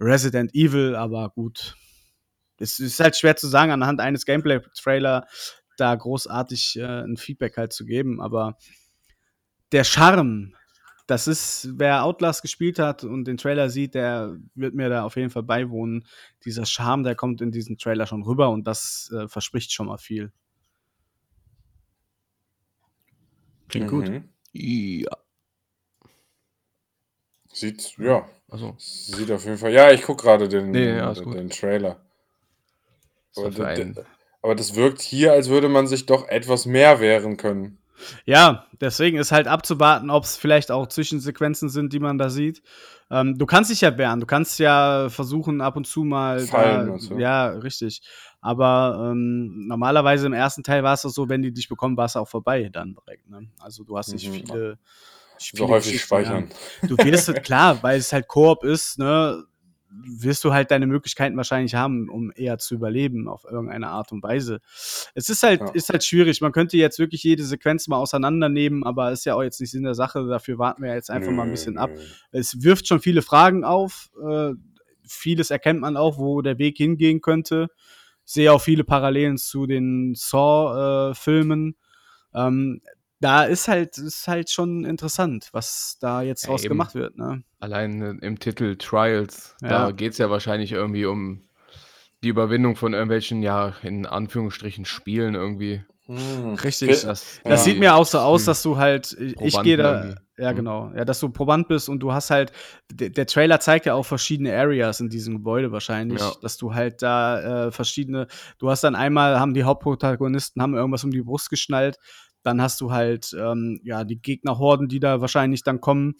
[0.00, 1.76] Resident Evil, aber gut.
[2.58, 5.26] Es ist halt schwer zu sagen, anhand eines Gameplay-Trailer
[5.76, 8.56] da großartig äh, ein Feedback halt zu geben, aber
[9.72, 10.54] der Charme,
[11.06, 15.16] das ist, wer Outlast gespielt hat und den Trailer sieht, der wird mir da auf
[15.16, 16.06] jeden Fall beiwohnen.
[16.44, 19.98] Dieser Charme, der kommt in diesem Trailer schon rüber und das äh, verspricht schon mal
[19.98, 20.32] viel.
[23.68, 24.08] Klingt gut.
[24.08, 24.28] Mhm.
[24.52, 25.16] Ja.
[27.52, 29.72] Sieht, ja, Also, sieht auf jeden Fall.
[29.72, 31.34] Ja, ich gucke gerade den, Nee, ja, den, gut.
[31.36, 32.00] den Trailer.
[33.34, 34.04] was Aber, für d- ein, d-
[34.42, 37.78] aber das wirkt hier, als würde man sich doch etwas mehr wehren können.
[38.24, 42.62] Ja, deswegen ist halt abzuwarten, ob es vielleicht auch Zwischensequenzen sind, die man da sieht.
[43.10, 46.40] Ähm, du kannst dich ja wehren, du kannst ja versuchen, ab und zu mal.
[46.40, 47.18] Fallen da, und so.
[47.18, 48.02] Ja, richtig.
[48.40, 52.16] Aber ähm, normalerweise im ersten Teil war es so, wenn die dich bekommen, war es
[52.16, 53.28] auch vorbei dann direkt.
[53.30, 53.48] Ne?
[53.60, 54.34] Also du hast nicht Mhm.
[54.34, 54.78] viele.
[55.38, 56.48] So häufig speichern.
[56.82, 56.88] Ja.
[56.88, 59.44] Du wirst klar, weil es halt Koop ist, ne,
[59.96, 64.22] wirst du halt deine Möglichkeiten wahrscheinlich haben, um eher zu überleben auf irgendeine Art und
[64.22, 64.60] Weise.
[65.14, 65.70] Es ist halt, Ja.
[65.72, 66.40] ist halt schwierig.
[66.40, 69.84] Man könnte jetzt wirklich jede Sequenz mal auseinandernehmen, aber ist ja auch jetzt nicht Sinn
[69.84, 70.26] der Sache.
[70.26, 71.90] Dafür warten wir jetzt einfach mal ein bisschen ab.
[72.32, 74.10] Es wirft schon viele Fragen auf.
[74.26, 74.52] Äh,
[75.06, 77.68] vieles erkennt man auch, wo der Weg hingehen könnte.
[78.26, 81.76] Ich sehe auch viele Parallelen zu den Saw-Filmen.
[82.34, 82.80] ähm,
[83.24, 86.74] da ist halt, ist halt schon interessant, was da jetzt Ja, draus eben.
[86.74, 87.16] gemacht wird.
[87.16, 87.42] Ne?
[87.60, 89.68] allein äh, im Titel Trials, Ja.
[89.86, 91.48] da geht es ja wahrscheinlich irgendwie um
[92.22, 95.82] die Überwindung von irgendwelchen, ja, in Anführungsstrichen Spielen irgendwie.
[96.06, 96.54] Hm.
[96.62, 96.88] Richtig.
[97.02, 97.56] Das, Das Ja.
[97.56, 98.46] sieht mir auch so aus, Hm.
[98.46, 100.20] dass du halt, ich Probanden gehe da, irgendwie.
[100.36, 100.56] ja Hm.
[100.56, 102.52] genau, ja, dass du Proband bist und du hast halt,
[102.92, 106.32] der, der Trailer zeigt ja auch verschiedene Areas in diesem Gebäude wahrscheinlich, Ja.
[106.42, 108.26] dass du halt da äh, verschiedene,
[108.58, 111.96] du hast dann einmal, haben die Hauptprotagonisten, haben irgendwas um die Brust geschnallt,
[112.44, 116.14] dann hast du halt, ähm, ja, die Gegnerhorden, die da wahrscheinlich dann kommen,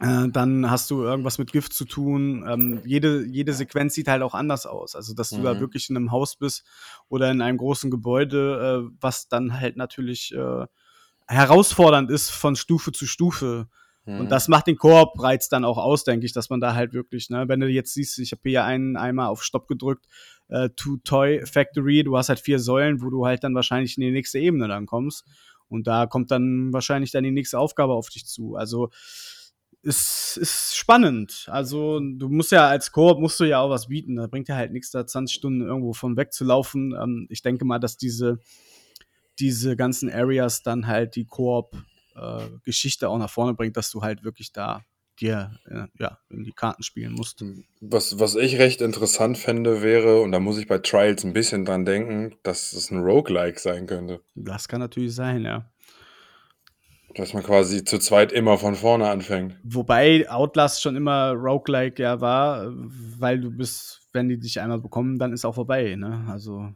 [0.00, 2.44] äh, dann hast du irgendwas mit Gift zu tun.
[2.48, 4.94] Ähm, jede, jede Sequenz sieht halt auch anders aus.
[4.96, 5.60] Also, dass du da Mhm.
[5.60, 6.64] wirklich in einem Haus bist
[7.08, 10.66] oder in einem großen Gebäude, äh, was dann halt natürlich äh,
[11.28, 13.68] herausfordernd ist von Stufe zu Stufe.
[14.04, 14.20] Hm.
[14.20, 17.30] Und das macht den Koop-Reiz dann auch aus, denke ich, dass man da halt wirklich,
[17.30, 20.06] ne, wenn du jetzt siehst, ich habe hier einen einmal auf Stopp gedrückt,
[20.48, 24.02] äh, to Toy Factory, du hast halt vier Säulen, wo du halt dann wahrscheinlich in
[24.02, 25.24] die nächste Ebene dann kommst.
[25.68, 28.54] Und da kommt dann wahrscheinlich dann die nächste Aufgabe auf dich zu.
[28.54, 28.90] Also
[29.82, 31.46] es ist spannend.
[31.50, 34.16] Also du musst ja als Koop musst du ja auch was bieten.
[34.16, 36.94] Da bringt ja halt nichts, da 20 Stunden irgendwo von wegzulaufen.
[37.00, 38.38] Ähm, ich denke mal, dass diese,
[39.38, 41.26] diese ganzen Areas dann halt die
[42.14, 44.82] Koop-Geschichte auch nach vorne bringt, dass du halt wirklich da
[45.20, 47.44] dir äh, ja, in die Karten spielen musst.
[47.80, 51.64] Was, was ich recht interessant fände, wäre, und da muss ich bei Trials ein bisschen
[51.64, 54.20] dran denken, dass es ein Roguelike sein könnte.
[54.34, 55.70] Das kann natürlich sein, ja.
[57.14, 59.56] Dass man quasi zu zweit immer von vorne anfängt.
[59.62, 65.20] Wobei Outlast schon immer Roguelike ja war, weil du bist, wenn die dich einmal bekommen,
[65.20, 66.26] dann ist auch vorbei, ne?
[66.28, 66.74] Also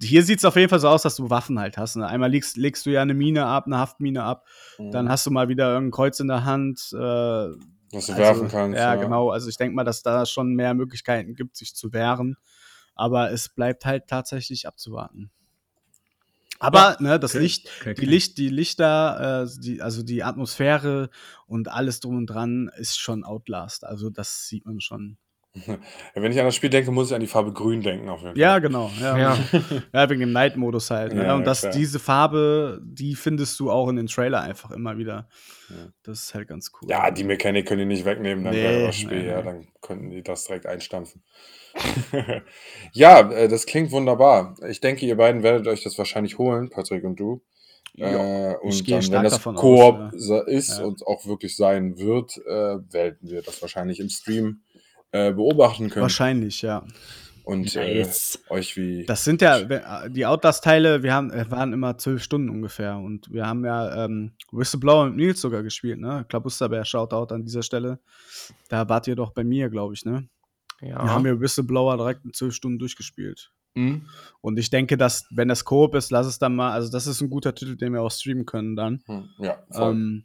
[0.00, 1.96] hier sieht es auf jeden Fall so aus, dass du Waffen halt hast.
[1.96, 2.06] Ne?
[2.06, 4.46] Einmal legst, legst du ja eine Mine ab, eine Haftmine ab,
[4.78, 6.90] dann hast du mal wieder irgendein Kreuz in der Hand.
[6.92, 7.56] Äh, Was
[7.90, 8.78] du also, werfen kannst.
[8.78, 9.30] Ja, genau.
[9.30, 12.36] Also ich denke mal, dass da schon mehr Möglichkeiten gibt, sich zu wehren.
[12.94, 15.30] Aber es bleibt halt tatsächlich abzuwarten.
[16.62, 17.42] Aber ne, das okay.
[17.42, 18.06] Licht, Okay, die.
[18.06, 21.10] Licht, die Lichter, äh, die, also die Atmosphäre
[21.46, 23.84] und alles drum und dran ist schon Outlast.
[23.84, 25.18] Also das sieht man schon.
[26.14, 28.08] Wenn ich an das Spiel denke, muss ich an die Farbe grün denken.
[28.08, 28.40] Auf jeden Fall.
[28.40, 28.90] Ja, genau.
[29.00, 29.38] Ja, Ja.
[29.92, 31.12] ja wegen dem Night-Modus halt.
[31.14, 31.24] Ne?
[31.24, 31.72] Ja, und das, klar.
[31.72, 35.28] diese Farbe, die findest du auch in den Trailer einfach immer wieder.
[35.68, 35.76] Ja.
[36.04, 36.88] Das ist halt ganz cool.
[36.88, 39.68] Ja, die Mechanik können die nicht wegnehmen, dann Nee, wäre das Spiel, nee, ja, dann
[39.82, 41.22] könnten die das direkt einstampfen.
[42.92, 44.54] ja, äh, das klingt wunderbar.
[44.68, 47.42] Ich denke, ihr beiden werdet euch das wahrscheinlich holen, Patrick und du.
[47.98, 50.10] Äh, und Ich gehe dann, stark wenn das davon aus, Koop ja.
[50.14, 50.84] sa- ist Ja.
[50.84, 54.62] und auch wirklich sein wird, äh, werden wir das wahrscheinlich im Stream
[55.12, 56.02] äh, beobachten können.
[56.02, 56.84] Wahrscheinlich, ja.
[57.44, 58.38] Und äh, Nice.
[58.50, 59.04] euch wie.
[59.04, 62.96] Das sind ja, we- die Outlast-Teile, wir haben, äh, waren immer zwölf Stunden ungefähr.
[62.96, 66.24] Und wir haben ja ähm, Whistleblower mit Nils sogar gespielt, ne?
[66.28, 67.98] Klabusterbär, Shoutout an dieser Stelle.
[68.68, 70.28] Da wart ihr doch bei mir, glaube ich, ne?
[70.80, 71.02] Ja.
[71.02, 73.50] Wir haben ja Whistleblower direkt in zwölf Stunden durchgespielt.
[73.74, 74.06] Mhm.
[74.40, 77.20] Und ich denke, dass, wenn das Koop ist, lass es dann mal, also das ist
[77.22, 79.02] ein guter Titel, den wir auch streamen können dann.
[79.06, 79.90] Hm, Ja, voll.
[79.92, 80.24] Ähm,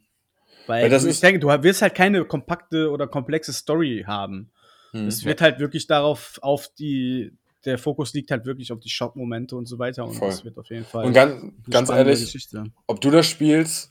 [0.68, 4.50] weil, Weil das ich ist- denke, du wirst halt keine kompakte oder komplexe Story haben.
[4.92, 7.32] Hm, Es wird halt wirklich darauf, auf die,
[7.64, 10.04] der Fokus liegt halt wirklich auf die Schockmomente und so weiter.
[10.04, 10.28] Und Voll.
[10.28, 12.64] das wird auf jeden Fall Und ganz, eine ganz ehrlich, Geschichte.
[12.86, 13.90] ob du das spielst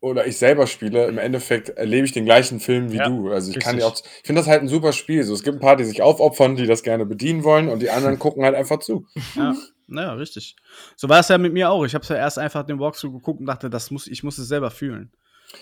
[0.00, 3.30] oder ich selber spiele, im Endeffekt erlebe ich den gleichen Film wie Ja, du.
[3.32, 3.80] Also ich kann richtig.
[3.80, 5.24] ja auch, ich finde das halt ein super Spiel.
[5.24, 7.88] So, es gibt ein paar, die sich aufopfern, die das gerne bedienen wollen und die
[7.88, 9.06] anderen gucken halt einfach zu.
[9.34, 10.56] Ja, naja, richtig.
[10.96, 11.84] So war es ja mit mir auch.
[11.86, 14.46] Ich habe ja erst einfach den Walkthrough geguckt und dachte, das muss, ich muss es
[14.48, 15.10] selber fühlen.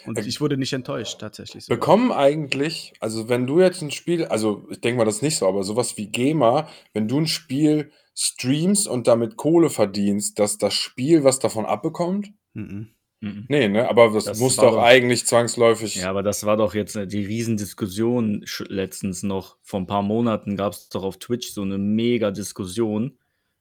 [0.07, 1.65] Und Äh, ich wurde nicht enttäuscht, tatsächlich.
[1.65, 1.79] sogar.
[1.79, 5.37] Bekommen eigentlich, also wenn du jetzt ein Spiel, also ich denke mal, das ist nicht
[5.37, 10.59] so, aber sowas wie GEMA, wenn du ein Spiel streamst und damit Kohle verdienst, dass
[10.59, 12.31] das Spiel was davon abbekommt?
[12.55, 12.89] Mhm.
[13.21, 13.47] Mhm.
[13.49, 13.89] Nee, ne?
[13.89, 15.95] Aber das, Das muss doch doch- eigentlich zwangsläufig.
[15.95, 19.57] Ja, aber das war doch jetzt äh, die Riesendiskussion letztens noch.
[19.63, 23.17] Vor ein paar Monaten gab es doch auf Twitch so eine mega Diskussion,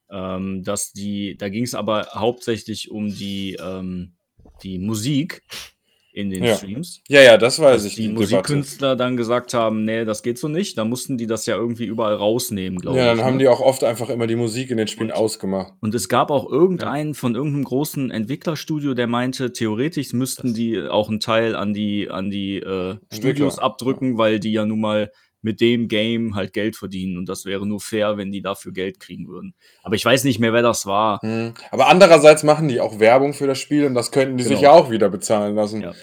[0.10, 4.14] ähm, dass die, da ging es aber hauptsächlich um die, ähm,
[4.64, 5.44] die Musik
[6.14, 6.56] in den Ja.
[6.56, 7.02] Streams.
[7.08, 7.96] Ja, ja, das weiß ich.
[7.96, 8.20] die Debatte.
[8.20, 10.78] Musikkünstler dann gesagt haben, nee, das geht so nicht.
[10.78, 13.18] Da mussten die das ja irgendwie überall rausnehmen, glaube Ja, ich.
[13.18, 13.40] dann haben ne?
[13.44, 15.74] die auch oft einfach immer die Musik in den Spielen Und- ausgemacht.
[15.82, 21.10] Und es gab auch irgendeinen von irgendeinem großen Entwicklerstudio, der meinte, theoretisch müssten die auch
[21.10, 25.12] einen Teil an die, an die äh, Studios abdrücken, weil die ja nun mal
[25.42, 27.18] mit dem Game halt Geld verdienen.
[27.18, 29.54] Und das wäre nur fair, wenn die dafür Geld kriegen würden.
[29.84, 31.20] Aber ich weiß nicht mehr, wer das war.
[31.22, 31.54] Hm.
[31.72, 34.62] Aber andererseits machen die auch Werbung für das Spiel und das könnten die sich Genau.
[34.64, 35.82] ja auch wieder bezahlen lassen.
[35.82, 35.94] Ja.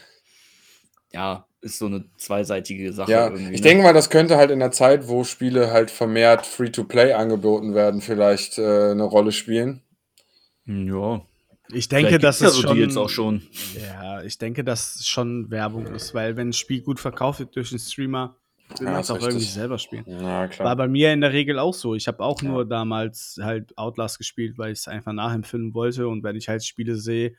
[1.13, 3.11] Ja, ist so eine zweiseitige Sache.
[3.11, 3.69] Ja, irgendwie, ich ne?
[3.69, 8.01] denke mal, das könnte halt in der Zeit, wo Spiele halt vermehrt Free-to-Play angeboten werden,
[8.01, 9.83] vielleicht äh, eine Rolle spielen.
[10.67, 11.23] Hm, Ja,
[11.73, 13.43] Ich denke, dass es schon, Deals auch schon.
[13.81, 17.57] Ja, ich denke, dass es schon Werbung ist, weil wenn ein Spiel gut verkauft wird
[17.57, 18.37] durch einen Streamer,
[18.79, 20.05] will Ja, es auch irgendwie selber spielen.
[20.07, 21.95] Ja, War bei mir in der Regel auch so.
[21.95, 22.49] Ich habe auch Ja.
[22.49, 26.09] nur damals halt Outlast gespielt, weil ich es einfach nachempfinden wollte.
[26.09, 27.35] Und wenn ich halt Spiele sehe,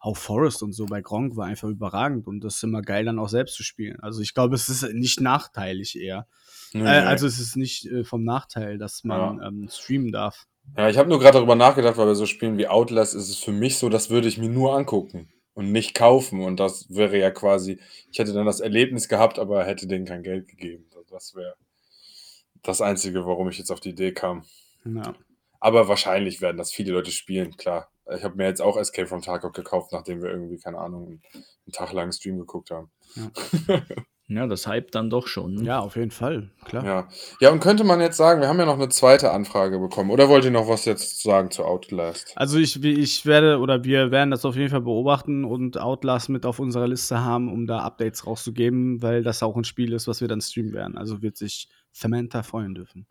[0.00, 3.20] auch Forest und so bei Gronk war einfach überragend und das ist immer geil, dann
[3.20, 4.00] auch selbst zu spielen.
[4.00, 6.26] Also ich glaube, es ist nicht nachteilig eher.
[6.72, 7.06] Nö, Äh, nö.
[7.06, 10.46] also es ist nicht äh, vom Nachteil, dass man ähm, streamen darf.
[10.76, 13.36] ja, ich habe nur gerade darüber nachgedacht, weil bei so Spielen wie Outlast ist es
[13.38, 16.42] für mich so, das würde ich mir nur angucken und nicht kaufen.
[16.42, 17.78] Und das wäre ja quasi,
[18.10, 20.86] ich hätte dann das Erlebnis gehabt, aber hätte denen kein Geld gegeben.
[21.10, 21.54] Das wäre
[22.62, 24.44] das Einzige, warum ich jetzt auf die Idee kam.
[24.84, 25.14] Ja.
[25.60, 27.90] Aber wahrscheinlich werden das viele Leute spielen, klar.
[28.14, 31.72] Ich habe mir jetzt auch Escape from Tarkov gekauft, nachdem wir irgendwie, keine Ahnung, einen,
[31.72, 32.90] Tag lang Stream geguckt haben.
[33.14, 33.30] Ja,
[34.34, 35.54] das Hype dann doch schon.
[35.54, 35.64] ne?
[35.64, 36.84] ja, auf jeden Fall, klar.
[36.84, 37.08] Ja.
[37.40, 40.10] ja, und könnte man jetzt sagen, wir haben ja noch eine zweite Anfrage bekommen.
[40.10, 42.32] Oder wollt ihr noch was jetzt sagen zu Outlast?
[42.36, 46.28] Also ich, wie- ich werde oder wir werden das auf jeden Fall beobachten und Outlast
[46.28, 50.08] mit auf unserer Liste haben, um da Updates rauszugeben, weil das auch ein Spiel ist,
[50.08, 50.96] was wir dann streamen werden.
[50.96, 53.06] Also wird sich Samantha freuen dürfen.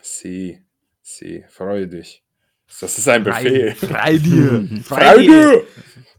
[0.00, 0.62] Sie,
[1.02, 2.21] sie, freue dich.
[2.80, 3.74] Das ist ein Befehl.
[3.74, 4.68] Frei dir!
[4.84, 5.62] Freibier!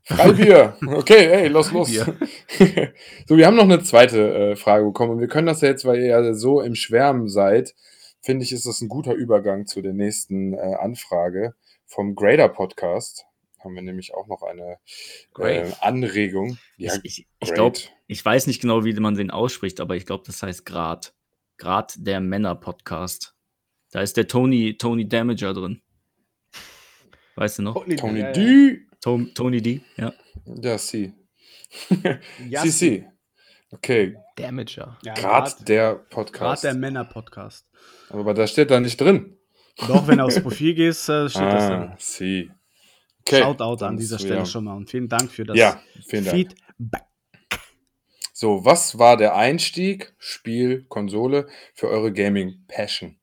[0.04, 0.78] Freibier!
[0.86, 1.90] Okay, ey, los, los.
[1.94, 2.94] Freibier.
[3.28, 5.86] so, wir haben noch eine zweite äh, Frage bekommen und wir können das ja jetzt,
[5.86, 7.76] weil ihr ja so im Schwärmen seid,
[8.22, 13.26] finde ich, ist das ein guter Übergang zu der nächsten äh, Anfrage vom Grader Podcast.
[13.60, 14.78] Haben wir nämlich auch noch eine
[15.40, 15.72] äh.
[15.80, 16.58] Anregung.
[16.76, 20.06] Ja, ich ich, ich glaube, ich weiß nicht genau, wie man den ausspricht, aber ich
[20.06, 21.14] glaube, das heißt Grad.
[21.58, 23.36] Grad der Männer-Podcast.
[23.92, 25.82] Da ist der Tony, Tony Damager drin.
[27.36, 27.86] Weißt du noch?
[27.98, 28.80] Tony ja, D.
[29.02, 30.14] To Tony D, ja.
[30.46, 31.14] Ja, sie.
[32.48, 33.06] Ja, sie, sie.
[33.72, 34.98] Okay, Damager.
[35.04, 36.64] Ja, Grad der Grad Podcast.
[36.64, 37.68] der Männer-Podcast.
[38.10, 39.36] Aber da steht da nicht drin.
[39.88, 41.96] Doch, wenn du aufs Profil gehst, äh, steht das Ah, dann.
[41.98, 42.52] sie.
[43.22, 43.42] Okay.
[43.42, 46.36] Shoutout an dieser Stelle wieder- schon mal und vielen Dank für das Ja, vielen Dank.
[46.38, 47.02] Feedback.
[48.34, 53.18] So, was war der Einstieg, Spiel, Konsole für eure Gaming-Passion?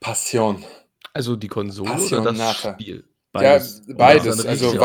[0.00, 0.64] Passion.
[1.14, 2.72] Also die Konsole oder das Passionata.
[2.74, 3.04] Spiel?
[3.32, 3.82] Beides.
[3.86, 4.46] Ja, beides.
[4.46, 4.80] Also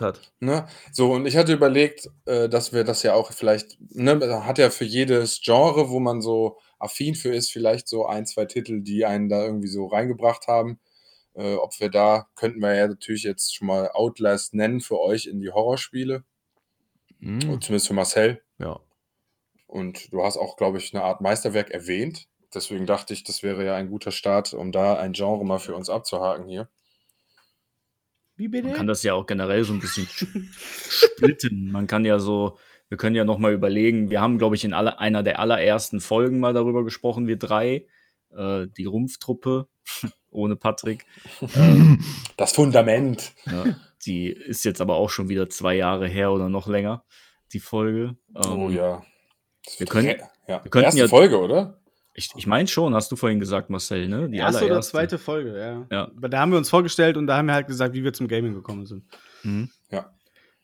[0.00, 0.20] hat.
[0.40, 0.66] Ne?
[0.92, 4.70] So, und ich hatte überlegt, äh, dass wir das ja auch vielleicht, ne, hat ja
[4.70, 9.06] für jedes Genre, wo man so affin für ist, vielleicht so ein, zwei Titel, die
[9.06, 10.78] einen da irgendwie so reingebracht haben.
[11.34, 15.26] Äh, ob wir da, könnten wir ja natürlich jetzt schon mal Outlast nennen für euch
[15.26, 16.24] in die Horrorspiele,
[17.20, 18.42] Hm, oder zumindest für Marcel.
[18.58, 18.80] Ja.
[19.66, 22.28] Und du hast auch, glaube ich, eine Art Meisterwerk erwähnt.
[22.56, 25.74] Deswegen dachte ich, das wäre ja ein guter Start, um da ein Genre mal für
[25.76, 26.68] uns abzuhaken hier.
[28.36, 28.68] Wie bitte?
[28.68, 30.08] Man kann das ja auch generell so ein bisschen
[30.88, 31.70] splitten.
[31.70, 34.72] Man kann ja so, wir können ja noch mal überlegen, wir haben, glaube ich, in
[34.74, 37.86] aller, einer der allerersten Folgen mal darüber gesprochen, wir drei,
[38.34, 39.68] äh, die Rumpftruppe
[40.30, 41.06] ohne Patrick.
[41.54, 42.02] ähm,
[42.36, 43.32] Das Fundament.
[43.46, 43.64] ja,
[44.04, 47.04] die ist jetzt aber auch schon wieder zwei Jahre her oder noch länger,
[47.52, 48.16] die Folge.
[48.34, 49.02] oh Ähm, ja.
[49.78, 50.16] wir können-
[50.48, 50.62] ja.
[50.62, 51.80] wir könnten Erste ja- Folge, oder?
[52.18, 54.30] Ich, ich meine schon, hast du vorhin gesagt, Marcel, ne?
[54.30, 55.86] Die erste oder zweite Folge, ja.
[55.90, 56.10] Ja.
[56.16, 58.26] Aber Da haben wir uns vorgestellt und da haben wir halt gesagt, wie wir zum
[58.26, 59.04] Gaming gekommen sind.
[59.42, 59.68] Mhm.
[59.90, 60.10] Ja.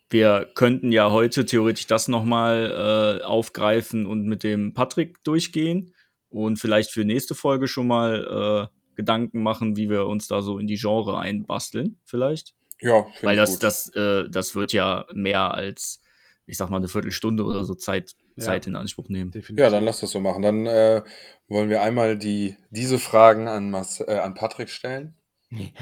[0.09, 5.95] Wir könnten ja heute theoretisch das nochmal äh, aufgreifen und mit dem Patrick durchgehen
[6.31, 10.59] und vielleicht für nächste Folge schon mal äh, Gedanken machen, wie wir uns da so
[10.59, 12.55] in die Genre einbasteln, vielleicht.
[12.81, 13.63] Ja, Weil das, gut.
[13.63, 16.01] das, äh, das wird ja mehr als,
[16.47, 18.45] ich sag mal, eine Viertelstunde oder so Zeit, Ja.
[18.45, 19.31] Zeit in Anspruch nehmen.
[19.31, 19.63] Definitiv.
[19.63, 20.43] Ja, dann lass das so machen.
[20.43, 21.03] Dann äh,
[21.49, 25.15] wollen wir einmal die, diese Fragen an, Mas äh, an Patrick stellen.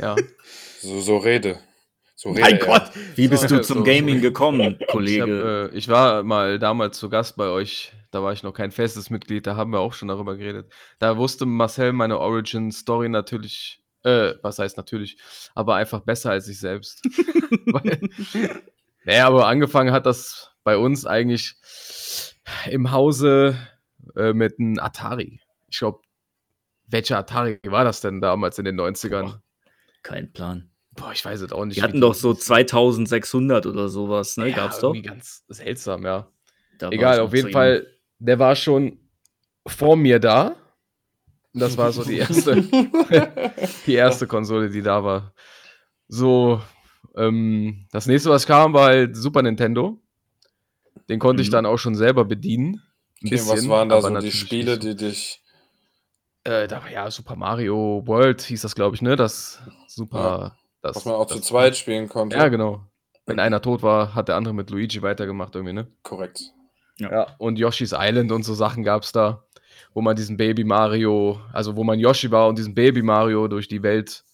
[0.00, 0.14] Ja.
[0.78, 1.58] So, so rede.
[2.14, 2.66] So rede Mein er.
[2.66, 2.90] Gott!
[3.16, 3.82] Wie bist So, du zum so.
[3.84, 5.22] Gaming gekommen, Ich, Kollege?
[5.68, 7.92] hab, äh, ich war mal damals zu Gast bei euch.
[8.12, 9.48] Da war ich noch kein festes Mitglied.
[9.48, 10.72] Da haben wir auch schon darüber geredet.
[11.00, 15.18] Da wusste Marcel meine Origin-Story natürlich, äh, was heißt natürlich,
[15.56, 17.02] aber einfach besser als ich selbst.
[17.66, 17.98] Weil,
[19.04, 21.54] naja, aber angefangen hat das bei uns eigentlich
[22.68, 23.56] im Hause
[24.16, 25.40] äh, mit einem Atari.
[25.68, 26.00] Ich glaube,
[26.86, 29.38] welcher Atari war das denn damals in den 90ern?
[30.02, 30.70] Kein Plan.
[30.92, 31.76] Boah, ich weiß es auch nicht.
[31.76, 34.48] Die wie hatten doch so 2600 oder sowas, ne?
[34.48, 34.94] ja, Gab's doch.
[35.02, 36.28] ganz seltsam, ja.
[36.78, 37.86] Da Egal, auf jeden Fall,
[38.18, 38.98] der war schon
[39.66, 40.56] vor mir da.
[41.52, 42.62] Und Das war so die erste,
[43.86, 45.34] die erste Konsole, die da war.
[46.08, 46.60] So,
[47.16, 50.00] ähm, das nächste, was kam, war halt Super Nintendo.
[51.08, 51.52] Den konnte ich Mhm.
[51.52, 52.82] dann auch schon selber bedienen.
[53.24, 55.42] Okay, was bisschen, waren da so die Spiele, die dich.
[56.44, 59.16] Äh, da war ja Super Mario World, hieß das, glaube ich, ne?
[59.16, 60.56] Das Super.
[60.82, 62.36] Das, Was man auch das, zu zweit spielen konnte?
[62.36, 62.86] Ja, genau.
[63.24, 65.86] Wenn einer tot war, hat der andere mit Luigi weitergemacht, irgendwie, ne?
[66.02, 66.52] Korrekt.
[66.98, 69.44] Ja, und Yoshi's Island und so Sachen gab es da,
[69.94, 73.66] wo man diesen Baby Mario, also wo man Yoshi war und diesen Baby Mario durch
[73.66, 74.24] die Welt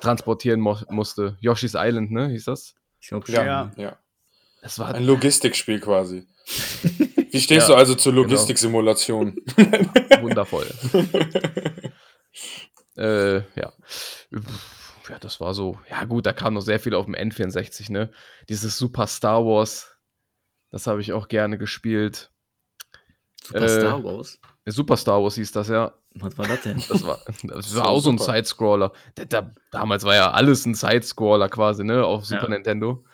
[0.00, 1.36] transportieren mo musste.
[1.40, 2.74] Yoshi's Island, ne, hieß das?
[3.00, 3.72] Ich glaub, Ja, Ja.
[3.76, 3.98] ja.
[4.64, 6.26] Das war Ein Logistikspiel quasi.
[7.30, 8.22] Wie stehst Ja, du also zur genau.
[8.24, 9.36] Logistiksimulation?
[10.22, 10.66] wundervoll.
[12.96, 13.72] äh, ja.
[15.10, 15.78] Ja, das war so.
[15.90, 18.10] Ja, gut, da kam noch sehr viel auf dem N64, ne?
[18.48, 19.94] Dieses Super Star Wars,
[20.70, 22.30] das habe ich auch gerne gespielt.
[23.42, 24.38] Super Äh, Star Wars.
[24.64, 25.92] Super Star Wars hieß das, ja.
[26.14, 26.82] Was war das denn?
[26.88, 28.16] Das war, das war auch so ein.
[28.16, 28.92] Sidescroller.
[29.14, 32.02] Da, da, damals war ja alles ein Sidescroller quasi, ne?
[32.06, 32.48] Auf Super Ja.
[32.48, 33.04] Nintendo.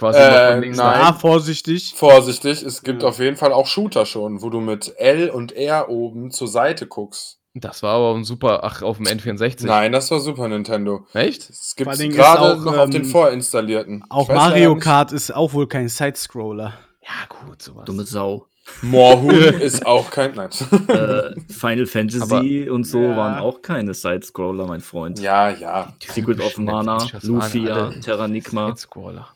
[0.00, 1.00] Quasi Äh, von links nach nein.
[1.02, 1.20] Ah, rechts.
[1.20, 1.94] vorsichtig.
[1.94, 3.08] Vorsichtig, es gibt Ja.
[3.10, 6.86] auf jeden Fall auch Shooter schon, wo du mit L und R oben zur Seite
[6.86, 7.36] guckst.
[7.52, 8.60] Das war aber ein super.
[8.62, 9.66] Ach, auf dem N64.
[9.66, 11.04] Nein, das war Super Nintendo.
[11.12, 11.50] Echt?
[11.50, 14.04] Es gibt gerade noch auf den ähm, vorinstallierten.
[14.08, 16.74] Auch Mario Kart ist auch wohl kein Sidescroller.
[17.02, 17.84] Ja, gut, sowas.
[17.84, 18.46] Dumme Sau.
[18.82, 20.32] Moorhuhn ist auch kein.
[20.36, 20.50] Nein.
[20.88, 23.16] äh, Final Fantasy und so Ja.
[23.16, 25.18] waren auch keine Side-Scroller, mein Freund.
[25.18, 25.92] ja, ja.
[26.06, 28.68] Secret of Mana, Lufia, alle Terranigma.
[28.68, 29.28] Sidescroller.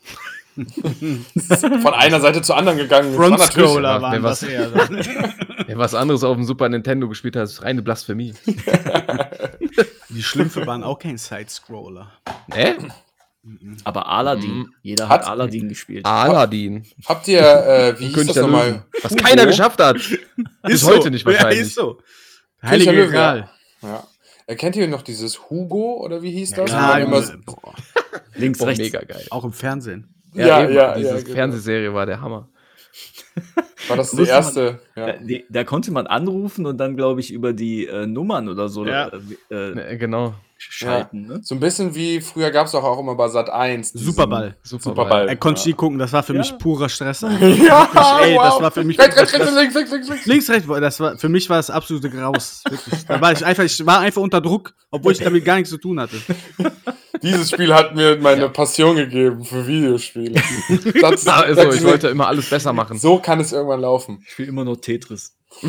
[1.82, 3.16] Von einer Seite zur anderen gegangen.
[3.16, 4.70] War Front natürlich- Scroller ja, waren das was- eher.
[5.66, 8.34] Wer was anderes auf dem Super Nintendo gespielt hat, ist reine Blasphemie.
[10.11, 12.12] Die Schlümpfe waren auch kein Sidescroller.
[12.48, 12.76] Ne?
[13.84, 14.59] Aber Aladdin.
[14.59, 14.74] Mhm.
[14.82, 16.07] Jeder hat, Hat- Aladdin gespielt.
[16.07, 16.84] Aladdin.
[17.07, 18.84] Habt ihr, äh, wie hieß das nochmal?
[19.02, 19.96] Was keiner geschafft hat.
[19.96, 21.09] Bis Ist heute so.
[21.11, 21.61] nicht Ja, wahrscheinlich.
[21.61, 21.94] ist so.
[21.94, 22.07] König
[22.62, 23.50] Heilige der Löwen, Gral.
[23.82, 24.05] Ja.
[24.46, 26.66] Erkennt ihr noch dieses Hugo oder wie hieß das?
[26.66, 27.22] Klar, immer,
[28.34, 28.80] Links, Boah, rechts.
[28.82, 29.26] mega geil.
[29.30, 30.14] auch im Fernsehen.
[30.35, 31.35] Ja, eben, ja, Diese ja, genau.
[31.35, 32.49] Fernsehserie war der Hammer.
[33.89, 34.80] war das die Wusste man- erste?
[34.97, 35.07] Ja.
[35.09, 38.68] Äh, die, da konnte man anrufen und dann, glaube ich, über die äh, Nummern oder
[38.68, 39.11] so Ja.
[39.51, 40.35] äh, äh, genau.
[40.57, 41.26] schalten.
[41.26, 41.41] Ne?
[41.43, 43.93] So ein bisschen wie früher gab es doch auch immer bei Sat 1.
[43.93, 44.57] Superball.
[44.62, 45.28] Superball.
[45.28, 45.66] Er konnte ja.
[45.68, 46.39] nie gucken, das war für Ja.
[46.39, 47.20] mich purer Stress.
[47.41, 47.41] Ja,
[48.22, 48.62] Ey, das wow.
[48.62, 50.26] war für mich Rechts, rechts, rechts, links, links, links, links.
[50.26, 52.62] Links, rechts, das war, für mich war es absolute Graus.
[53.09, 55.78] Da war ich einfach, ich war einfach unter Druck, obwohl ich damit gar nichts zu
[55.78, 56.16] tun hatte.
[57.25, 60.41] Dieses Spiel hat mir meine Passion gegeben für Videospiele.
[61.01, 62.99] Das, Also, das- ich wollte immer alles besser machen.
[62.99, 64.20] so kann es irgendwann laufen.
[64.25, 65.37] Ich spiele immer noch Tetris.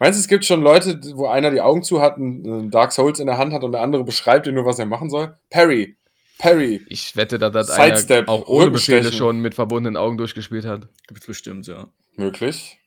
[0.00, 3.20] Meinst du, es gibt schon Leute, wo einer die Augen zu hat, einen Dark Souls
[3.20, 5.36] in der Hand hat und der andere beschreibt ihm nur, was er machen soll?
[5.50, 5.96] Parry.
[6.38, 6.84] Parry.
[6.88, 10.88] Ich wette, dass das Sidestep, einer auch ohne Befehle schon mit verbundenen Augen durchgespielt hat.
[11.06, 11.86] Gibt's bestimmt, ja.
[12.16, 12.78] Möglich.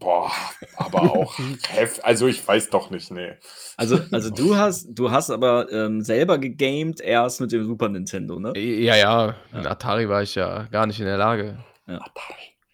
[0.00, 0.32] Boah,
[0.76, 1.38] aber auch
[1.68, 2.04] heft.
[2.04, 3.34] Also ich weiß doch nicht, nee.
[3.76, 8.40] Also, also du hast, du hast aber ähm, selber gegamed erst mit dem Super Nintendo,
[8.40, 8.52] ne?
[8.58, 11.62] Ja, ja, in Atari war ich ja gar nicht in der Lage.
[11.86, 12.00] Ja.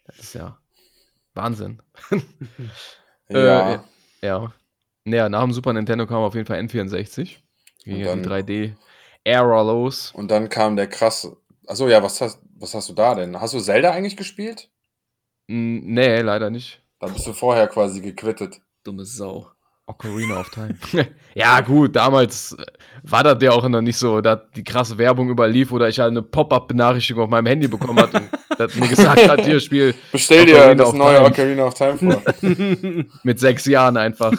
[0.07, 0.57] Das ist ja
[1.35, 1.83] Wahnsinn.
[3.29, 3.75] Ja.
[3.75, 3.79] Äh,
[4.27, 4.53] ja.
[5.05, 7.39] Naja, nach dem Super Nintendo kam auf jeden Fall N64.
[7.85, 10.13] Ging ja die dann- 3D-Ära los.
[10.15, 11.37] Und dann kam der krasse.
[11.67, 13.41] Achso, ja, was hast, was hast du da denn?
[13.41, 14.71] Hast du Zelda eigentlich gespielt?
[15.49, 16.83] Nee, leider nicht.
[16.99, 18.61] Da bist du vorher quasi gequittet.
[18.85, 19.51] Dumme Sau.
[19.89, 20.75] Ocarina of Time.
[21.35, 22.65] ja, gut, damals äh,
[23.05, 26.11] war das ja auch noch nicht so, dass die krasse Werbung überlief oder ich halt
[26.11, 28.17] eine Pop-Up-Benachrichtigung auf meinem Handy bekommen hatte.
[28.19, 31.29] Und das mir gesagt hat, hier Spiel Bestell dir Ocarina das of neue Time.
[31.29, 32.23] Ocarina of Time vor.
[33.23, 34.33] mit sechs Jahren einfach.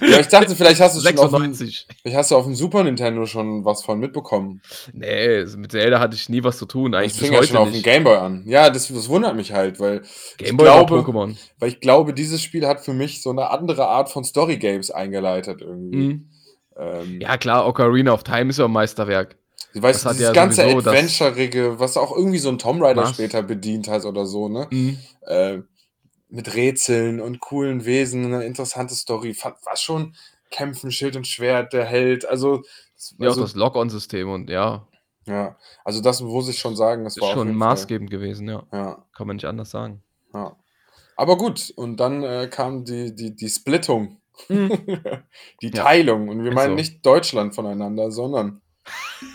[0.00, 1.86] Ja, ich dachte, vielleicht hast du schon auf dem, 96.
[2.02, 4.60] vielleicht hast du auf dem Super Nintendo schon was von mitbekommen.
[4.92, 6.92] Nee, mit Zelda hatte ich nie was zu tun.
[6.92, 7.82] Das Eigentlich bis fing ja schon auf dem.
[7.82, 8.42] Gameboy an.
[8.46, 11.36] Ja, das, das wundert mich halt, weil ich Gameboy war glaube, Pokémon.
[11.58, 14.90] weil ich glaube, dieses Spiel hat für mich so eine andere Art von Story Games
[14.90, 15.96] eingeleitet irgendwie.
[15.96, 16.28] Mhm.
[16.78, 19.36] Ähm, Ja klar, Ocarina of Time ist ja ein Meisterwerk.
[19.74, 23.06] Du weißt, Das dieses ja ganze das- Adventurige, was auch irgendwie so ein Tomb Raider
[23.06, 24.66] später bedient hat oder so, ne?
[24.70, 24.98] Mhm.
[25.26, 25.58] Äh,
[26.30, 29.34] mit Rätseln und coolen Wesen, eine interessante Story.
[29.34, 30.14] Fand, war schon
[30.50, 32.24] Kämpfen, Schild und Schwert, der Held.
[32.28, 32.62] Also,
[33.18, 34.86] Ja, also auch das Lock-on-System und ja,
[35.26, 38.64] ja, also das muss ich schon sagen, das ist war schon maßgebend gewesen, ja.
[38.70, 38.78] Fall.
[38.80, 40.02] Ja, Kann man nicht anders sagen.
[40.34, 40.56] ja.
[41.16, 44.16] Aber gut, und dann äh, kam die, die, die Splittung,
[44.48, 44.70] die Mhm.
[45.60, 45.70] Ja.
[45.84, 46.28] Teilung.
[46.30, 46.74] Und wir Ist meinen so.
[46.76, 48.62] nicht Deutschland voneinander, sondern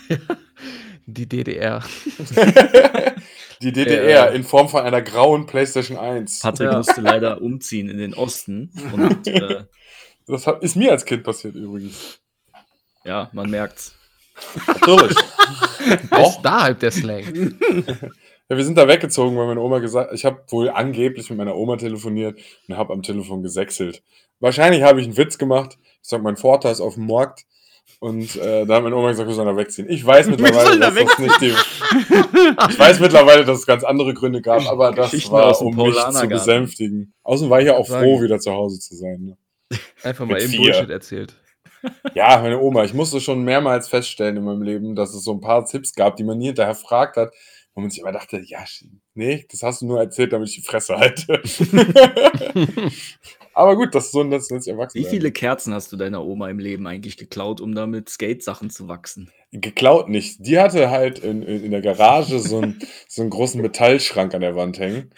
[1.06, 1.84] Die DDR.
[3.62, 4.36] die DDR Äh.
[4.36, 6.40] in Form von einer grauen PlayStation 1.
[6.40, 6.76] Patrick Ja.
[6.78, 8.70] musste leider umziehen in den Osten.
[8.92, 9.64] Und äh,
[10.26, 12.18] Das hat, ist mir als Kind passiert übrigens.
[13.04, 13.94] ja, man merkt's.
[14.66, 15.16] Natürlich.
[16.18, 17.54] Ist da halt der Slang.
[18.48, 21.56] Ja, wir sind da weggezogen, weil meine Oma gesagt ich habe wohl angeblich mit meiner
[21.56, 22.38] Oma telefoniert
[22.68, 24.02] und habe am Telefon gesächselt.
[24.40, 25.78] Wahrscheinlich habe ich einen Witz gemacht.
[26.02, 27.46] Ich sag, mein Vater ist auf dem Markt
[27.98, 29.88] und äh, da hat meine Oma gesagt, wir sollen da wegziehen.
[29.88, 31.54] Ich weiß mittlerweile, da dass das nicht die,
[32.70, 36.28] Ich weiß mittlerweile, dass es ganz andere Gründe gab, aber das war, um mich zu
[36.28, 37.14] besänftigen.
[37.22, 38.04] Außerdem war ich ja auch Sagen.
[38.04, 39.22] froh, wieder zu Hause zu sein.
[39.22, 39.78] Ne?
[40.02, 40.72] Einfach mal eben vier.
[40.72, 41.36] Bullshit erzählt.
[42.14, 45.40] Ja, meine Oma, ich musste schon mehrmals feststellen in meinem Leben, dass es so ein
[45.40, 47.32] paar Tipps gab, die man nie hinterher fragt hat,
[47.74, 48.64] wo man sich immer dachte, ja,
[49.14, 51.42] nee, das hast du nur erzählt, damit ich die Fresse halte.
[53.56, 54.98] Aber gut, das ist so ein das ist erwachsen.
[54.98, 58.86] Wie viele Kerzen hast du deiner Oma im Leben eigentlich geklaut, um damit Skate-Sachen zu
[58.86, 59.30] wachsen?
[59.50, 60.46] Geklaut nicht.
[60.46, 62.78] Die hatte halt in, in, in der Garage so, einen
[63.08, 65.10] so einen großen Metallschrank an der Wand hängen.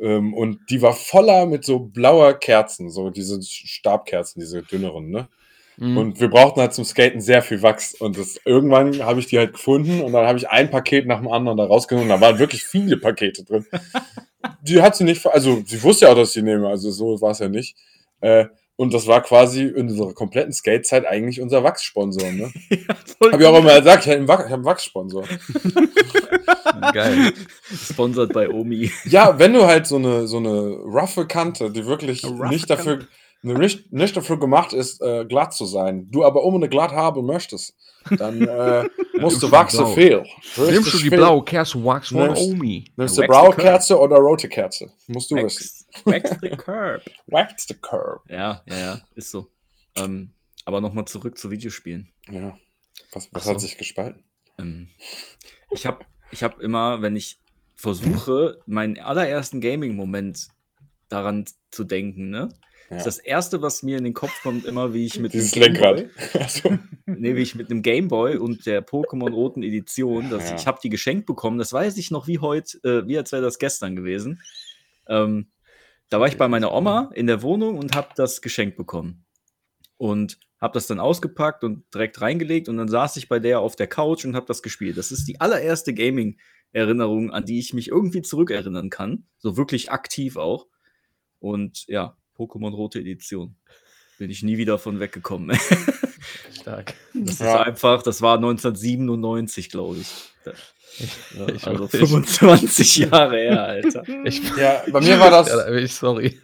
[0.00, 5.28] Ähm, und die war voller mit so blauer Kerzen, so diese Stabkerzen, diese dünneren, ne?
[5.80, 5.96] Mhm.
[5.96, 7.94] Und wir brauchten halt zum Skaten sehr viel Wachs.
[7.94, 11.18] Und das, irgendwann habe ich die halt gefunden und dann habe ich ein Paket nach
[11.20, 12.10] dem anderen da rausgenommen.
[12.10, 13.66] Da waren wirklich viele Pakete drin.
[14.62, 16.90] Die hat sie nicht, ver- also sie wusste ja auch, dass ich die nehme, also
[16.90, 17.76] so war es ja nicht.
[18.22, 22.30] Äh, und das war quasi in unserer kompletten Skatezeit eigentlich unser Wachssponsor.
[22.32, 22.50] Ne?
[23.32, 25.24] Habe ich auch immer gesagt, ich habe einen, Wach- ich hab einen Wachssponsor.
[26.92, 27.32] Geil.
[27.90, 28.90] Sponsored bei Omi.
[29.04, 33.00] Ja, wenn du halt so eine, so eine roughe Kante, die wirklich nicht dafür,
[33.42, 37.74] nicht, nicht dafür gemacht ist, äh, glatt zu sein, du aber unbedingt glatt haben möchtest,
[38.18, 38.84] dann äh,
[39.18, 39.66] musst du blau.
[39.94, 40.22] viel.
[40.56, 42.84] Nimmst du die blaue Kerzenwachs von Nimmst- Omi?
[42.96, 43.54] Nimmst du Wax blaue.
[43.56, 44.90] Kerze oder rote Kerze?
[45.06, 45.86] Musst du wissen.
[46.04, 47.02] Wax, wax the curb.
[47.26, 48.22] Wax the curb.
[48.28, 49.48] Ja, ja, ja, ist so.
[49.96, 50.32] Ähm,
[50.64, 52.12] aber nochmal zurück zu Videospielen.
[52.30, 52.56] Ja.
[53.12, 53.50] Was, was so.
[53.50, 54.22] hat sich gespalten?
[54.58, 54.88] Ähm,
[55.70, 57.40] ich habe ich hab immer, wenn ich
[57.74, 60.48] versuche, meinen allerersten Gaming-Moment
[61.08, 62.50] daran zu denken, ne?
[62.90, 62.96] Ja.
[62.96, 66.06] Ist das erste, was mir in den Kopf kommt, immer wie ich mit Dieses Lenkrad.
[66.34, 66.76] Also,
[67.06, 70.56] Nee, wie ich mit einem Gameboy und der Pokémon roten Edition, das, Ja.
[70.56, 73.42] ich habe die geschenkt bekommen, das weiß ich noch wie heute, äh, wie als wäre
[73.42, 74.42] das gestern gewesen.
[75.08, 75.50] Ähm,
[76.08, 79.24] da war ich bei meiner Oma in der Wohnung und habe das geschenkt bekommen.
[79.96, 83.76] Und habe das dann ausgepackt und direkt reingelegt und dann saß ich bei der auf
[83.76, 84.96] der Couch und habe das gespielt.
[84.98, 89.26] Das ist die allererste Gaming-Erinnerung, an die ich mich irgendwie zurückerinnern kann.
[89.38, 90.66] So wirklich aktiv auch.
[91.38, 93.54] Und ja, Pokémon rote Edition.
[94.18, 95.58] Bin ich nie wieder von weggekommen.
[96.60, 96.94] Stark.
[97.14, 97.60] Das Ja.
[97.62, 100.08] ist einfach, das war 1997, glaube ich.
[101.36, 104.02] Ja, Ich- also ich- 25 Jahre her, Alter.
[104.24, 106.38] Ich, ja, bei mir war das, Ja, ich sorry.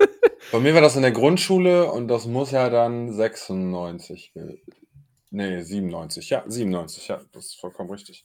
[0.53, 4.33] bei mir war das in der Grundschule und das muss ja dann 96.
[4.35, 4.59] ge-
[5.31, 6.31] Nee, 97.
[6.31, 7.09] Ja, 97.
[7.09, 8.25] Ja, das ist vollkommen richtig.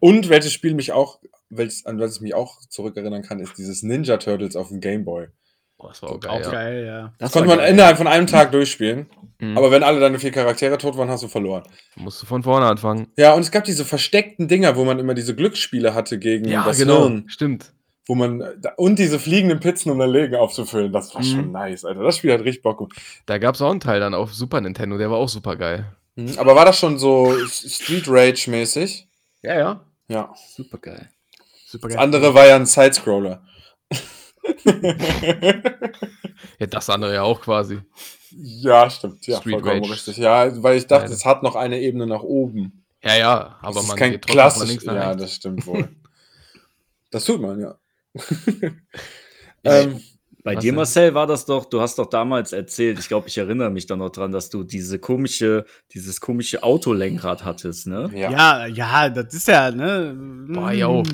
[0.00, 1.18] Und welches Spiel mich auch,
[1.56, 5.04] welches, an welches ich mich auch zurückerinnern kann, ist dieses Ninja Turtles auf dem Game
[5.04, 5.28] Boy.
[5.76, 6.42] Boah, das war auch Auch geil.
[6.42, 6.50] ja.
[6.50, 7.12] geil, ja.
[7.18, 9.06] Das konnte man innerhalb von einem Tag durchspielen.
[9.40, 9.58] Mhm.
[9.58, 11.64] Aber wenn alle deine vier Charaktere tot waren, hast du verloren.
[11.96, 13.08] Musst du von vorne anfangen.
[13.16, 16.64] Ja, und es gab diese versteckten Dinger, wo man immer diese Glücksspiele hatte gegen Ja,
[16.64, 17.02] das genau.
[17.08, 17.24] Hirn.
[17.26, 17.72] Stimmt.
[18.06, 18.42] Wo man,
[18.76, 20.92] und diese fliegenden Pizzen, um dein Leben aufzufüllen.
[20.92, 21.26] Das war Mhm.
[21.26, 22.02] schon nice, Alter.
[22.02, 22.86] Das Spiel hat richtig Bock.
[23.26, 25.86] Da gab es auch einen Teil dann auf Super Nintendo, der war auch super geil.
[26.14, 26.34] Mhm.
[26.38, 29.08] Aber war das schon so Street Rage-mäßig?
[29.42, 29.84] Ja, ja.
[30.08, 30.34] Ja.
[30.54, 31.08] Super geil.
[31.74, 33.42] Super Das andere war ja ein Sidescroller.
[36.58, 37.80] Ja, das andere ja auch quasi.
[38.30, 39.26] ja, stimmt.
[39.26, 39.92] Ja, Street vollkommen Rage.
[39.92, 40.16] richtig.
[40.18, 41.14] Ja, weil ich dachte, Beide.
[41.14, 42.84] es hat noch eine Ebene nach oben.
[43.02, 44.68] Ja, ja, aber das ist man kein geht klassisch.
[44.68, 45.22] links nach Ja, rechts.
[45.22, 45.88] das stimmt wohl.
[47.10, 47.74] das tut man, ja.
[49.64, 50.00] Ja, ähm,
[50.44, 50.76] Bei Was dir, denn?
[50.76, 53.96] Marcel, war das doch, du hast doch damals erzählt, ich glaube, ich erinnere mich da
[53.96, 55.64] noch dran, dass du diese komische,
[55.94, 58.10] dieses komische Autolenkrad hattest, ne?
[58.14, 58.30] Ja.
[58.30, 60.14] Ja, ja, das ist ja, ne?
[60.50, 61.00] Boah, yo.
[61.02, 61.04] mm,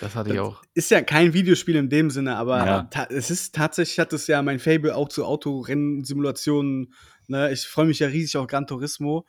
[0.00, 0.62] Das hatte ich auch.
[0.72, 2.88] Ist ja kein Videospiel in dem Sinne, aber Ja.
[3.10, 6.94] es ist tatsächlich, hat es ja mein Fable auch zu Autorennsimulationen.
[7.26, 7.50] Ne?
[7.52, 9.26] Ich freue mich ja riesig auf Gran Turismo.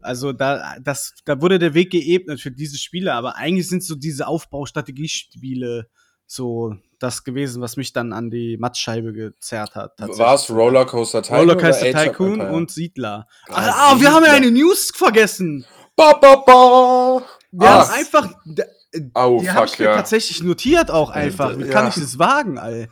[0.00, 3.96] Also da, das, da wurde der Weg geebnet für diese Spiele, aber eigentlich sind so
[3.96, 5.88] diese Aufbaustrategiespiele
[6.30, 9.94] so das gewesen, was mich dann an die Mattscheibe gezerrt hat.
[9.98, 11.38] War es Rollercoaster Tycoon?
[11.40, 13.26] Rollercoaster Tycoon und Siedler.
[13.48, 15.64] Ah, Ah, wir haben ja eine News vergessen.
[15.96, 17.22] Ba, ba, ba.
[17.50, 18.28] Wir Ah, haben einfach.
[19.14, 19.96] Oh, die fuck, ich mir ja.
[19.96, 21.58] tatsächlich notiert auch einfach.
[21.58, 21.88] Wie kann ja.
[21.88, 22.88] ich das wagen, all?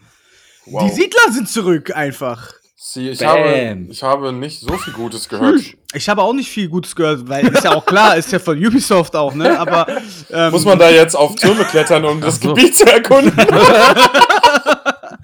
[0.67, 0.85] Wow.
[0.85, 2.53] Die Siedler sind zurück einfach.
[2.81, 3.29] Sie, ich, Bam.
[3.29, 5.61] habe, ich habe nicht so viel Gutes gehört.
[5.95, 8.59] Ich habe auch nicht viel Gutes gehört, weil ist ja auch klar, ist ja von
[8.63, 9.59] Ubisoft auch, ne?
[9.59, 9.87] Aber
[10.31, 12.53] ähm, Muss man da jetzt auf Türme klettern, um das so.
[12.53, 13.33] Gebiet zu erkunden?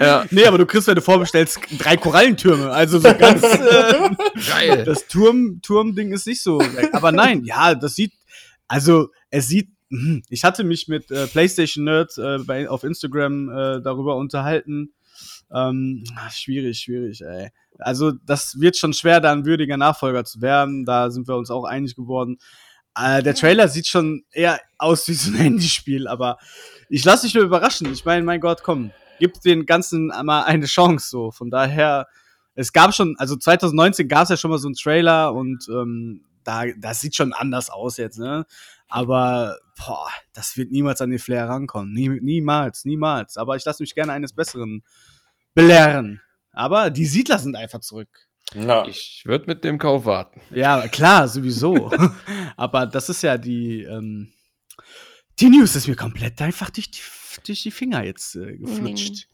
[0.00, 2.70] Ja, Nee, aber du kriegst, wenn du vorbestellst, drei Korallentürme.
[2.70, 4.10] Also so ganz äh,
[4.50, 4.84] geil.
[4.84, 6.58] das Turm, Turmding ist nicht so.
[6.58, 6.88] weg.
[6.92, 8.12] Aber nein, ja, das sieht,
[8.66, 13.50] also es sieht, hm, ich hatte mich mit äh, PlayStation Nerd äh, bei, auf Instagram
[13.50, 14.94] äh, darüber unterhalten.
[15.52, 17.50] Ähm, schwierig, schwierig, ey.
[17.78, 20.84] Also das wird schon schwer, da ein würdiger Nachfolger zu werden.
[20.84, 22.38] Da sind wir uns auch einig geworden.
[22.96, 26.38] Äh, der Trailer sieht schon eher aus wie so ein Handyspiel, aber
[26.88, 27.92] ich lasse mich nur überraschen.
[27.92, 31.08] Ich meine, mein Gott, komm, gib den Ganzen mal eine Chance.
[31.08, 32.06] So, von daher,
[32.54, 36.24] es gab schon, also 2019 gab es ja schon mal so einen Trailer und ähm,
[36.44, 38.44] da, das sieht schon anders aus jetzt, ne?
[38.86, 41.92] Aber boah, das wird niemals an den Flair rankommen.
[41.92, 43.36] Nie, niemals, niemals.
[43.36, 44.84] Aber ich lasse mich gerne eines Besseren
[45.54, 46.20] belehren.
[46.52, 48.08] Aber die Siedler sind einfach zurück.
[48.54, 48.86] Ja.
[48.86, 50.40] Ich würde mit dem Kauf warten.
[50.50, 51.90] Ja, klar, sowieso.
[52.56, 54.32] Aber das ist ja die, ähm,
[55.40, 57.00] die News ist mir komplett einfach durch die,
[57.46, 59.28] durch die Finger jetzt äh, geflutscht.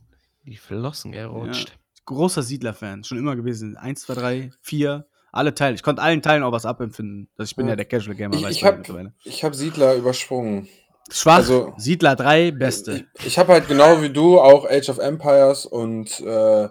[0.47, 1.77] Die Flossen gerutscht.
[2.07, 3.77] Großer Siedler-Fan, schon immer gewesen.
[3.77, 5.75] Eins, zwei, drei, vier, alle Teile.
[5.75, 7.29] Ich konnte allen Teilen auch was abempfinden.
[7.37, 7.77] Das, ich bin ja, Ja.
[7.77, 8.37] der Casual Gamer.
[8.37, 9.15] Ich, ich habe mittlerweile.
[9.25, 10.69] ich hab Siedler übersprungen.
[11.11, 13.07] Schwach, also- Siedler 3, beste.
[13.19, 16.69] Ich, ich habe halt genau wie du auch Age of Empires und, äh,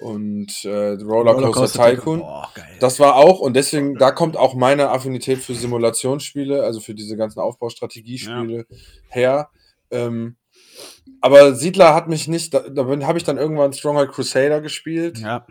[0.00, 2.20] und äh, Rollercoaster, Tycoon.
[2.20, 2.50] Boah.
[2.80, 7.16] Das war auch, und deswegen, da kommt auch meine Affinität für Simulationsspiele, also für diese
[7.16, 8.66] ganzen Aufbaustrategiespiele
[9.08, 9.50] her.
[9.90, 10.36] Ähm,
[11.20, 15.46] aber Siedler hat mich nicht, da, da habe ich dann irgendwann Stronghold Crusader gespielt ja.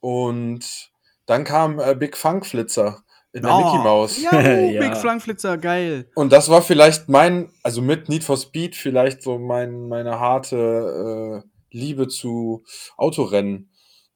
[0.00, 0.90] und
[1.26, 3.02] dann kam äh, Big Funk Flitzer
[3.44, 4.22] der Oh, Mickey Mouse.
[4.22, 4.80] Ja, oh, Ja.
[4.80, 6.10] Big Flankflitzer, geil.
[6.14, 11.42] Und das war vielleicht mein, also mit Need for Speed, vielleicht so mein, meine harte
[11.44, 12.64] äh, Liebe zu
[12.96, 13.70] Autorennen.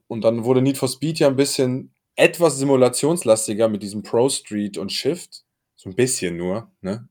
[0.08, 4.78] Und dann wurde Need for Speed ja ein bisschen etwas simulationslastiger mit diesem Pro Street
[4.78, 5.44] und Shift.
[5.76, 7.08] So ein bisschen nur, ne?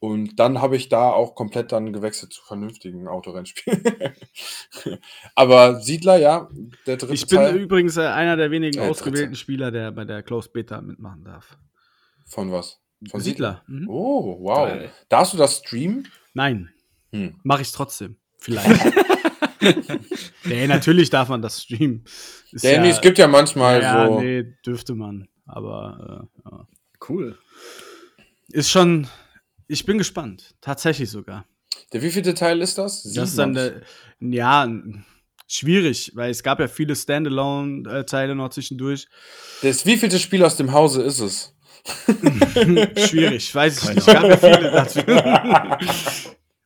[0.00, 3.82] Und dann habe ich da auch komplett dann gewechselt zu vernünftigen Autorennspielen.
[5.34, 6.48] Aber Siedler, ja,
[6.86, 7.56] der dritte Ich bin Teil.
[7.56, 9.36] übrigens äh, einer der wenigen Äh, ausgewählten dritte.
[9.40, 11.58] Spieler, der bei der Closed Beta mitmachen darf.
[12.26, 12.80] Von was?
[13.10, 13.62] Von Siedler.
[13.66, 13.88] Mhm.
[13.88, 14.68] Oh, wow.
[14.68, 14.90] Geil.
[15.08, 16.06] Darfst du das streamen?
[16.34, 16.70] Nein,
[17.12, 17.40] Hm.
[17.42, 18.16] mache ich trotzdem.
[18.38, 18.94] Vielleicht.
[20.44, 22.04] nee, natürlich darf man das streamen.
[22.52, 24.20] Ist Ja, nee, es gibt ja manchmal ja, so.
[24.20, 25.28] nee, dürfte man.
[25.46, 26.66] Aber äh, ja.
[27.08, 27.38] Cool.
[28.48, 29.06] ist schon.
[29.68, 30.54] Ich bin gespannt.
[30.60, 31.44] Tatsächlich sogar.
[31.92, 33.02] Der wievielte Teil ist das?
[33.02, 33.84] Das ist dann Sieben,
[34.20, 34.68] der, ja
[35.46, 39.06] schwierig, weil es gab ja viele Standalone-Teile noch zwischendurch.
[39.62, 41.54] Das wievielte Spiel aus dem Hause ist es?
[43.08, 44.06] schwierig, weiß ich nicht.
[44.06, 45.78] Gab ja viele dafür.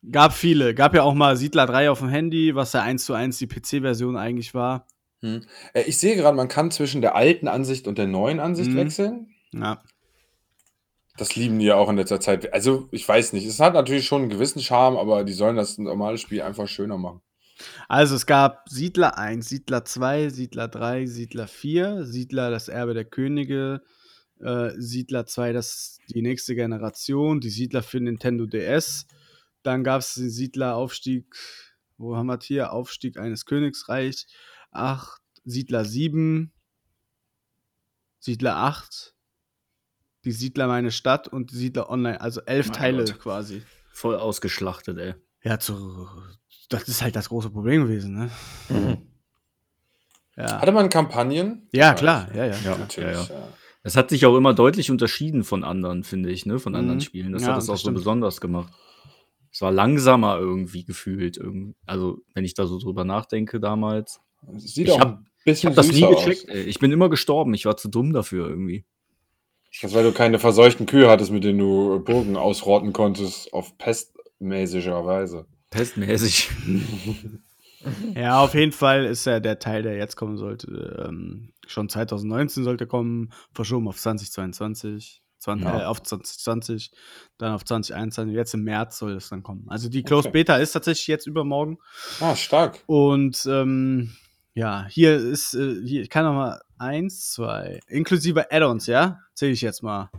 [0.11, 0.73] gab viele.
[0.73, 3.47] Gab ja auch mal Siedler 3 auf dem Handy, was ja 1 zu 1 die
[3.47, 4.87] PC-Version eigentlich war.
[5.21, 5.43] Hm.
[5.73, 8.75] Äh, Ich sehe gerade, man kann zwischen der alten Ansicht und der neuen Ansicht Mhm.
[8.77, 9.27] wechseln.
[9.53, 9.81] Ja.
[11.17, 12.51] Das lieben die ja auch in letzter Zeit.
[12.53, 13.45] Also, ich weiß nicht.
[13.45, 16.97] Es hat natürlich schon einen gewissen Charme, aber die sollen das normale Spiel einfach schöner
[16.97, 17.21] machen.
[17.87, 23.05] Also es gab Siedler 1, Siedler 2, Siedler 3, Siedler 4, Siedler das Erbe der
[23.05, 23.81] Könige,
[24.39, 29.05] äh, Siedler 2 das die nächste Generation, die Siedler für Nintendo DS.
[29.61, 31.25] Dann gab es den Siedler Aufstieg,
[31.97, 32.73] wo haben wir hier?
[32.73, 34.25] Aufstieg eines Königsreich,
[34.71, 36.51] 8, Siedler 7,
[38.19, 39.12] Siedler 8,
[40.25, 43.19] die Siedler meine Stadt und die Siedler Online, also elf Mein Teile Gott.
[43.19, 43.61] quasi.
[43.91, 45.13] Voll ausgeschlachtet, ey.
[45.43, 46.07] Ja, zu,
[46.69, 48.29] das ist halt das große Problem gewesen, ne?
[50.35, 50.61] Ja.
[50.61, 51.67] Hatte man Kampagnen?
[51.71, 52.55] Ja, klar, ja, ja.
[52.63, 53.29] Ja, Natürlich.
[53.29, 53.47] ja, Ja,
[53.83, 56.57] Es hat sich auch immer deutlich unterschieden von anderen, finde ich, ne?
[56.57, 57.01] Von anderen Mhm.
[57.01, 57.33] Spielen.
[57.33, 57.97] Das Ja, hat es das auch so stimmt.
[57.97, 58.73] besonders gemacht.
[59.51, 61.37] Es war langsamer irgendwie gefühlt.
[61.37, 64.19] Irgend- Also, wenn ich da so drüber nachdenke damals.
[64.57, 66.23] Sieht Ich auch hab- ein Ich bisschen habe das nie aus.
[66.25, 66.63] gecheckt, ey.
[66.63, 67.53] Ich bin immer gestorben.
[67.53, 68.85] Ich war zu dumm dafür irgendwie.
[69.81, 73.77] Das ist, weil du keine verseuchten Kühe hattest, mit denen du Burgen ausrotten konntest, auf
[73.77, 75.45] pestmäßiger Weise.
[75.69, 76.49] Pestmäßig.
[78.15, 82.63] Ja, auf jeden Fall ist ja der Teil, der jetzt kommen sollte, ähm, schon 2019
[82.63, 85.21] sollte kommen, verschoben auf 2022.
[85.39, 85.81] 20, Ja.
[85.81, 86.91] äh, auf 2020,
[87.37, 89.65] dann auf 2021, jetzt im März soll es dann kommen.
[89.67, 90.31] Also die Closed Okay.
[90.43, 91.77] Beta ist tatsächlich jetzt übermorgen.
[92.21, 92.79] Ah, stark.
[92.85, 94.15] Und ähm,
[94.53, 99.19] ja, hier ist, äh, hier, ich kann noch mal eins, zwei, inklusive Add-ons, ja?
[99.33, 100.09] Zähle ich jetzt mal.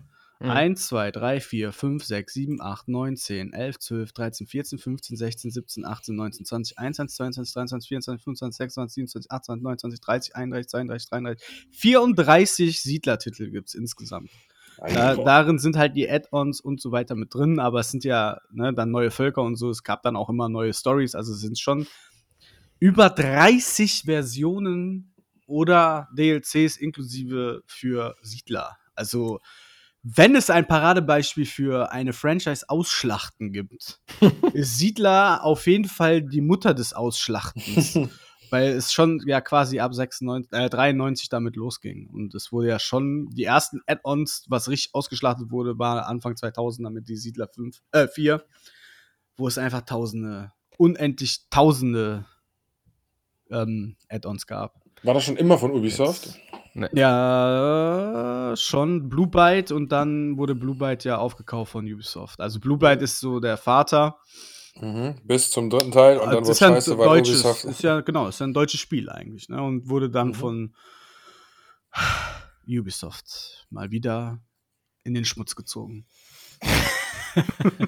[0.40, 0.50] Mhm.
[0.50, 5.16] 1, 2, 3, 4, 5, 6, 7, 8, 9, 10, 11, 12, 13, 14, 15,
[5.16, 10.36] 16, 17, 18, 19, 20, 21, 22, 23, 24, 25, 26, 27, 28, 29, 30,
[10.36, 14.30] 31, 32, 33, 34 Siedlertitel gibt es insgesamt.
[14.78, 18.40] Da, darin sind halt die Add-ons und so weiter mit drin, aber es sind ja
[18.50, 19.70] ne, dann neue Völker und so.
[19.70, 21.14] Es gab dann auch immer neue Stories.
[21.14, 21.86] Also es sind schon
[22.78, 25.14] über 30 Versionen
[25.46, 28.76] oder DLCs inklusive für Siedler.
[28.94, 29.40] Also
[30.02, 34.00] wenn es ein Paradebeispiel für eine Franchise Ausschlachten gibt,
[34.52, 37.98] ist Siedler auf jeden Fall die Mutter des Ausschlachtens.
[38.50, 42.08] weil es schon ja quasi ab 96, äh, 93 damit losging.
[42.08, 46.86] Und es wurde ja schon, die ersten Add-ons, was richtig ausgeschlachtet wurde, war Anfang 2000
[46.86, 48.44] damit die Siedler 5, äh, 4,
[49.36, 52.26] wo es einfach tausende, unendlich tausende
[53.50, 54.74] ähm, Add-ons gab.
[55.02, 56.38] War das schon immer von Ubisoft?
[56.92, 62.40] Ja, schon Blue Byte und dann wurde Blue Byte ja aufgekauft von Ubisoft.
[62.40, 64.18] Also Blue Byte ist so der Vater.
[64.80, 65.14] Mhm.
[65.22, 67.64] Bis zum dritten Teil und dann das wurde ist ja ein scheiße, weil deutsches, Ubisoft.
[67.64, 69.62] ist ja genau, ist ja ein deutsches Spiel eigentlich, ne?
[69.62, 70.34] Und wurde dann Mhm.
[70.34, 70.74] von
[72.66, 74.40] Ubisoft mal wieder
[75.04, 76.06] in den Schmutz gezogen.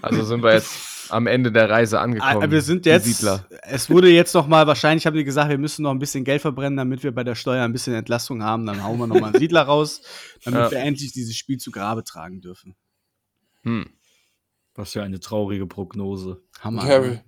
[0.03, 0.73] Also sind wir jetzt
[1.11, 2.43] am Ende der Reise angekommen.
[2.43, 3.47] Ah, wir sind jetzt, Siedler.
[3.63, 6.41] es wurde jetzt noch mal, wahrscheinlich haben die gesagt, wir müssen noch ein bisschen Geld
[6.43, 8.67] verbrennen, damit wir bei der Steuer ein bisschen Entlastung haben.
[8.67, 10.01] Dann hauen wir noch mal einen Siedler raus,
[10.45, 10.71] damit Ja.
[10.71, 12.75] wir endlich dieses Spiel zu Grabe tragen dürfen.
[13.63, 13.87] Hm.
[14.75, 16.43] Was für eine traurige Prognose.
[16.61, 16.87] Hammer.
[16.89, 17.05] Ja, ne?
[17.05, 17.23] wir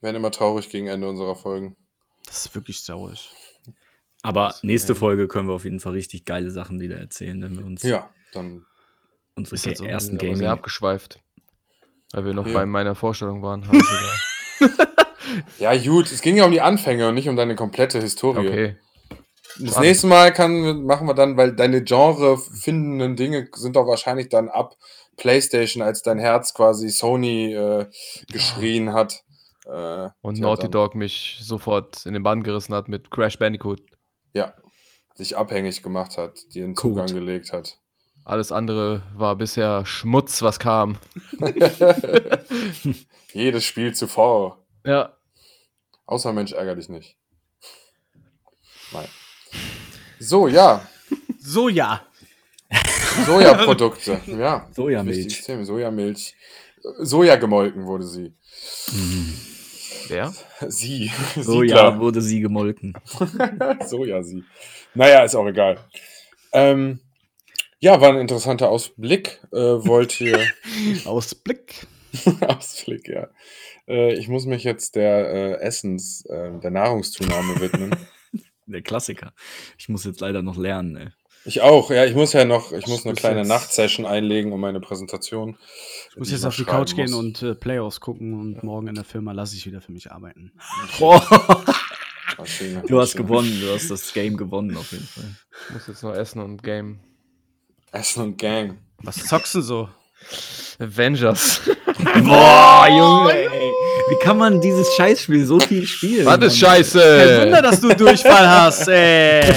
[0.00, 1.76] werden immer traurig gegen Ende unserer Folgen.
[2.26, 3.30] Das ist wirklich traurig.
[4.22, 7.64] Aber nächste Folge können wir auf jeden Fall richtig geile Sachen wieder erzählen, wenn wir
[7.64, 8.64] uns Ja, dann.
[9.34, 10.36] unsere ersten Gaming.
[10.36, 11.20] sehr abgeschweift.
[12.12, 12.52] Weil wir noch Ja.
[12.54, 13.68] bei meiner Vorstellung waren.
[15.58, 18.00] Ja, gut, es ging ja um die Anfänge und nicht um deine komplette.
[18.00, 18.48] Historie.
[18.48, 18.76] okay.
[19.58, 19.80] Das Spannend.
[19.80, 24.48] nächste Mal kann, machen wir dann, weil deine Genre findenden Dinge sind doch wahrscheinlich dann
[24.48, 24.76] ab
[25.16, 27.86] PlayStation, als dein Herz quasi Sony äh,
[28.30, 29.22] geschrien hat.
[29.66, 33.80] Äh, Und Naughty dann- Dog mich sofort in den Bann gerissen hat mit Crash Bandicoot.
[34.34, 34.54] Ja,
[35.14, 36.76] sich abhängig gemacht hat, dir einen.
[36.76, 37.78] Zugang gelegt hat.
[38.24, 40.98] Alles andere war bisher Schmutz, was kam.
[43.32, 44.58] Jedes Spiel zuvor.
[44.84, 45.16] Ja.
[46.06, 47.16] Außer Mensch, ärger dich nicht.
[48.92, 49.08] Nein.
[50.20, 50.86] So, ja.
[51.38, 52.06] So, ja.
[53.26, 54.20] Sojaprodukte.
[54.26, 54.68] Ja.
[54.72, 55.44] Sojamilch.
[55.44, 56.34] Sojamilch.
[56.98, 58.32] Soja gemolken wurde sie.
[60.08, 60.32] Wer?
[60.68, 61.10] Sie.
[61.36, 62.00] So sie, ja, klar.
[62.00, 62.94] wurde sie gemolken.
[63.86, 64.44] Soja, sie.
[64.94, 65.78] Naja, ist auch egal.
[66.52, 67.00] Ähm,
[67.82, 69.40] ja, war ein interessanter Ausblick.
[69.52, 70.38] Äh, wollt ihr.
[71.04, 71.86] Ausblick.
[72.46, 73.28] Ausblick, ja.
[73.88, 77.94] Äh, ich muss mich jetzt der äh, Essens, äh, der Nahrungszunahme widmen.
[78.66, 79.34] Der Klassiker.
[79.76, 81.08] Ich muss jetzt leider noch lernen, ey.
[81.44, 84.60] Ich auch, ja, ich muss ja noch, ich muss eine kleine jetzt- Nachtsession einlegen, um
[84.60, 85.58] meine Präsentation.
[86.10, 89.02] Ich muss jetzt auf die Couch gehen und äh, Playoffs gucken und morgen in der
[89.04, 90.52] Firma lasse ich wieder für mich arbeiten.
[91.00, 91.20] Boah,
[92.86, 95.34] du hast gewonnen, du hast das Game gewonnen auf jeden Fall.
[95.68, 97.00] Ich muss jetzt noch essen und Game.
[97.92, 98.78] Essen und Gang.
[99.02, 99.88] Was zockst du so?
[100.78, 101.60] Avengers.
[102.24, 103.70] Boah, Junge, ey.
[104.08, 106.24] Wie kann man dieses Scheißspiel so viel spielen?
[106.24, 106.48] Was ist Mann?
[106.48, 107.42] Kein scheiße?
[107.42, 109.54] Wunder, dass du Durchfall hast, ey.